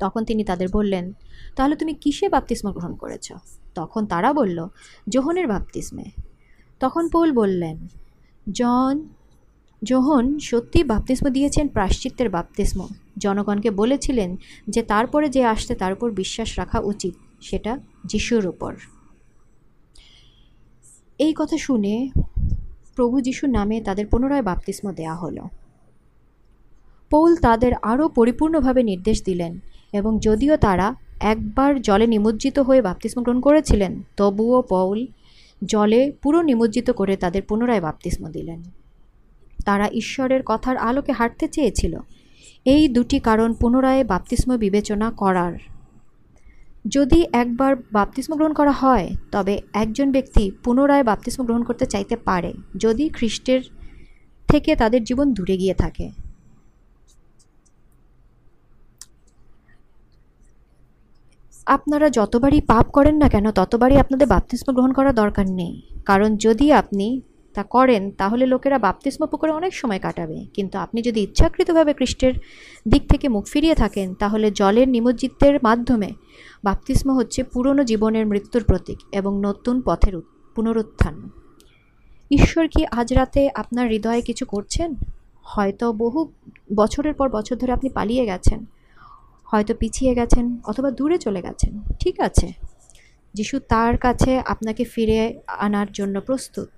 তখন 0.00 0.24
তিনি 0.24 0.44
তাদের 0.44 0.68
বললেন, 0.72 1.12
তাহলে 1.56 1.76
তুমি 1.76 1.94
কিসে 1.94 2.28
বাপতিস্ম 2.28 2.72
গ্রহণ 2.72 2.94
করেছ? 2.94 3.32
তখন 3.74 4.06
তারা 4.06 4.32
বলল 4.32 4.68
যোহনের 5.08 5.46
বাপতিস্মে। 5.48 6.04
তখন 6.80 7.08
পৌল 7.08 7.32
বললেন, 7.32 7.86
জন 8.50 9.08
যোহন 9.84 10.38
সত্যি 10.38 10.84
বাপতিস্ম 10.84 11.28
দিয়েছেন 11.28 11.68
প্রাশ্চিত্যের 11.68 12.30
বাপতিস্ম। 12.30 12.86
জনগণকে 13.18 13.70
বলেছিলেন 13.70 14.36
যে 14.68 14.82
তারপরে 14.82 15.28
যে 15.28 15.44
আসতে 15.44 15.74
তার 15.74 15.92
উপর 15.92 16.10
বিশ্বাস 16.10 16.58
রাখা 16.58 16.80
উচিত, 16.80 17.14
সেটা 17.40 17.78
যিশুর 18.04 18.46
উপর। 18.46 18.74
এই 21.18 21.34
কথা 21.36 21.58
শুনে 21.58 22.08
প্রভু 22.96 23.20
যিশুর 23.20 23.50
নামে 23.50 23.80
তাদের 23.80 24.06
পুনরায় 24.06 24.42
বাপতিস্ম 24.42 24.92
দেয়া 24.92 25.14
হলো। 25.14 25.48
পৌল 27.10 27.36
তাদের 27.36 27.72
আরও 27.82 28.08
পরিপূর্ণভাবে 28.08 28.82
নির্দেশ 28.82 29.24
দিলেন 29.24 29.60
এবং 29.92 30.18
যদিও 30.18 30.56
তারা 30.56 30.94
একবার 31.20 31.82
জলে 31.82 32.06
নিমজ্জিত 32.06 32.58
হয়ে 32.58 32.82
বাপতিস্ম 32.82 33.22
গ্রহণ 33.22 33.40
করেছিলেন, 33.40 34.02
তবুও 34.16 34.62
পৌল 34.62 35.06
জলে 35.64 36.12
পুরো 36.22 36.42
নিমজ্জিত 36.42 36.90
করে 36.90 37.16
তাদের 37.16 37.42
পুনরায় 37.42 37.80
বাপতিস্ম 37.80 38.28
দিলেন। 38.28 38.62
তারা 39.64 39.88
ঈশ্বরের 39.92 40.42
কথার 40.46 40.76
আলোকে 40.76 41.12
হাঁটতে 41.12 41.48
চেয়েছিল। 41.48 41.98
এই 42.64 42.88
দুটি 42.88 43.18
কারণ 43.18 43.54
পুনরায় 43.54 44.04
বাপতিস্ম 44.04 44.56
বিবেচনা 44.56 45.10
করার 45.10 45.52
যদি 46.84 47.26
একবার 47.32 47.76
বাপতিস্ম 47.92 48.36
গ্রহণ 48.36 48.52
করা 48.52 48.72
হয়, 48.72 49.16
তবে 49.32 49.60
একজন 49.72 50.12
ব্যক্তি 50.12 50.50
পুনরায় 50.64 51.02
বাপতিস্ম 51.02 51.44
গ্রহণ 51.44 51.62
করতে 51.62 51.86
চাইতে 51.86 52.16
পারে, 52.16 52.52
যদি 52.76 53.08
খ্রিস্টের 53.08 53.60
থেকে 54.48 54.76
তাদের 54.76 55.04
জীবন 55.04 55.32
দূরে 55.32 55.56
গিয়ে 55.56 55.74
থাকে। 55.74 56.10
আপনারা 61.66 62.10
যতবারই 62.10 62.60
পাপ 62.60 62.90
করেন 62.90 63.16
না 63.16 63.28
কেন, 63.28 63.50
ততবারই 63.50 63.96
আপনাদের 63.96 64.26
বাপতিস্ম 64.26 64.72
গ্রহণ 64.72 64.92
করার 64.92 65.14
দরকার 65.14 65.50
নেই। 65.50 65.82
কারণ 66.04 66.36
যদি 66.36 66.72
আপনি 66.72 67.20
তা 67.54 67.62
করেন, 67.62 68.02
তাহলে 68.10 68.46
লোকেরা 68.46 68.78
বাপতিস্ম 68.78 69.26
পুকুরে 69.26 69.52
অনেক 69.52 69.74
সময় 69.74 69.98
কাটাবে। 69.98 70.38
কিন্তু 70.54 70.78
আপনি 70.78 71.02
যদি 71.02 71.20
ইচ্ছাকৃতভাবে 71.20 71.92
খ্রিস্টের 71.94 72.34
দিক 72.88 73.02
থেকে 73.08 73.26
মুখ 73.28 73.44
ফিরিয়ে 73.46 73.74
থাকেন, 73.74 74.14
তাহলে 74.14 74.50
জলের 74.50 74.88
নিমজ্জিতের 74.88 75.56
মাধ্যমে 75.62 76.10
বাপতিস্ম 76.64 77.08
হচ্ছে 77.16 77.44
পুরনো 77.44 77.84
জীবনের 77.84 78.26
মৃত্যুর 78.26 78.64
প্রতীক 78.64 78.98
এবং 79.12 79.40
নতুন 79.40 79.76
পথের 79.80 80.14
পুনরুত্থান। 80.56 81.30
ঈশ্বর 82.30 82.68
কি 82.68 82.86
আজ 82.90 83.14
রাতে 83.14 83.50
আপনার 83.54 83.86
হৃদয়ে 83.88 84.22
কিছু 84.22 84.44
করছেন? 84.46 84.94
হয়তো 85.42 85.92
বহু 85.92 86.20
বছরের 86.76 87.14
পর 87.14 87.28
বছর 87.28 87.56
ধরে 87.56 87.72
আপনি 87.72 87.88
পালিয়ে 87.88 88.26
গেছেন, 88.26 88.64
হয়তো 89.44 89.74
পিছিয়ে 89.74 90.14
গেছেন 90.14 90.44
অথবা 90.64 90.90
দূরে 90.90 91.18
চলে 91.18 91.42
গেছেন। 91.42 91.72
ঠিক 92.00 92.20
আছে, 92.20 92.52
যিশু 93.34 93.56
তার 93.68 93.96
কাছে 93.96 94.38
আপনাকে 94.38 94.84
ফিরে 94.84 95.18
আনার 95.46 95.88
জন্য 95.92 96.20
প্রস্তুত। 96.20 96.68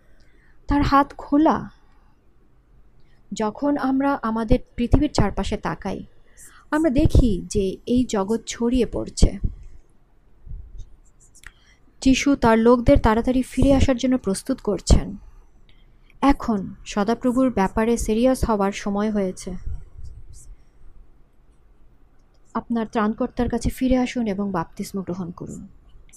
তার 0.69 0.83
হাত 0.83 1.15
খোলা। 1.19 1.71
যখন 3.33 3.77
আমরা 3.77 4.19
আমাদের 4.23 4.59
পৃথিবীর 4.77 5.13
চারপাশে 5.13 5.57
তাকাই, 5.57 6.01
আমরা 6.71 6.91
দেখি 6.91 7.43
যে 7.47 7.77
এই 7.87 8.05
জগৎ 8.05 8.41
ছড়িয়ে 8.47 8.87
পড়ছে। 8.87 9.39
যিশু 12.03 12.37
তার 12.37 12.59
লোকদের 12.59 12.99
তাড়াতাড়ি 12.99 13.43
ফিরে 13.43 13.75
আসার 13.75 13.97
জন্য 13.97 14.19
প্রস্তুত 14.19 14.59
করছেন। 14.61 15.17
এখন 16.23 16.75
সদাপ্রভুর 16.87 17.51
ব্যাপারে 17.51 17.97
সিরিয়াস 17.97 18.45
হওয়ার 18.45 18.73
সময় 18.73 19.11
হয়েছে। 19.11 19.51
আপনার 22.55 22.87
ত্রাণকর্তার 22.93 23.49
কাছে 23.49 23.71
ফিরে 23.71 23.97
আসুন 23.99 24.27
এবং 24.27 24.53
বাপতিস্ম 24.53 25.03
গ্রহণ 25.03 25.31
করুন। 25.31 25.69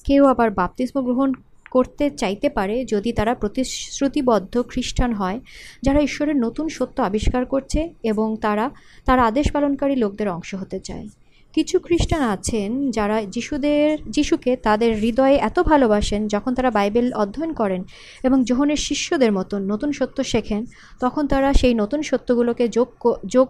কেউ 0.03 0.25
আবার 0.25 0.51
বাপতিস্ম 0.51 1.01
গ্রহণ 1.01 1.33
করতে 1.71 2.09
চাইতে 2.09 2.49
পারে 2.49 2.85
যদি 2.85 3.13
তারা 3.13 3.35
প্রতিশ্রুতিবদ্ধ 3.35 4.61
খ্রিস্টান 4.67 5.13
হয়, 5.13 5.39
যারা 5.83 5.99
ঈশ্বরের 5.99 6.35
নতুন 6.35 6.69
সত্য 6.69 7.01
আবিষ্কার 7.01 7.45
করছে 7.45 7.93
এবং 8.03 8.37
তারা 8.41 8.71
তার 9.05 9.19
আদেশ 9.19 9.51
পালনকারী 9.51 9.95
লোকদের 9.95 10.29
অংশ 10.29 10.55
হতে 10.55 10.79
চায়। 10.79 11.07
কিছু 11.53 11.79
খ্রিস্টান 11.79 12.21
আছেন 12.21 12.91
যারা 12.91 13.21
যিশুদের, 13.25 13.97
যিশুকে 14.09 14.55
তাদের 14.55 14.95
হৃদয়ে 14.95 15.35
এত 15.35 15.59
ভালোবাসেন, 15.59 16.27
যখন 16.27 16.53
তারা 16.53 16.71
বাইবেল 16.71 17.13
অধ্যয়ন 17.13 17.53
করেন 17.53 17.83
এবং 18.23 18.43
যোহনের 18.43 18.75
শিষ্যদের 18.75 19.31
মতন 19.31 19.61
নতুন 19.71 19.91
সত্য 19.91 20.23
শেখেন, 20.23 20.65
তখন 20.99 21.27
তারা 21.27 21.53
সেই 21.53 21.73
নতুন 21.73 22.01
সত্যগুলোকে 22.01 22.67
যোগ 22.67 22.87
যোগ 23.25 23.47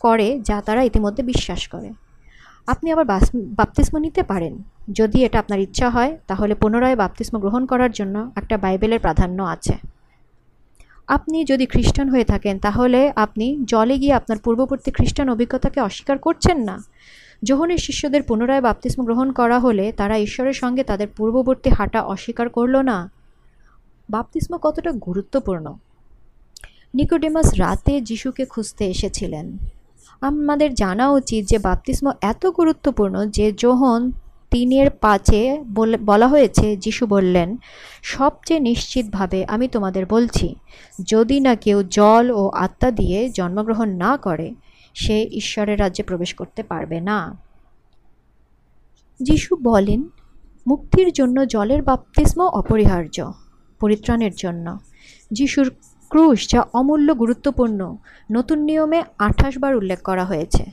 করে 0.00 0.40
যা 0.42 0.60
তারা 0.60 0.82
ইতিমধ্যে 0.82 1.22
বিশ্বাস 1.22 1.68
করে। 1.68 1.90
আপনি 2.68 2.92
আবার 2.92 3.04
বাপতিস্ম 3.34 3.98
নিতে 3.98 4.22
পারেন। 4.22 4.62
যদি 4.92 5.24
এটা 5.24 5.38
আপনার 5.38 5.60
ইচ্ছা 5.60 5.90
হয়, 5.90 6.18
তাহলে 6.26 6.54
পুনরায় 6.54 6.96
বাপতিস্ম 6.96 7.38
গ্রহণ 7.38 7.66
করার 7.66 7.90
জন্য 7.90 8.30
একটা 8.36 8.58
বাইবেলের 8.58 9.00
প্রাধান্য 9.00 9.42
আছে। 9.42 9.74
আপনি 11.08 11.44
যদি 11.44 11.66
খ্রিস্টান 11.66 12.08
হয়ে 12.08 12.24
থাকেন, 12.24 12.58
তাহলে 12.58 13.12
আপনি 13.16 13.58
জলে 13.64 13.98
গিয়ে 13.98 14.12
আপনার 14.12 14.38
পূর্ববর্তী 14.38 14.90
খ্রিস্টান 14.90 15.28
অভিজ্ঞতাকে 15.28 15.80
অস্বীকার 15.80 16.18
করছেন 16.18 16.58
না। 16.64 16.84
যোহনের 17.42 17.78
শিষ্যদের 17.78 18.22
পুনরায় 18.22 18.60
বাপতিস্ম 18.60 19.04
গ্রহণ 19.04 19.32
করা 19.32 19.58
হলে 19.58 19.92
তারা 19.92 20.18
ঈশ্বরের 20.18 20.52
সঙ্গে 20.52 20.84
তাদের 20.84 21.08
পূর্ববর্তী 21.16 21.70
হাঁটা 21.70 22.02
অস্বীকার 22.02 22.48
করল 22.48 22.76
না। 22.76 23.10
বাপতিস্ম 24.10 24.56
কতটা 24.56 24.92
গুরুত্বপূর্ণ। 24.92 25.74
নিকোডেমাস 26.94 27.58
রাতে 27.58 28.00
যিশুকে 28.00 28.44
খুঁজতে 28.44 28.86
এসেছিলেন। 28.86 29.58
আমাদের 30.22 30.74
জানা 30.74 31.10
উচিত 31.10 31.46
যে 31.46 31.58
বাপতিস্ম 31.58 32.12
এত 32.20 32.46
গুরুত্বপূর্ণ 32.46 33.26
যে 33.26 33.52
যোহন 33.52 34.12
তিনের 34.50 34.90
পাঁচে 34.90 35.62
বলা 36.04 36.28
হয়েছে, 36.28 36.76
যিশু 36.76 37.06
বললেন, 37.06 37.56
সবচেয়ে 38.02 38.60
নিশ্চিতভাবে 38.60 39.44
আমি 39.44 39.68
তোমাদের 39.68 40.06
বলছি, 40.06 40.54
যদি 41.06 41.40
না 41.40 41.54
কেউ 41.54 41.82
জল 41.82 42.30
ও 42.30 42.50
আত্মা 42.54 42.90
দিয়ে 42.90 43.30
জন্মগ্রহণ 43.30 43.88
না 43.88 44.16
করে, 44.16 44.54
সে 44.94 45.22
ঈশ্বরের 45.22 45.80
রাজ্যে 45.80 46.02
প্রবেশ 46.02 46.34
করতে 46.34 46.62
পারবে 46.62 47.00
না। 47.00 47.36
যিশু 49.20 49.56
বলেন, 49.62 50.08
মুক্তির 50.66 51.12
জন্য 51.12 51.46
জলের 51.46 51.82
বাপতিস্ম 51.82 52.40
অপরিহার্য, 52.42 53.32
পরিত্রাণের 53.80 54.34
জন্য। 54.36 54.78
যিশুর 55.30 55.70
ক্রুশ 56.10 56.48
যা 56.48 56.60
অমূল্য 56.72 57.14
গুরুত্বপূর্ণ, 57.14 57.96
নতুন 58.32 58.58
নিয়মে 58.58 59.02
আঠাশ 59.18 59.58
বার 59.58 59.76
উল্লেখ 59.76 60.00
করা 60.02 60.24
হয়েছে, 60.24 60.64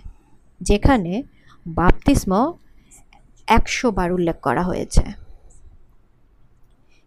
যেখানে 0.61 1.23
বাপতিস্ম 1.67 2.53
একশো 3.47 3.91
বার 3.91 4.09
উল্লেখ 4.13 4.37
করা 4.41 4.63
হয়েছে। 4.63 5.03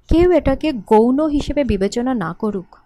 কেউ 0.09 0.31
এটাকে 0.31 0.72
গৌণ 0.72 1.18
হিসেবে 1.29 1.64
বিবেচনা 1.64 2.14
না 2.14 2.33
করুক। 2.33 2.76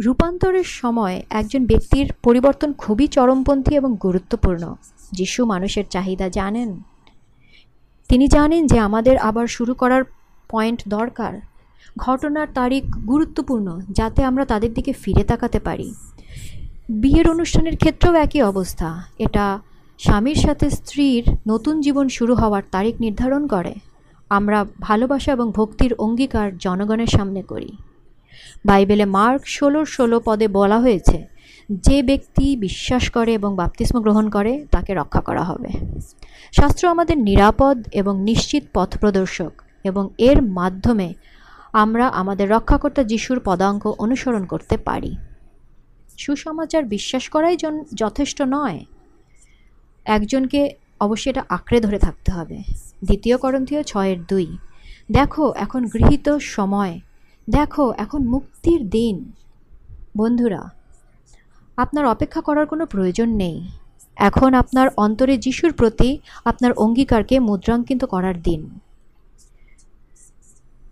রূপান্তরের 0.00 0.64
সময় 0.64 1.22
একজন 1.30 1.66
ব্যক্তির 1.66 2.12
পরিবর্তন 2.22 2.72
খুবই 2.72 3.06
চরমপন্থী 3.06 3.72
এবং 3.76 3.96
গুরুত্বপূর্ণ, 4.02 4.74
যিশু 5.12 5.44
মানুষের 5.44 5.84
চাহিদা 5.90 6.28
জানেন। 6.28 6.82
তিনি 8.08 8.28
জানেন 8.28 8.66
যে 8.66 8.78
আমাদের 8.78 9.18
আবার 9.18 9.46
শুরু 9.46 9.74
করার 9.74 10.04
পয়েন্ট 10.48 10.80
দরকার। 10.88 11.40
ঘটনার 11.98 12.48
তারিখ 12.54 12.84
গুরুত্বপূর্ণ 12.84 13.80
যাতে 13.90 14.24
আমরা 14.24 14.44
তাদের 14.44 14.74
দিকে 14.74 14.92
ফিরে 14.92 15.24
তাকাতে 15.24 15.58
পারি। 15.58 15.94
বিয়ের 16.88 17.30
অনুষ্ঠানের 17.30 17.76
ক্ষেত্রেও 17.76 18.14
একই 18.14 18.42
অবস্থা। 18.42 19.02
এটা 19.18 19.58
স্বামীর 19.98 20.34
সাথে 20.34 20.70
স্ত্রীর 20.70 21.24
নতুন 21.48 21.80
জীবন 21.80 22.08
শুরু 22.08 22.34
হওয়ার 22.34 22.62
তারিখ 22.70 22.94
নির্ধারণ 23.00 23.46
করে। 23.46 23.74
আমরা 24.30 24.66
ভালোবাসা 24.80 25.32
এবং 25.32 25.52
ভক্তির 25.52 25.94
অঙ্গীকার 25.94 26.58
জনগণের 26.58 27.06
সামনে 27.06 27.42
করি। 27.42 27.72
বাইবেলে 28.64 29.04
মার্ক 29.04 29.46
ষোলোর 29.46 29.86
ষোলো 29.86 30.20
পদে 30.24 30.48
বলা 30.48 30.78
হয়েছে, 30.78 31.26
যে 31.70 32.02
ব্যক্তি 32.02 32.56
বিশ্বাস 32.56 33.10
করে 33.10 33.34
এবং 33.34 33.56
বাপ্তিস্ম 33.56 34.00
গ্রহণ 34.00 34.30
করে, 34.30 34.66
তাকে 34.70 34.94
রক্ষা 34.94 35.20
করা 35.20 35.44
হবে। 35.44 35.68
শাস্ত্র 36.52 36.88
আমাদের 36.88 37.18
নিরাপদ 37.18 37.86
এবং 37.92 38.22
নিশ্চিত 38.22 38.64
পথ 38.74 38.98
প্রদর্শক 38.98 39.52
এবং 39.84 40.08
এর 40.18 40.42
মাধ্যমে 40.42 41.14
আমরা 41.72 42.08
আমাদের 42.08 42.50
রক্ষাকর্তা 42.50 43.04
যিশুর 43.04 43.40
পদাঙ্ক 43.44 43.86
অনুসরণ 43.86 44.44
করতে 44.44 44.76
পারি। 44.76 45.16
সুসমাচার 46.18 46.84
বিশ্বাস 46.84 47.28
করাই 47.28 47.56
যথেষ্ট 47.94 48.42
নয়। 48.42 48.84
একজনকে 50.04 50.74
অবশ্যই 51.00 51.30
এটা 51.30 51.44
আঁকড়ে 51.48 51.80
ধরে 51.80 51.98
থাকতে 51.98 52.32
হবে। 52.32 52.62
দ্বিতীয় 53.04 53.36
করন্থীয় 53.36 53.82
ছয়ের 53.82 54.22
দুই, 54.22 54.56
দেখো, 55.12 55.52
এখন 55.56 55.84
গৃহীত 55.84 56.36
সময়। 56.36 57.00
দেখো, 57.50 57.94
এখন 57.98 58.24
মুক্তির 58.24 58.88
দিন। 58.88 59.32
বন্ধুরা, 60.16 60.70
আপনার 61.76 62.06
অপেক্ষা 62.06 62.40
করার 62.40 62.66
কোনো 62.66 62.86
প্রয়োজন 62.86 63.28
নেই। 63.28 63.68
এখন 64.16 64.54
আপনার 64.54 64.88
অন্তরে 64.96 65.38
যিশুর 65.38 65.72
প্রতি 65.72 66.18
আপনার 66.44 66.72
অঙ্গীকারকে 66.72 67.40
মুদ্রাঙ্কিত 67.40 68.04
করার 68.04 68.42
দিন। 68.42 68.78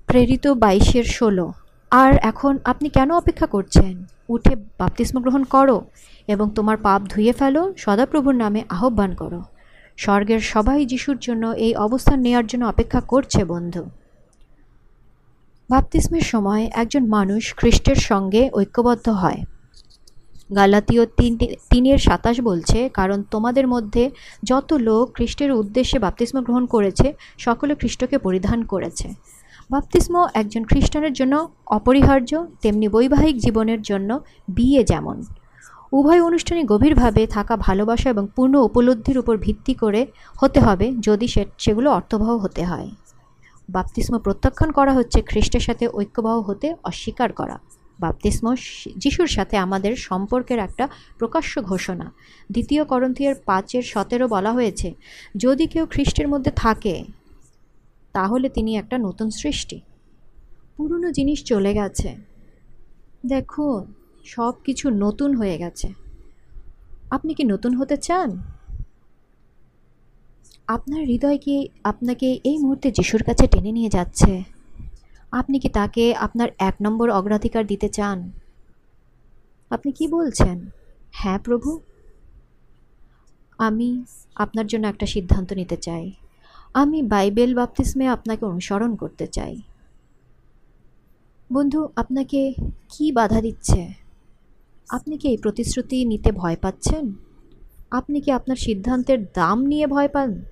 প্রেরিত 0.08 0.46
বাইশের 0.48 1.04
ষোলো। 1.04 1.52
আর 1.92 2.12
এখন 2.22 2.58
আপনি 2.64 2.88
কেন 2.88 3.10
অপেক্ষা 3.10 3.46
করছেন? 3.46 4.04
উঠে 4.28 4.56
বাপতিস্ম 4.78 5.20
গ্রহণ 5.20 5.44
করো 5.44 5.84
এবং 6.28 6.50
তোমার 6.54 6.76
পাপ 6.76 7.00
ধুয়ে 7.08 7.32
ফেলো, 7.32 7.62
সদাপ্রভুর 7.76 8.34
নামে 8.34 8.64
আহ্বান 8.68 9.14
করো। 9.14 9.42
স্বর্গের 9.96 10.40
সবাই 10.40 10.86
যিশুর 10.86 11.18
জন্য 11.18 11.44
এই 11.48 11.74
অবস্থান 11.74 12.20
নেয়ার 12.20 12.46
জন্য 12.46 12.64
অপেক্ষা 12.66 13.00
করছে, 13.00 13.44
বন্ধু। 13.44 13.84
বাপ্তিস্মের 15.70 16.20
সময় 16.20 16.70
একজন 16.72 17.06
মানুষ 17.06 17.54
খ্রিস্টের 17.56 17.94
সঙ্গে 17.94 18.50
ঐক্যবদ্ধ 18.54 19.08
হয়। 19.08 19.40
গালাতীয় 20.56 21.06
তিন 21.06 21.32
তিনের 21.70 21.98
সাতাশ 21.98 22.40
বলছে, 22.40 22.88
কারণ 22.88 23.22
তোমাদের 23.30 23.66
মধ্যে 23.68 24.10
যত 24.44 24.72
লোক 24.72 25.04
খ্রিস্টের 25.14 25.52
উদ্দেশ্যে 25.52 25.98
বাপ্তিস্ম 25.98 26.36
গ্রহণ 26.40 26.66
করেছে, 26.66 27.12
সকলে 27.38 27.74
খ্রিস্টকে 27.74 28.18
পরিধান 28.18 28.58
করেছে। 28.64 29.08
বাপ্তিস্ম 29.70 30.14
একজন 30.40 30.62
খ্রিস্টানের 30.70 31.14
জন্য 31.20 31.34
অপরিহার্য, 31.78 32.32
তেমনি 32.62 32.86
বৈবাহিক 32.94 33.36
জীবনের 33.44 33.80
জন্য 33.82 34.10
বিয়ে 34.48 34.82
যেমন। 34.84 35.16
উভয় 35.92 36.22
অনুষ্ঠানে 36.28 36.62
গভীরভাবে 36.72 37.22
থাকা 37.26 37.54
ভালোবাসা 37.66 38.08
এবং 38.14 38.24
পূর্ণ 38.36 38.54
উপলব্ধির 38.68 39.18
উপর 39.22 39.34
ভিত্তি 39.36 39.74
করে 39.74 40.00
হতে 40.40 40.58
হবে 40.60 40.86
যদি 41.06 41.26
সে 41.34 41.42
সেগুলো 41.64 41.88
অর্থবহ 41.98 42.30
হতে 42.44 42.62
হয়। 42.64 42.88
বাপ্তিস্ম 43.68 44.14
প্রত্যাখ্যান 44.18 44.70
করা 44.78 44.92
হচ্ছে 44.98 45.18
খ্রিস্টের 45.30 45.60
সাথে 45.60 45.84
ঐক্যবহ 45.98 46.36
হতে 46.48 46.66
অস্বীকার 46.90 47.30
করা। 47.32 47.56
বাপতিস্ম 47.98 48.46
যিশুর 49.02 49.30
সাথে 49.36 49.54
আমাদের 49.56 49.92
সম্পর্কের 50.08 50.58
একটা 50.58 50.84
প্রকাশ্য 51.18 51.52
ঘোষণা। 51.70 52.06
দ্বিতীয় 52.52 52.82
করন্থিয়ার 52.84 53.36
পাঁচের 53.48 53.84
সতেরো 53.92 54.26
বলা 54.34 54.50
হয়েছে, 54.52 54.88
যদি 55.36 55.64
কেউ 55.72 55.84
খ্রিস্টের 55.92 56.28
মধ্যে 56.32 56.52
থাকে 56.64 56.94
তাহলে 58.16 58.48
তিনি 58.48 58.76
একটা 58.76 58.98
নতুন 58.98 59.30
সৃষ্টি। 59.30 59.80
পুরনো 60.76 61.12
জিনিস 61.12 61.44
চলে 61.44 61.74
গেছে। 61.74 62.16
দেখুন 63.26 63.94
সব 64.24 64.52
কিছু 64.64 64.90
নতুন 64.90 65.34
হয়ে 65.34 65.58
গেছে। 65.58 65.88
আপনি 67.10 67.34
কি 67.34 67.44
নতুন 67.44 67.74
হতে 67.74 67.96
চান? 67.96 68.30
আপনার 70.66 71.00
হৃদয় 71.04 71.38
কি 71.38 71.68
আপনাকে 71.84 72.40
এই 72.44 72.58
মুহূর্তে 72.58 72.90
যিশুর 72.90 73.22
কাছে 73.22 73.46
টেনে 73.46 73.72
নিয়ে 73.72 73.88
যাচ্ছে? 73.88 74.42
আপনি 75.32 75.58
কি 75.58 75.68
তাকে 75.68 76.14
আপনার 76.14 76.48
এক 76.58 76.74
নম্বর 76.82 77.10
অগ্রাধিকার 77.10 77.66
দিতে 77.66 77.88
চান? 77.88 78.30
আপনি 79.70 79.92
কি 79.92 80.08
বলছেন? 80.08 80.70
হ্যাঁ 81.12 81.38
প্রভু। 81.38 81.80
আমি 83.58 84.04
আপনার 84.34 84.66
জন্য 84.66 84.86
একটা 84.86 85.06
সিদ্ধান্ত 85.06 85.52
নিতে 85.52 85.76
চাই। 85.76 86.12
আমি 86.74 87.02
বাইবেল 87.02 87.54
বাপ্তিস্মে 87.54 88.06
আপনাকে 88.06 88.44
অনুসরণ 88.46 88.96
করতে 88.96 89.26
চাই। 89.26 89.60
বন্ধু, 91.52 91.88
আপনাকে 91.96 92.52
কি 92.88 93.12
বাধা 93.12 93.40
দিচ্ছে? 93.40 93.88
আপনি 94.88 95.18
কি 95.18 95.28
এই 95.28 95.36
প্রতিশ্রুতি 95.36 96.04
নিতে 96.04 96.32
ভয় 96.32 96.56
পাচ্ছেন? 96.62 97.14
আপনি 97.90 98.20
কি 98.20 98.30
আপনার 98.30 98.56
সিদ্ধান্তের 98.56 99.24
দাম 99.24 99.64
নিয়ে 99.64 99.86
ভয় 99.86 100.08
পান? 100.08 100.42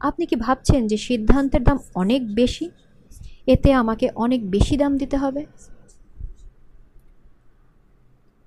আপনি 0.00 0.26
কি 0.26 0.36
ভাবছেন 0.36 0.86
যে 0.86 0.96
সিদ্ধান্তের 0.96 1.62
দাম 1.62 1.78
অনেক 1.94 2.34
বেশি? 2.34 2.70
এতে 3.46 3.72
আমাকে 3.72 4.10
অনেক 4.14 4.50
বেশি 4.50 4.76
দাম 4.76 4.98
দিতে 4.98 5.16
হবে? 5.16 5.46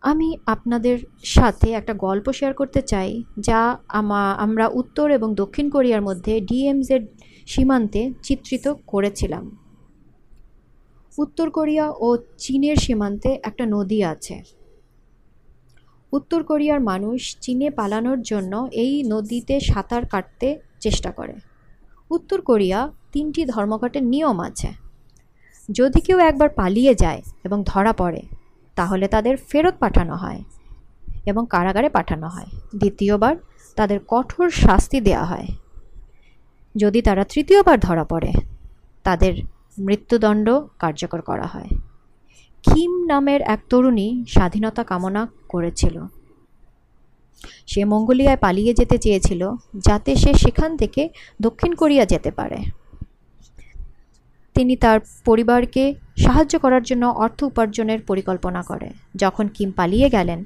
আমি 0.06 0.38
আপনাদের 0.46 0.98
সাথে 1.24 1.72
একটা 1.72 1.94
গল্প 1.94 2.32
শেয়ার 2.32 2.54
করতে 2.54 2.82
চাই, 2.82 3.24
যা 3.40 3.78
আমা, 3.88 4.32
আমরা 4.32 4.68
উত্তর 4.68 5.12
এবং 5.12 5.36
দক্ষিণ 5.36 5.70
কোরিয়ার 5.70 6.02
মধ্যে 6.02 6.42
ডিএমজেড 6.42 7.08
সীমান্তে 7.46 8.14
চিত্রিত 8.24 8.74
করেছিলাম। 8.88 9.58
উত্তর 11.18 11.50
কোরিয়া 11.50 11.94
ও 12.00 12.18
চীনের 12.38 12.76
সীমান্তে 12.76 13.40
একটা 13.44 13.66
নদী 13.66 14.04
আছে। 14.04 14.44
উত্তর 16.12 16.44
কোরিয়ার 16.44 16.80
মানুষ 16.80 17.38
চীনে 17.42 17.70
পালানোর 17.70 18.22
জন্য 18.22 18.70
এই 18.72 19.04
নদীতে 19.04 19.60
সাঁতার 19.60 20.06
কাটতে 20.06 20.60
চেষ্টা 20.80 21.12
করে। 21.12 21.34
উত্তর 22.10 22.42
কোরিয়া 22.42 22.92
তিনটি 23.12 23.46
ধর্মঘটের 23.46 24.04
নিয়ম 24.04 24.40
আছে। 24.40 24.68
যদি 25.70 26.02
কেউ 26.02 26.20
একবার 26.20 26.50
পালিয়ে 26.50 26.96
যায় 26.96 27.22
এবং 27.44 27.64
ধরা 27.66 27.94
পড়ে 27.94 28.22
তাহলে 28.76 29.08
তাদের 29.08 29.38
ফেরত 29.38 29.76
পাঠানো 29.80 30.16
হয় 30.16 30.44
এবং 31.26 31.46
কারাগারে 31.50 31.90
পাঠানো 31.90 32.28
হয়। 32.28 32.46
দ্বিতীয়বার 32.76 33.36
তাদের 33.76 34.00
কঠোর 34.08 34.50
শাস্তি 34.50 35.02
দেওয়া 35.02 35.26
হয়। 35.26 35.48
যদি 36.76 37.02
তারা 37.02 37.24
তৃতীয়বার 37.24 37.80
ধরা 37.80 38.04
পড়ে, 38.04 38.34
তাদের 39.04 39.34
মৃত্যুদণ্ড 39.80 40.60
কার্যকর 40.80 41.22
করা 41.22 41.46
হয়। 41.46 41.68
কিম 42.64 43.06
নামের 43.06 43.42
এক 43.42 43.60
তরুণী 43.70 44.24
স্বাধীনতা 44.28 44.84
কামনা 44.84 45.28
করেছিল। 45.50 46.06
সে 47.68 47.86
মঙ্গোলিয়ায় 47.86 48.38
পালিয়ে 48.38 48.74
যেতে 48.74 48.98
চেয়েছিল 48.98 49.52
যাতে 49.78 50.16
সে 50.16 50.34
সেখান 50.34 50.78
থেকে 50.78 51.10
দক্ষিণ 51.42 51.74
কোরিয়া 51.74 52.06
যেতে 52.06 52.32
পারে। 52.32 52.58
তিনি 54.54 54.76
তার 54.76 55.00
পরিবারকে 55.26 55.94
সাহায্য 56.16 56.60
করার 56.60 56.84
জন্য 56.84 57.06
অর্থ 57.06 57.44
উপার্জনের 57.44 58.00
পরিকল্পনা 58.02 58.62
করে। 58.62 58.90
যখন 59.16 59.48
কিম 59.48 59.72
পালিয়ে 59.72 60.10
গেলেন, 60.10 60.44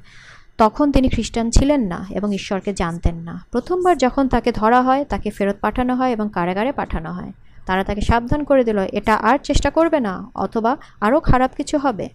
তখন 0.58 0.92
তিনি 0.92 1.10
খ্রিস্টান 1.10 1.50
ছিলেন 1.50 1.82
না 1.82 2.06
এবং 2.10 2.34
ঈশ্বরকে 2.34 2.74
জানতেন 2.74 3.16
না। 3.16 3.46
প্রথমবার 3.52 3.98
যখন 3.98 4.28
তাকে 4.28 4.52
ধরা 4.52 4.82
হয়, 4.82 5.06
তাকে 5.06 5.30
ফেরত 5.30 5.56
পাঠানো 5.62 5.96
হয় 5.96 6.12
এবং 6.12 6.30
কারাগারে 6.34 6.72
পাঠানো 6.72 7.12
হয়। 7.12 7.32
তারা 7.66 7.84
তাকে 7.84 8.02
সাবধান 8.02 8.44
করে 8.44 8.64
দিল, 8.64 8.78
এটা 8.78 9.16
আর 9.16 9.40
চেষ্টা 9.44 9.70
করবে 9.70 10.00
না, 10.00 10.32
অথবা 10.36 10.78
আরও 11.02 11.20
খারাপ 11.20 11.52
কিছু 11.56 11.78
হবে। 11.78 12.10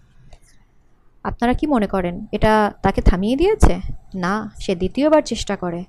আপনারা 1.24 1.52
কি 1.54 1.66
মনে 1.66 1.86
করেন, 1.86 2.26
এটা 2.32 2.72
তাকে 2.82 3.02
থামিয়ে 3.02 3.36
দিয়েছে? 3.36 3.80
না, 4.14 4.50
সে 4.60 4.74
দ্বিতীয়বার 4.74 5.22
চেষ্টা 5.22 5.56
করে। 5.56 5.84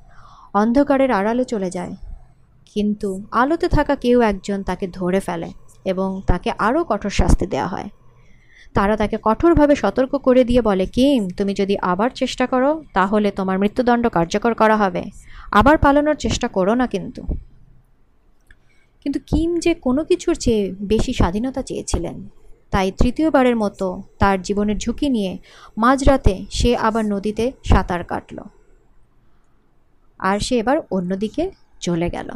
অন্ধকারের 0.53 1.11
আড়ালে 1.11 1.45
চলে 1.45 1.72
যায়। 1.72 1.95
কিন্তু 2.66 3.24
আলোতে 3.32 3.68
থাকা 3.68 3.95
কেউ 3.95 4.22
একজন 4.22 4.63
তাকে 4.63 4.88
ধরে 4.88 5.20
ফেলে। 5.20 5.51
এবং 5.86 6.22
তাকে 6.28 6.52
আরও 6.58 6.84
কঠোর 6.84 7.12
শাস্তি 7.12 7.48
দেওয়া 7.48 7.68
হয়। 7.68 7.90
তারা 8.74 8.98
তাকে 8.98 9.18
কঠোরভাবে 9.24 9.76
সতর্ক 9.76 10.18
করে 10.18 10.44
দিয়ে 10.44 10.62
বলে, 10.62 10.86
কিম, 10.86 11.30
তুমি 11.30 11.54
যদি 11.54 11.78
আবার 11.82 12.10
চেষ্টা 12.10 12.48
করো, 12.48 12.84
তাহলে 12.94 13.32
তোমার 13.32 13.60
মৃত্যুদণ্ড 13.60 14.08
কার্যকর 14.08 14.54
করা 14.54 14.78
হবে। 14.78 15.04
আবার 15.52 15.78
পালানোর 15.78 16.16
চেষ্টা 16.16 16.48
করো 16.48 16.76
না 16.76 16.88
কিন্তু। 16.88 17.22
কিন্তু 19.04 19.20
কিম 19.28 19.58
যে 19.58 19.74
কোনো 19.74 20.04
কিছুর 20.04 20.36
চেয়ে 20.36 20.72
বেশি 20.72 21.14
স্বাধীনতা 21.14 21.62
চেয়েছিলেন। 21.62 22.30
তাই 22.72 22.92
তৃতীয়বারের 22.92 23.56
মতো 23.56 24.02
তার 24.20 24.42
জীবনের 24.42 24.78
ঝুঁকি 24.78 25.10
নিয়ে 25.10 25.38
মাঝরাতে 25.78 26.46
সে 26.52 26.78
আবার 26.78 27.06
নদীতে 27.06 27.52
সাঁতার 27.66 28.04
কাটল। 28.04 28.40
আর 30.20 30.40
সে 30.40 30.60
এবার 30.60 30.78
অন্যদিকে 30.92 31.52
চলে 31.80 32.10
গেল। 32.10 32.30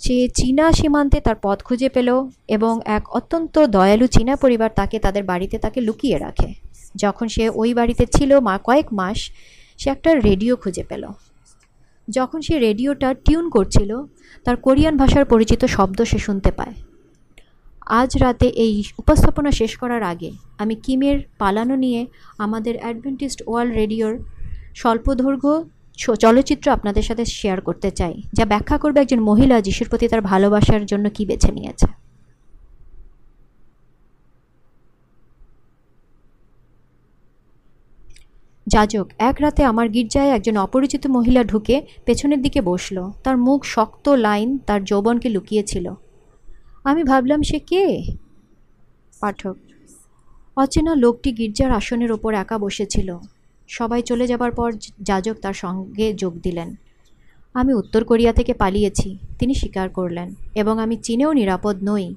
সে 0.00 0.28
চীনা 0.28 0.72
সীমান্তে 0.72 1.20
তার 1.20 1.36
পথ 1.42 1.62
খুঁজে 1.62 1.88
পেল 1.88 2.08
এবং 2.48 2.80
এক 2.84 3.04
অত্যন্ত 3.08 3.58
দয়ালু 3.66 4.06
চীনা 4.06 4.36
পরিবার 4.36 4.70
তাকে 4.76 4.98
তাদের 4.98 5.24
বাড়িতে 5.24 5.58
তাকে 5.58 5.80
লুকিয়ে 5.80 6.18
রাখে। 6.18 6.54
যখন 6.96 7.28
সে 7.28 7.48
ওই 7.48 7.74
বাড়িতে 7.74 8.06
ছিল 8.06 8.38
মা 8.38 8.58
কয়েক 8.58 8.86
মাস, 8.92 9.30
সে 9.78 9.90
একটা 9.90 10.14
রেডিও 10.14 10.56
খুঁজে 10.56 10.84
পেল। 10.84 11.04
যখন 12.08 12.40
সে 12.40 12.58
রেডিওটা 12.58 13.14
টিউন 13.14 13.50
করছিল, 13.50 13.90
তার 14.44 14.56
কোরিয়ান 14.56 14.96
ভাষার 14.96 15.24
পরিচিত 15.24 15.64
শব্দ 15.64 15.98
সে 16.04 16.18
শুনতে 16.18 16.50
পায়। 16.50 16.74
আজ 18.00 18.10
রাতে 18.16 18.46
এই 18.46 18.84
উপস্থাপনা 18.98 19.50
শেষ 19.50 19.76
করার 19.76 20.02
আগে 20.02 20.32
আমি 20.58 20.74
কিমের 20.74 21.18
পালানো 21.38 21.76
নিয়ে 21.76 22.06
আমাদের 22.38 22.74
অ্যাডভেন্টিস্ট 22.76 23.42
ওয়ার্ল্ড 23.46 23.74
রেডিওর 23.74 24.18
স্বল্পদৈর্ঘ্য 24.74 25.52
চলচ্চিত্র 25.98 26.66
আপনাদের 26.76 27.04
সাথে 27.08 27.24
শেয়ার 27.38 27.58
করতে 27.60 27.88
চাই, 27.98 28.14
যা 28.36 28.44
ব্যাখ্যা 28.52 28.76
করবে 28.82 28.98
একজন 29.00 29.20
মহিলা 29.30 29.56
যিশুর 29.66 29.88
প্রতি 29.90 30.06
তার 30.12 30.22
ভালোবাসার 30.30 30.82
জন্য 30.90 31.06
কি 31.16 31.22
বেছে 31.30 31.50
নিয়েছে। 31.58 31.88
যাজক, 38.66 39.06
এক 39.30 39.36
রাতে 39.42 39.62
আমার 39.70 39.86
গির্জায় 39.94 40.30
একজন 40.36 40.56
অপরিচিত 40.66 41.02
মহিলা 41.16 41.42
ঢুকে 41.44 41.76
পেছনের 42.06 42.40
দিকে 42.44 42.60
বসল। 42.70 42.98
তার 43.24 43.36
মুখ 43.46 43.60
শক্ত 43.74 44.06
লাইন, 44.26 44.48
তার 44.66 44.80
যৌবনকে 44.90 45.28
লুকিয়েছিল। 45.34 45.86
আমি 46.88 47.02
ভাবলাম, 47.10 47.40
সে 47.42 47.58
কে? 47.70 47.84
পাঠক, 49.20 49.56
অচেনা 50.56 50.92
লোকটি 51.04 51.30
গির্জার 51.38 51.70
আসনের 51.78 52.10
ওপর 52.16 52.30
একা 52.42 52.56
বসেছিল। 52.64 53.08
সবাই 53.68 54.02
চলে 54.02 54.26
যাবার 54.26 54.52
পর 54.52 54.72
যাজক 55.02 55.34
তার 55.34 55.52
সঙ্গে 55.52 56.14
যোগ 56.14 56.40
দিলেন। 56.40 56.74
আমি 57.54 57.74
উত্তর 57.74 58.04
কোরিয়া 58.04 58.32
থেকে 58.32 58.54
পালিয়েছি, 58.54 59.18
তিনি 59.38 59.54
স্বীকার 59.54 59.88
করলেন, 59.88 60.34
এবং 60.54 60.78
আমি 60.78 60.96
চীনেও 60.96 61.32
নিরাপদ 61.32 61.76
নই। 61.82 62.14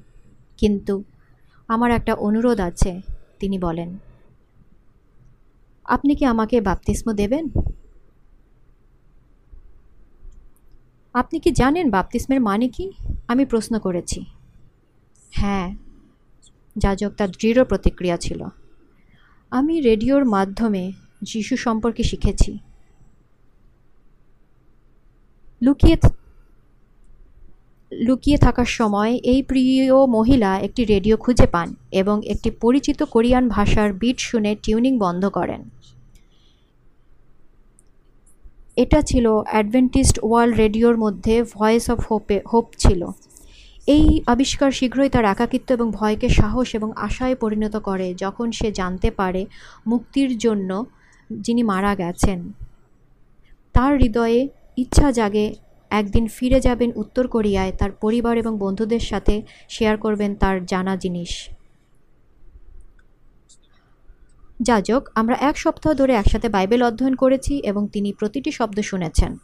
কিন্তু 0.57 1.03
আমার 1.67 1.91
একটা 1.91 2.13
অনুরোধ 2.13 2.59
আছে, 2.59 3.01
তিনি 3.39 3.59
বলেন। 3.59 3.97
আপনি 5.83 6.15
কি 6.15 6.25
আমাকে 6.25 6.61
বাপতিস্ম 6.61 7.11
দেবেন? 7.11 7.49
আপনি 11.13 11.39
কি 11.39 11.51
জানেন 11.51 11.89
বাপতিস্মের 11.89 12.41
মানে 12.41 12.67
কি? 12.67 12.91
আমি 13.27 13.45
প্রশ্ন 13.45 13.79
করেছি। 13.79 14.25
হ্যাঁ 15.31 15.75
যাজক 16.77 17.09
তার 17.09 17.31
দৃঢ় 17.31 17.63
প্রতিক্রিয়া 17.63 18.17
ছিল। 18.17 18.43
আমি 19.51 19.81
রেডিওর 19.81 20.25
মাধ্যমে 20.25 20.91
যিশু 21.21 21.57
সম্পর্কে 21.57 22.03
শিখেছি। 22.03 22.59
লুকিয়ে 25.61 25.97
লুকিয়ে 27.91 28.37
থাকার 28.37 28.65
সময় 28.65 29.19
এই 29.23 29.43
প্রিয় 29.43 29.95
মহিলা 30.07 30.59
একটি 30.59 30.85
রেডিও 30.85 31.17
খুঁজে 31.17 31.47
পান 31.47 31.75
এবং 31.91 32.21
একটি 32.25 32.51
পরিচিত 32.51 33.03
কোরিয়ান 33.03 33.47
ভাষার 33.47 33.93
বিট 33.93 34.19
শুনে 34.19 34.55
টিউনিং 34.63 34.97
বন্ধ 34.97 35.25
করেন। 35.29 35.61
এটা 38.75 39.01
ছিল 39.01 39.25
অ্যাডভেন্টিস্ট 39.51 40.19
ওয়ার্ল্ড 40.23 40.57
রেডিওর 40.57 40.97
মধ্যে 40.97 41.43
ভয়েস 41.43 41.89
অফ 41.89 41.99
হোপে 42.11 42.41
হোপ 42.53 42.65
ছিল। 42.77 43.01
এই 43.87 44.05
আবিষ্কার 44.25 44.71
শীঘ্রই 44.71 45.09
তার 45.09 45.25
একাকিত্ব 45.25 45.71
এবং 45.71 45.91
ভয়কে 45.91 46.29
সাহস 46.29 46.75
এবং 46.75 46.91
আশায় 46.95 47.35
পরিণত 47.35 47.75
করে 47.77 48.13
যখন 48.13 48.51
সে 48.51 48.71
জানতে 48.71 49.11
পারে 49.11 49.45
মুক্তির 49.87 50.37
জন্য 50.37 50.85
যিনি 51.39 51.63
মারা 51.63 51.95
গেছেন। 51.95 52.53
তার 53.73 53.97
হৃদয়ে 53.97 54.49
ইচ্ছা 54.77 55.11
জাগে, 55.11 55.55
একদিন 55.89 56.27
ফিরে 56.27 56.59
যাবেন 56.59 56.91
উত্তর 56.95 57.27
কোরিয়ায় 57.27 57.71
তার 57.71 57.91
পরিবার 57.91 58.37
এবং 58.37 58.57
বন্ধুদের 58.57 58.99
সাথে 58.99 59.41
শেয়ার 59.69 59.97
করবেন 59.97 60.35
তার 60.35 60.65
জানা 60.65 60.95
জিনিস। 60.95 61.49
যাজক 64.61 65.09
আমরা 65.15 65.35
এক 65.35 65.57
সপ্তাহ 65.57 65.93
ধরে 65.93 66.13
একসাথে 66.13 66.49
বাইবেল 66.49 66.83
অধ্যয়ন 66.83 67.15
করেছি 67.15 67.59
এবং 67.59 67.87
তিনি 67.87 68.13
প্রতিটি 68.13 68.51
শব্দ 68.51 68.79
শুনেছেন। 68.79 69.37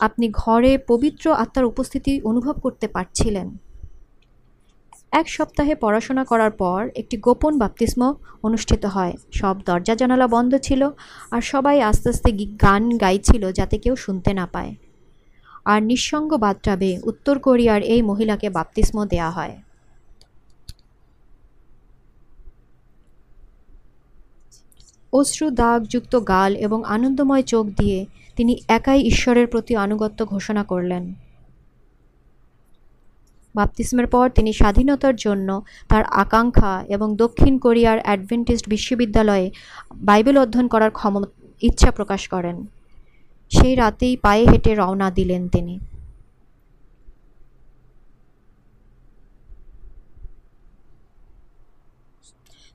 আপনি 0.00 0.28
ঘরে 0.32 0.78
পবিত্র 0.78 1.32
আত্মার 1.32 1.64
উপস্থিতি 1.64 2.20
অনুভব 2.20 2.52
করতে 2.52 2.88
পারছিলেন। 2.88 3.58
এক 5.12 5.28
সপ্তাহে 5.28 5.74
পড়াশোনা 5.74 6.24
করার 6.24 6.50
পর 6.50 6.88
একটি 6.94 7.16
গোপন 7.16 7.58
বাপ্তিস্ম 7.58 8.14
অনুষ্ঠিত 8.42 8.84
হয়। 8.86 9.12
সব 9.32 9.56
দরজা 9.66 9.94
জানালা 9.94 10.26
বন্ধ 10.26 10.54
ছিল 10.56 10.90
আর 11.30 11.40
সবাই 11.40 11.82
আস্তে 11.82 12.08
আস্তে 12.08 12.32
গান 12.62 12.98
গাইছিল 12.98 13.52
যাতে 13.52 13.78
কেউ 13.78 13.96
শুনতে 13.96 14.34
না 14.34 14.46
পায়। 14.46 14.74
আর 15.64 15.82
নিঃসঙ্গ 15.82 16.36
বাদটাবে 16.36 16.98
উত্তর 17.04 17.38
কোরিয়ার 17.38 17.82
এই 17.82 18.02
মহিলাকে 18.02 18.50
বাপ্তিস্ম 18.50 19.04
দেয়া 19.04 19.30
হয়। 19.30 19.58
অশ্রু 25.12 25.50
দাগযুক্ত 25.50 26.16
গাল 26.28 26.56
এবং 26.56 26.84
আনন্দময় 26.84 27.42
চোখ 27.42 27.66
দিয়ে 27.66 28.06
তিনি 28.36 28.62
একাই 28.68 29.00
ঈশ্বরের 29.02 29.46
প্রতি 29.46 29.76
আনুগত্য 29.76 30.26
ঘোষণা 30.26 30.64
করলেন। 30.64 31.14
বাপ্তিস্মের 33.54 34.06
পর 34.06 34.30
তিনি 34.30 34.52
স্বাধীনতার 34.52 35.16
জন্য 35.16 35.62
তার 35.88 36.04
আকাঙ্ক্ষা 36.04 36.84
এবং 36.88 37.16
দক্ষিণ 37.16 37.58
কোরিয়ার 37.58 37.98
অ্যাডভেন্টিস্ট 38.02 38.68
বিশ্ববিদ্যালয়ে 38.68 39.50
বাইবেল 39.94 40.38
অধ্যয়ন 40.38 40.68
করার 40.68 40.90
ক্ষম 40.90 41.24
ইচ্ছা 41.62 41.90
প্রকাশ 41.90 42.28
করেন। 42.28 42.66
সেই 43.50 43.74
রাতেই 43.74 44.16
পায়ে 44.16 44.44
হেঁটে 44.44 44.74
রওনা 44.74 45.10
দিলেন 45.10 45.48
তিনি। 45.48 45.78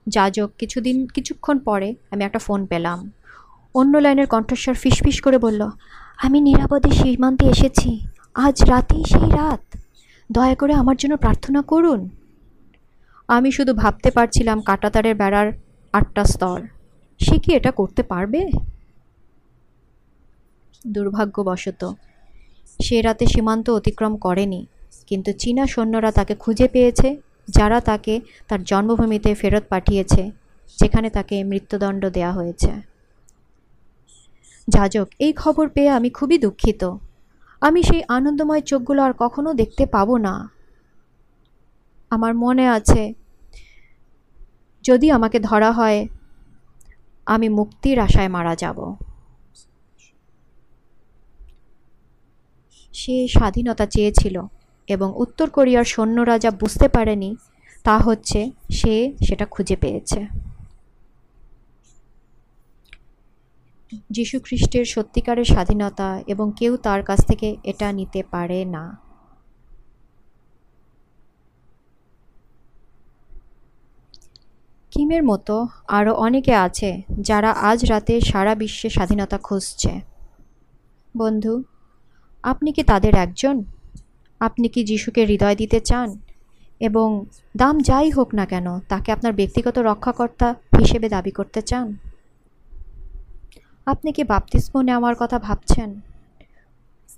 যাজক, 0.06 0.50
কিছুদিন, 0.58 1.06
কিছুক্ষণ 1.06 1.58
পরে 1.58 1.94
আমি 2.10 2.24
একটা 2.24 2.38
ফোন 2.38 2.66
পেলাম। 2.66 3.12
অন্য 3.74 3.98
লাইনের 3.98 4.26
কণ্ঠস্বর 4.26 4.74
ফিসফিস 4.74 5.20
করে 5.20 5.38
বলল, 5.38 5.70
আমি 6.18 6.40
নিরাপদে 6.40 6.90
সীমান্তে 6.90 7.46
এসেছি। 7.46 8.06
আজ 8.34 8.64
রাতেই 8.64 9.04
সেই 9.04 9.30
রাত। 9.30 9.78
দয়া 10.30 10.54
করে 10.54 10.72
আমার 10.72 10.96
জন্য 10.96 11.16
প্রার্থনা 11.16 11.62
করুন। 11.62 12.08
আমি 13.28 13.50
শুধু 13.52 13.72
ভাবতে 13.74 14.10
পারছিলাম 14.10 14.60
কাঁটাতারের 14.60 15.14
বেড়ার 15.14 15.52
আটটা 15.92 16.24
স্তর। 16.24 16.60
সে 17.18 17.38
কি 17.38 17.50
এটা 17.54 17.70
করতে 17.70 18.02
পারবে? 18.02 18.40
দুর্ভাগ্যবশত, 20.86 21.82
সে 22.80 23.02
রাতে 23.02 23.26
সীমান্ত 23.26 23.70
অতিক্রম 23.70 24.16
করেনি, 24.16 24.66
কিন্তু 25.06 25.32
চীনা 25.32 25.66
সৈন্যরা 25.66 26.10
তাকে 26.12 26.34
খুঁজে 26.34 26.68
পেয়েছে, 26.68 27.08
যারা 27.48 27.80
তাকে 27.80 28.20
তার 28.48 28.64
জন্মভূমিতে 28.64 29.34
ফেরত 29.34 29.64
পাঠিয়েছে, 29.68 30.30
যেখানে 30.78 31.10
তাকে 31.10 31.44
মৃত্যুদণ্ড 31.44 32.06
দেয়া 32.06 32.32
হয়েছে। 32.32 32.72
যাজক, 34.68 35.06
এই 35.18 35.32
খবর 35.32 35.68
পেয়ে 35.68 35.88
আমি 35.88 36.10
খুবই 36.10 36.38
দুঃখিত। 36.38 36.82
আমি 37.62 37.82
সেই 37.82 38.02
আনন্দময় 38.08 38.60
চোখগুলো 38.60 39.02
আর 39.02 39.12
কখনো 39.18 39.54
দেখতে 39.54 39.86
পাবো 39.86 40.18
না। 40.18 40.34
আমার 42.10 42.34
মনে 42.34 42.68
আছে, 42.68 43.14
যদি 44.84 45.10
আমাকে 45.10 45.38
ধরা 45.40 45.72
হয়, 45.72 46.08
আমি 47.26 47.48
মুক্তির 47.48 47.98
আশায় 48.00 48.28
মারা 48.28 48.54
যাব। 48.56 48.78
সে 52.94 53.28
স্বাধীনতা 53.28 53.86
চেয়েছিল 53.86 54.36
এবং 54.88 55.12
উত্তর 55.16 55.50
কোরিয়ার 55.50 55.84
সৈন্যরা 55.84 56.38
যা 56.38 56.50
বুঝতে 56.50 56.88
পারেনি 56.88 57.36
তা 57.84 57.98
হচ্ছে 57.98 58.50
সে 58.70 58.94
সেটা 59.26 59.46
খুঁজে 59.46 59.76
পেয়েছে। 59.76 60.47
যীশুখ্রিস্টের 64.10 64.84
সত্যিকারের 64.84 65.44
স্বাধীনতা 65.44 66.22
এবং 66.26 66.52
কেউ 66.56 66.76
তার 66.76 67.02
কাছ 67.02 67.26
থেকে 67.26 67.56
এটা 67.64 67.92
নিতে 67.92 68.22
পারে 68.30 68.64
না। 68.64 68.98
কিমের 74.90 75.22
মতো 75.22 75.66
আরও 75.88 76.14
অনেকে 76.14 76.54
আছে 76.54 77.02
যারা 77.20 77.50
আজ 77.50 77.84
রাতে 77.84 78.20
সারা 78.20 78.54
বিশ্বে 78.54 78.90
স্বাধীনতা 78.90 79.38
খুঁজছে। 79.38 80.00
বন্ধু, 81.16 81.62
আপনি 82.42 82.72
কি 82.72 82.82
তাদের 82.82 83.14
একজন? 83.14 83.64
আপনি 84.40 84.68
কি 84.68 84.84
যিশুকে 84.84 85.24
হৃদয় 85.24 85.56
দিতে 85.56 85.80
চান? 85.80 86.18
এবং 86.80 87.24
দাম 87.56 87.78
যাই 87.78 88.10
হোক 88.10 88.34
না 88.34 88.46
কেন, 88.46 88.80
তাকে 88.80 89.12
আপনার 89.12 89.32
ব্যক্তিগত 89.32 89.78
রক্ষাকর্তা 89.78 90.54
হিসেবে 90.78 91.08
দাবি 91.08 91.30
করতে 91.30 91.62
চান? 91.62 91.96
আপনি 93.88 94.12
কি 94.12 94.24
বাপতিস্ম 94.24 94.80
নেওয়ার 94.80 95.14
কথা 95.18 95.38
ভাবছেন? 95.38 96.00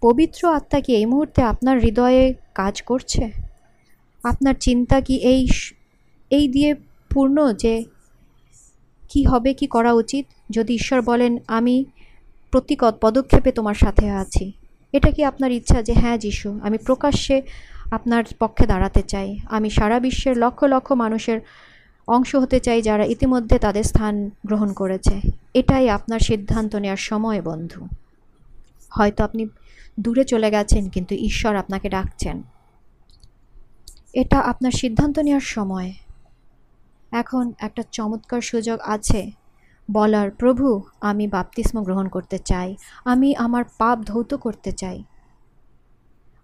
পবিত্র 0.00 0.48
আত্মা 0.48 0.80
কি 0.80 0.96
এই 0.96 1.06
মুহূর্তে 1.06 1.42
আপনার 1.42 1.78
হৃদয়ে 1.78 2.34
কাজ 2.54 2.82
করছে? 2.82 3.30
আপনার 4.24 4.54
চিন্তা 4.60 5.00
কি 5.00 5.14
এই 5.16 5.48
এই 6.30 6.48
দিয়ে 6.48 6.74
পূর্ণ 7.10 7.52
যে 7.52 7.84
কি 9.10 9.24
হবে, 9.24 9.54
কি 9.54 9.66
করা 9.66 9.92
উচিত? 9.92 10.24
যদি 10.50 10.74
ঈশ্বর 10.74 11.02
বলেন, 11.02 11.38
আমি 11.46 11.84
প্রতি 12.50 12.76
পদক্ষেপে 13.00 13.52
তোমার 13.52 13.74
সাথে 13.74 14.10
আছি। 14.10 14.52
এটা 14.92 15.10
কি 15.10 15.24
আপনার 15.24 15.50
ইচ্ছা 15.52 15.82
যে 15.82 15.92
হ্যাঁ 15.92 16.18
যিশু, 16.18 16.60
আমি 16.62 16.78
প্রকাশ্যে 16.78 17.42
আপনার 17.90 18.24
পক্ষে 18.38 18.66
দাঁড়াতে 18.66 19.02
চাই। 19.02 19.38
আমি 19.46 19.70
সারা 19.70 20.00
বিশ্বের 20.00 20.36
লক্ষ 20.38 20.64
লক্ষ 20.64 20.92
মানুষের 20.92 21.40
অংশ 22.10 22.34
হতে 22.34 22.60
চাই 22.60 22.82
যারা 22.82 23.04
ইতিমধ্যে 23.04 23.58
তাদের 23.58 23.84
স্থান 23.84 24.30
গ্রহণ 24.46 24.72
করেছে। 24.72 25.20
এটাই 25.54 25.90
আপনার 25.90 26.20
সিদ্ধান্ত 26.20 26.76
নেওয়ার 26.76 26.96
সময়, 26.96 27.42
বন্ধু। 27.42 27.88
হয়তো 28.90 29.24
আপনি 29.24 29.46
দূরে 30.00 30.24
চলে 30.24 30.50
গেছেন, 30.50 30.88
কিন্তু 30.88 31.14
ঈশ্বর 31.14 31.56
আপনাকে 31.56 31.88
ডাকছেন। 31.88 32.42
এটা 34.12 34.38
আপনার 34.38 34.72
সিদ্ধান্ত 34.72 35.18
নেওয়ার 35.18 35.40
সময়। 35.40 35.92
এখন 37.10 37.52
একটা 37.58 37.82
চমৎকার 37.92 38.40
সুযোগ 38.40 38.80
আছে। 38.80 39.30
বলার, 39.92 40.30
প্রভু, 40.30 40.82
আমি 41.00 41.28
বাপতিস্ম 41.28 41.82
গ্রহণ 41.82 42.08
করতে 42.08 42.38
চাই। 42.38 42.76
আমি 43.04 43.36
আমার 43.36 43.64
পাপ 43.78 43.98
ধৌত 43.98 44.34
করতে 44.34 44.72
চাই। 44.72 45.04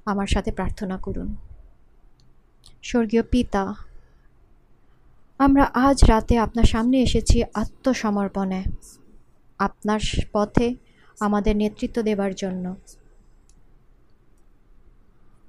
আমার 0.07 0.27
সাথে 0.27 0.53
প্রার্থনা 0.53 0.97
করুন। 0.97 1.37
স্বর্গীয় 2.83 3.23
পিতা 3.23 3.75
আমরা 5.41 5.65
আজ 5.87 5.99
রাতে 6.09 6.35
আপনার 6.39 6.65
সামনে 6.65 6.97
এসেছি 7.03 7.37
আত্মসমর্পণে, 7.55 8.61
আপনার 9.59 10.01
পথে 10.33 10.67
আমাদের 11.21 11.55
নেতৃত্ব 11.57 11.97
দেবার 12.03 12.33
জন্য। 12.35 12.65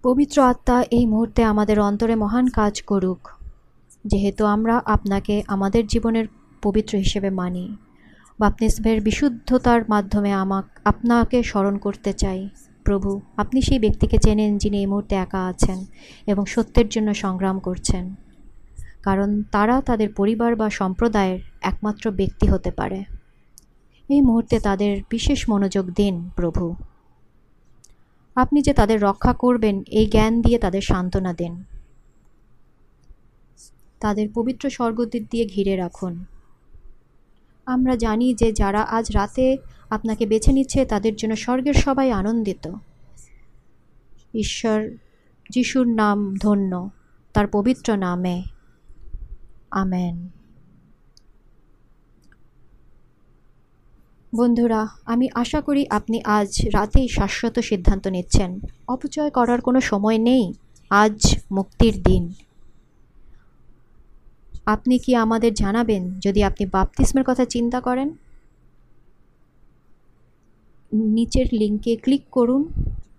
পবিত্র 0.03 0.37
আত্মা 0.41 0.77
এই 0.91 1.05
মুহূর্তে 1.05 1.41
আমাদের 1.43 1.77
অন্তরে 1.79 2.15
মহান 2.15 2.45
কাজ 2.49 2.81
করুক, 2.81 3.21
যেহেতু 4.05 4.43
আমরা 4.45 4.75
আপনাকে 4.85 5.35
আমাদের 5.47 5.83
জীবনের 5.87 6.25
পবিত্র 6.63 6.93
হিসেবে 6.97 7.29
মানি। 7.29 7.65
বাপনিসমের 8.39 8.97
বিশুদ্ধতার 9.01 9.81
মাধ্যমে 9.89 10.31
আমাক, 10.33 10.65
আপনাকে 10.85 11.37
স্মরণ 11.43 11.75
করতে 11.77 12.11
চাই। 12.13 12.49
প্রভু, 12.85 13.21
আপনি 13.37 13.59
সেই 13.61 13.79
ব্যক্তিকে 13.79 14.17
চেনেন 14.17 14.51
যিনি 14.57 14.77
এই 14.77 14.87
মুহূর্তে 14.87 15.15
একা 15.15 15.41
আছেন 15.47 15.79
এবং 16.27 16.43
সত্যের 16.45 16.87
জন্য 16.89 17.09
সংগ্রাম 17.13 17.59
করছেন। 17.59 18.26
কারণ 19.07 19.43
তারা 19.43 19.81
তাদের 19.81 20.13
পরিবার 20.13 20.55
বা 20.55 20.69
সম্প্রদায়ের 20.69 21.39
একমাত্র 21.61 22.11
ব্যক্তি 22.11 22.47
হতে 22.47 22.71
পারে। 22.71 23.03
এই 24.09 24.21
মুহূর্তে 24.21 24.59
তাদের 24.59 25.01
বিশেষ 25.09 25.49
মনোযোগ 25.49 25.91
দিন 25.91 26.29
প্রভু। 26.35 26.75
আপনি 28.35 28.61
যে 28.61 28.73
তাদের 28.73 29.01
রক্ষা 29.01 29.33
করবেন, 29.33 29.83
এই 29.87 30.05
জ্ঞান 30.05 30.41
দিয়ে 30.41 30.59
তাদের 30.59 30.81
সান্ত্বনা 30.81 31.33
দেন। 31.33 31.63
তাদের 33.99 34.29
পবিত্র 34.33 34.69
স্বর্গদ্বীপ 34.69 35.23
দিয়ে 35.31 35.45
ঘিরে 35.45 35.75
রাখুন। 35.75 36.25
আমরা 37.65 37.95
জানি 37.95 38.33
যে 38.33 38.51
যারা 38.51 38.81
আজ 38.81 39.11
রাতে 39.11 39.57
আপনাকে 39.89 40.25
বেছে 40.25 40.51
নিচ্ছে, 40.51 40.85
তাদের 40.85 41.15
জন্য 41.15 41.35
স্বর্গের 41.35 41.73
সবাই 41.73 42.11
আনন্দিত। 42.11 42.73
ঈশ্বর 44.33 44.89
যিশুর 45.49 45.87
নাম 45.87 46.35
ধন্য, 46.35 46.89
তার 47.33 47.47
পবিত্র 47.47 47.95
নামে। 47.95 48.56
আমেন। 49.71 50.29
বন্ধুরা, 54.35 54.87
আমি 55.05 55.29
আশা 55.33 55.61
করি 55.61 55.85
আপনি 55.89 56.21
আজ 56.25 56.69
রাতেই 56.73 57.07
শাশ্বত 57.07 57.59
সিদ্ধান্ত 57.59 58.07
নিচ্ছেন। 58.07 58.59
অপচয় 58.87 59.29
করার 59.29 59.61
কোনো 59.61 59.81
সময় 59.81 60.17
নেই। 60.17 60.53
আজ 60.89 61.39
মুক্তির 61.51 62.03
দিন। 62.03 62.33
আপনি 64.65 64.99
কি 64.99 65.15
আমাদের 65.15 65.53
জানাবেন 65.53 66.19
যদি 66.19 66.43
আপনি 66.43 66.65
বাপতিস্মের 66.65 67.23
কথা 67.27 67.45
চিন্তা 67.45 67.81
করেন? 67.81 68.17
নিচের 70.93 71.45
লিঙ্কে 71.51 71.95
ক্লিক 71.95 72.21
করুন 72.31 72.69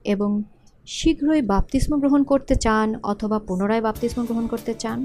এবং 0.05 0.42
শীঘ্রই 0.86 1.42
বাপতিস্ম 1.42 1.99
গ্রহণ 1.99 2.22
করতে 2.24 2.55
চান 2.55 2.94
অথবা 3.03 3.38
পুনরায় 3.38 3.80
বাপতিস্ম 3.80 4.24
গ্রহণ 4.24 4.46
করতে 4.46 4.74
চান 4.74 5.05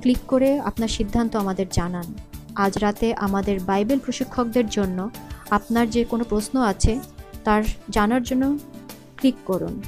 ক্লিক 0.00 0.18
করে 0.28 0.60
আপনার 0.60 0.88
সিদ্ধান্ত 0.88 1.36
আমাদের 1.36 1.66
জানান। 1.72 2.14
আজ 2.54 2.78
রাতে 2.78 3.14
আমাদের 3.14 3.60
বাইবেল 3.60 3.98
প্রশিক্ষকদের 3.98 4.68
জন্য 4.68 5.10
আপনার 5.50 5.90
যে 5.90 6.04
কোনো 6.04 6.24
প্রশ্ন 6.24 6.60
আছে, 6.60 7.00
তার 7.44 7.62
জানার 7.90 8.22
জন্য 8.22 8.58
ক্লিক 9.16 9.34
করুন। 9.46 9.82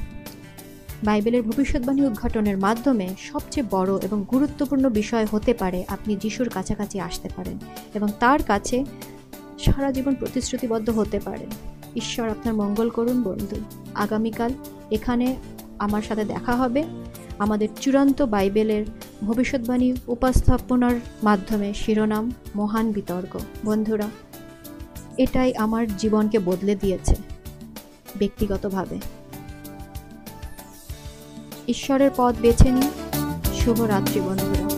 বাইবেলের 1.05 1.43
ভবিষ্যৎবাণী 1.43 2.03
উদ্ঘাটনের 2.03 2.59
মাধ্যমে 2.59 3.09
সবচেয়ে 3.33 3.67
বড় 3.71 3.99
এবং 4.03 4.25
গুরুত্বপূর্ণ 4.31 4.89
বিষয় 4.89 5.27
হতে 5.31 5.55
পারে 5.55 5.85
আপনি 5.89 6.17
যিশুর 6.17 6.49
কাছাকাছি 6.49 7.01
আসতে 7.01 7.29
পারেন 7.37 7.59
এবং 7.95 8.09
তার 8.21 8.43
কাছে 8.43 8.85
সারা 9.59 9.93
জীবন 9.93 10.15
প্রতিশ্রুতিবদ্ধ 10.15 10.91
হতে 10.91 11.21
পারেন। 11.21 11.51
ঈশ্বর 11.97 12.29
আপনার 12.29 12.55
মঙ্গল 12.55 12.91
করুন 12.91 13.23
বন্ধু। 13.23 13.57
আগামীকাল 13.95 14.53
এখানে 14.91 15.37
আমার 15.79 16.03
সাথে 16.03 16.25
দেখা 16.25 16.57
হবে। 16.57 16.85
আমাদের 17.39 17.69
চূড়ান্ত 17.81 18.23
বাইবেলের 18.23 18.87
ভবিষ্যৎবাণী 19.25 19.93
উপস্থাপনার 20.07 20.95
মাধ্যমে 21.23 21.75
শিরোনাম 21.75 22.33
মহান 22.57 22.93
বিতর্ক। 22.93 23.39
বন্ধুরা, 23.65 24.07
এটাই 25.19 25.55
আমার 25.55 25.97
জীবনকে 25.97 26.39
বদলে 26.39 26.75
দিয়েছে 26.75 27.17
ব্যক্তিগতভাবে। 28.19 28.99
ঈশ্বরের 31.69 32.11
পথ 32.17 32.35
বেছে 32.41 32.71
নিন। 32.71 32.91
শুভরাত্রি 33.55 34.21
বন্ধুরা। 34.21 34.72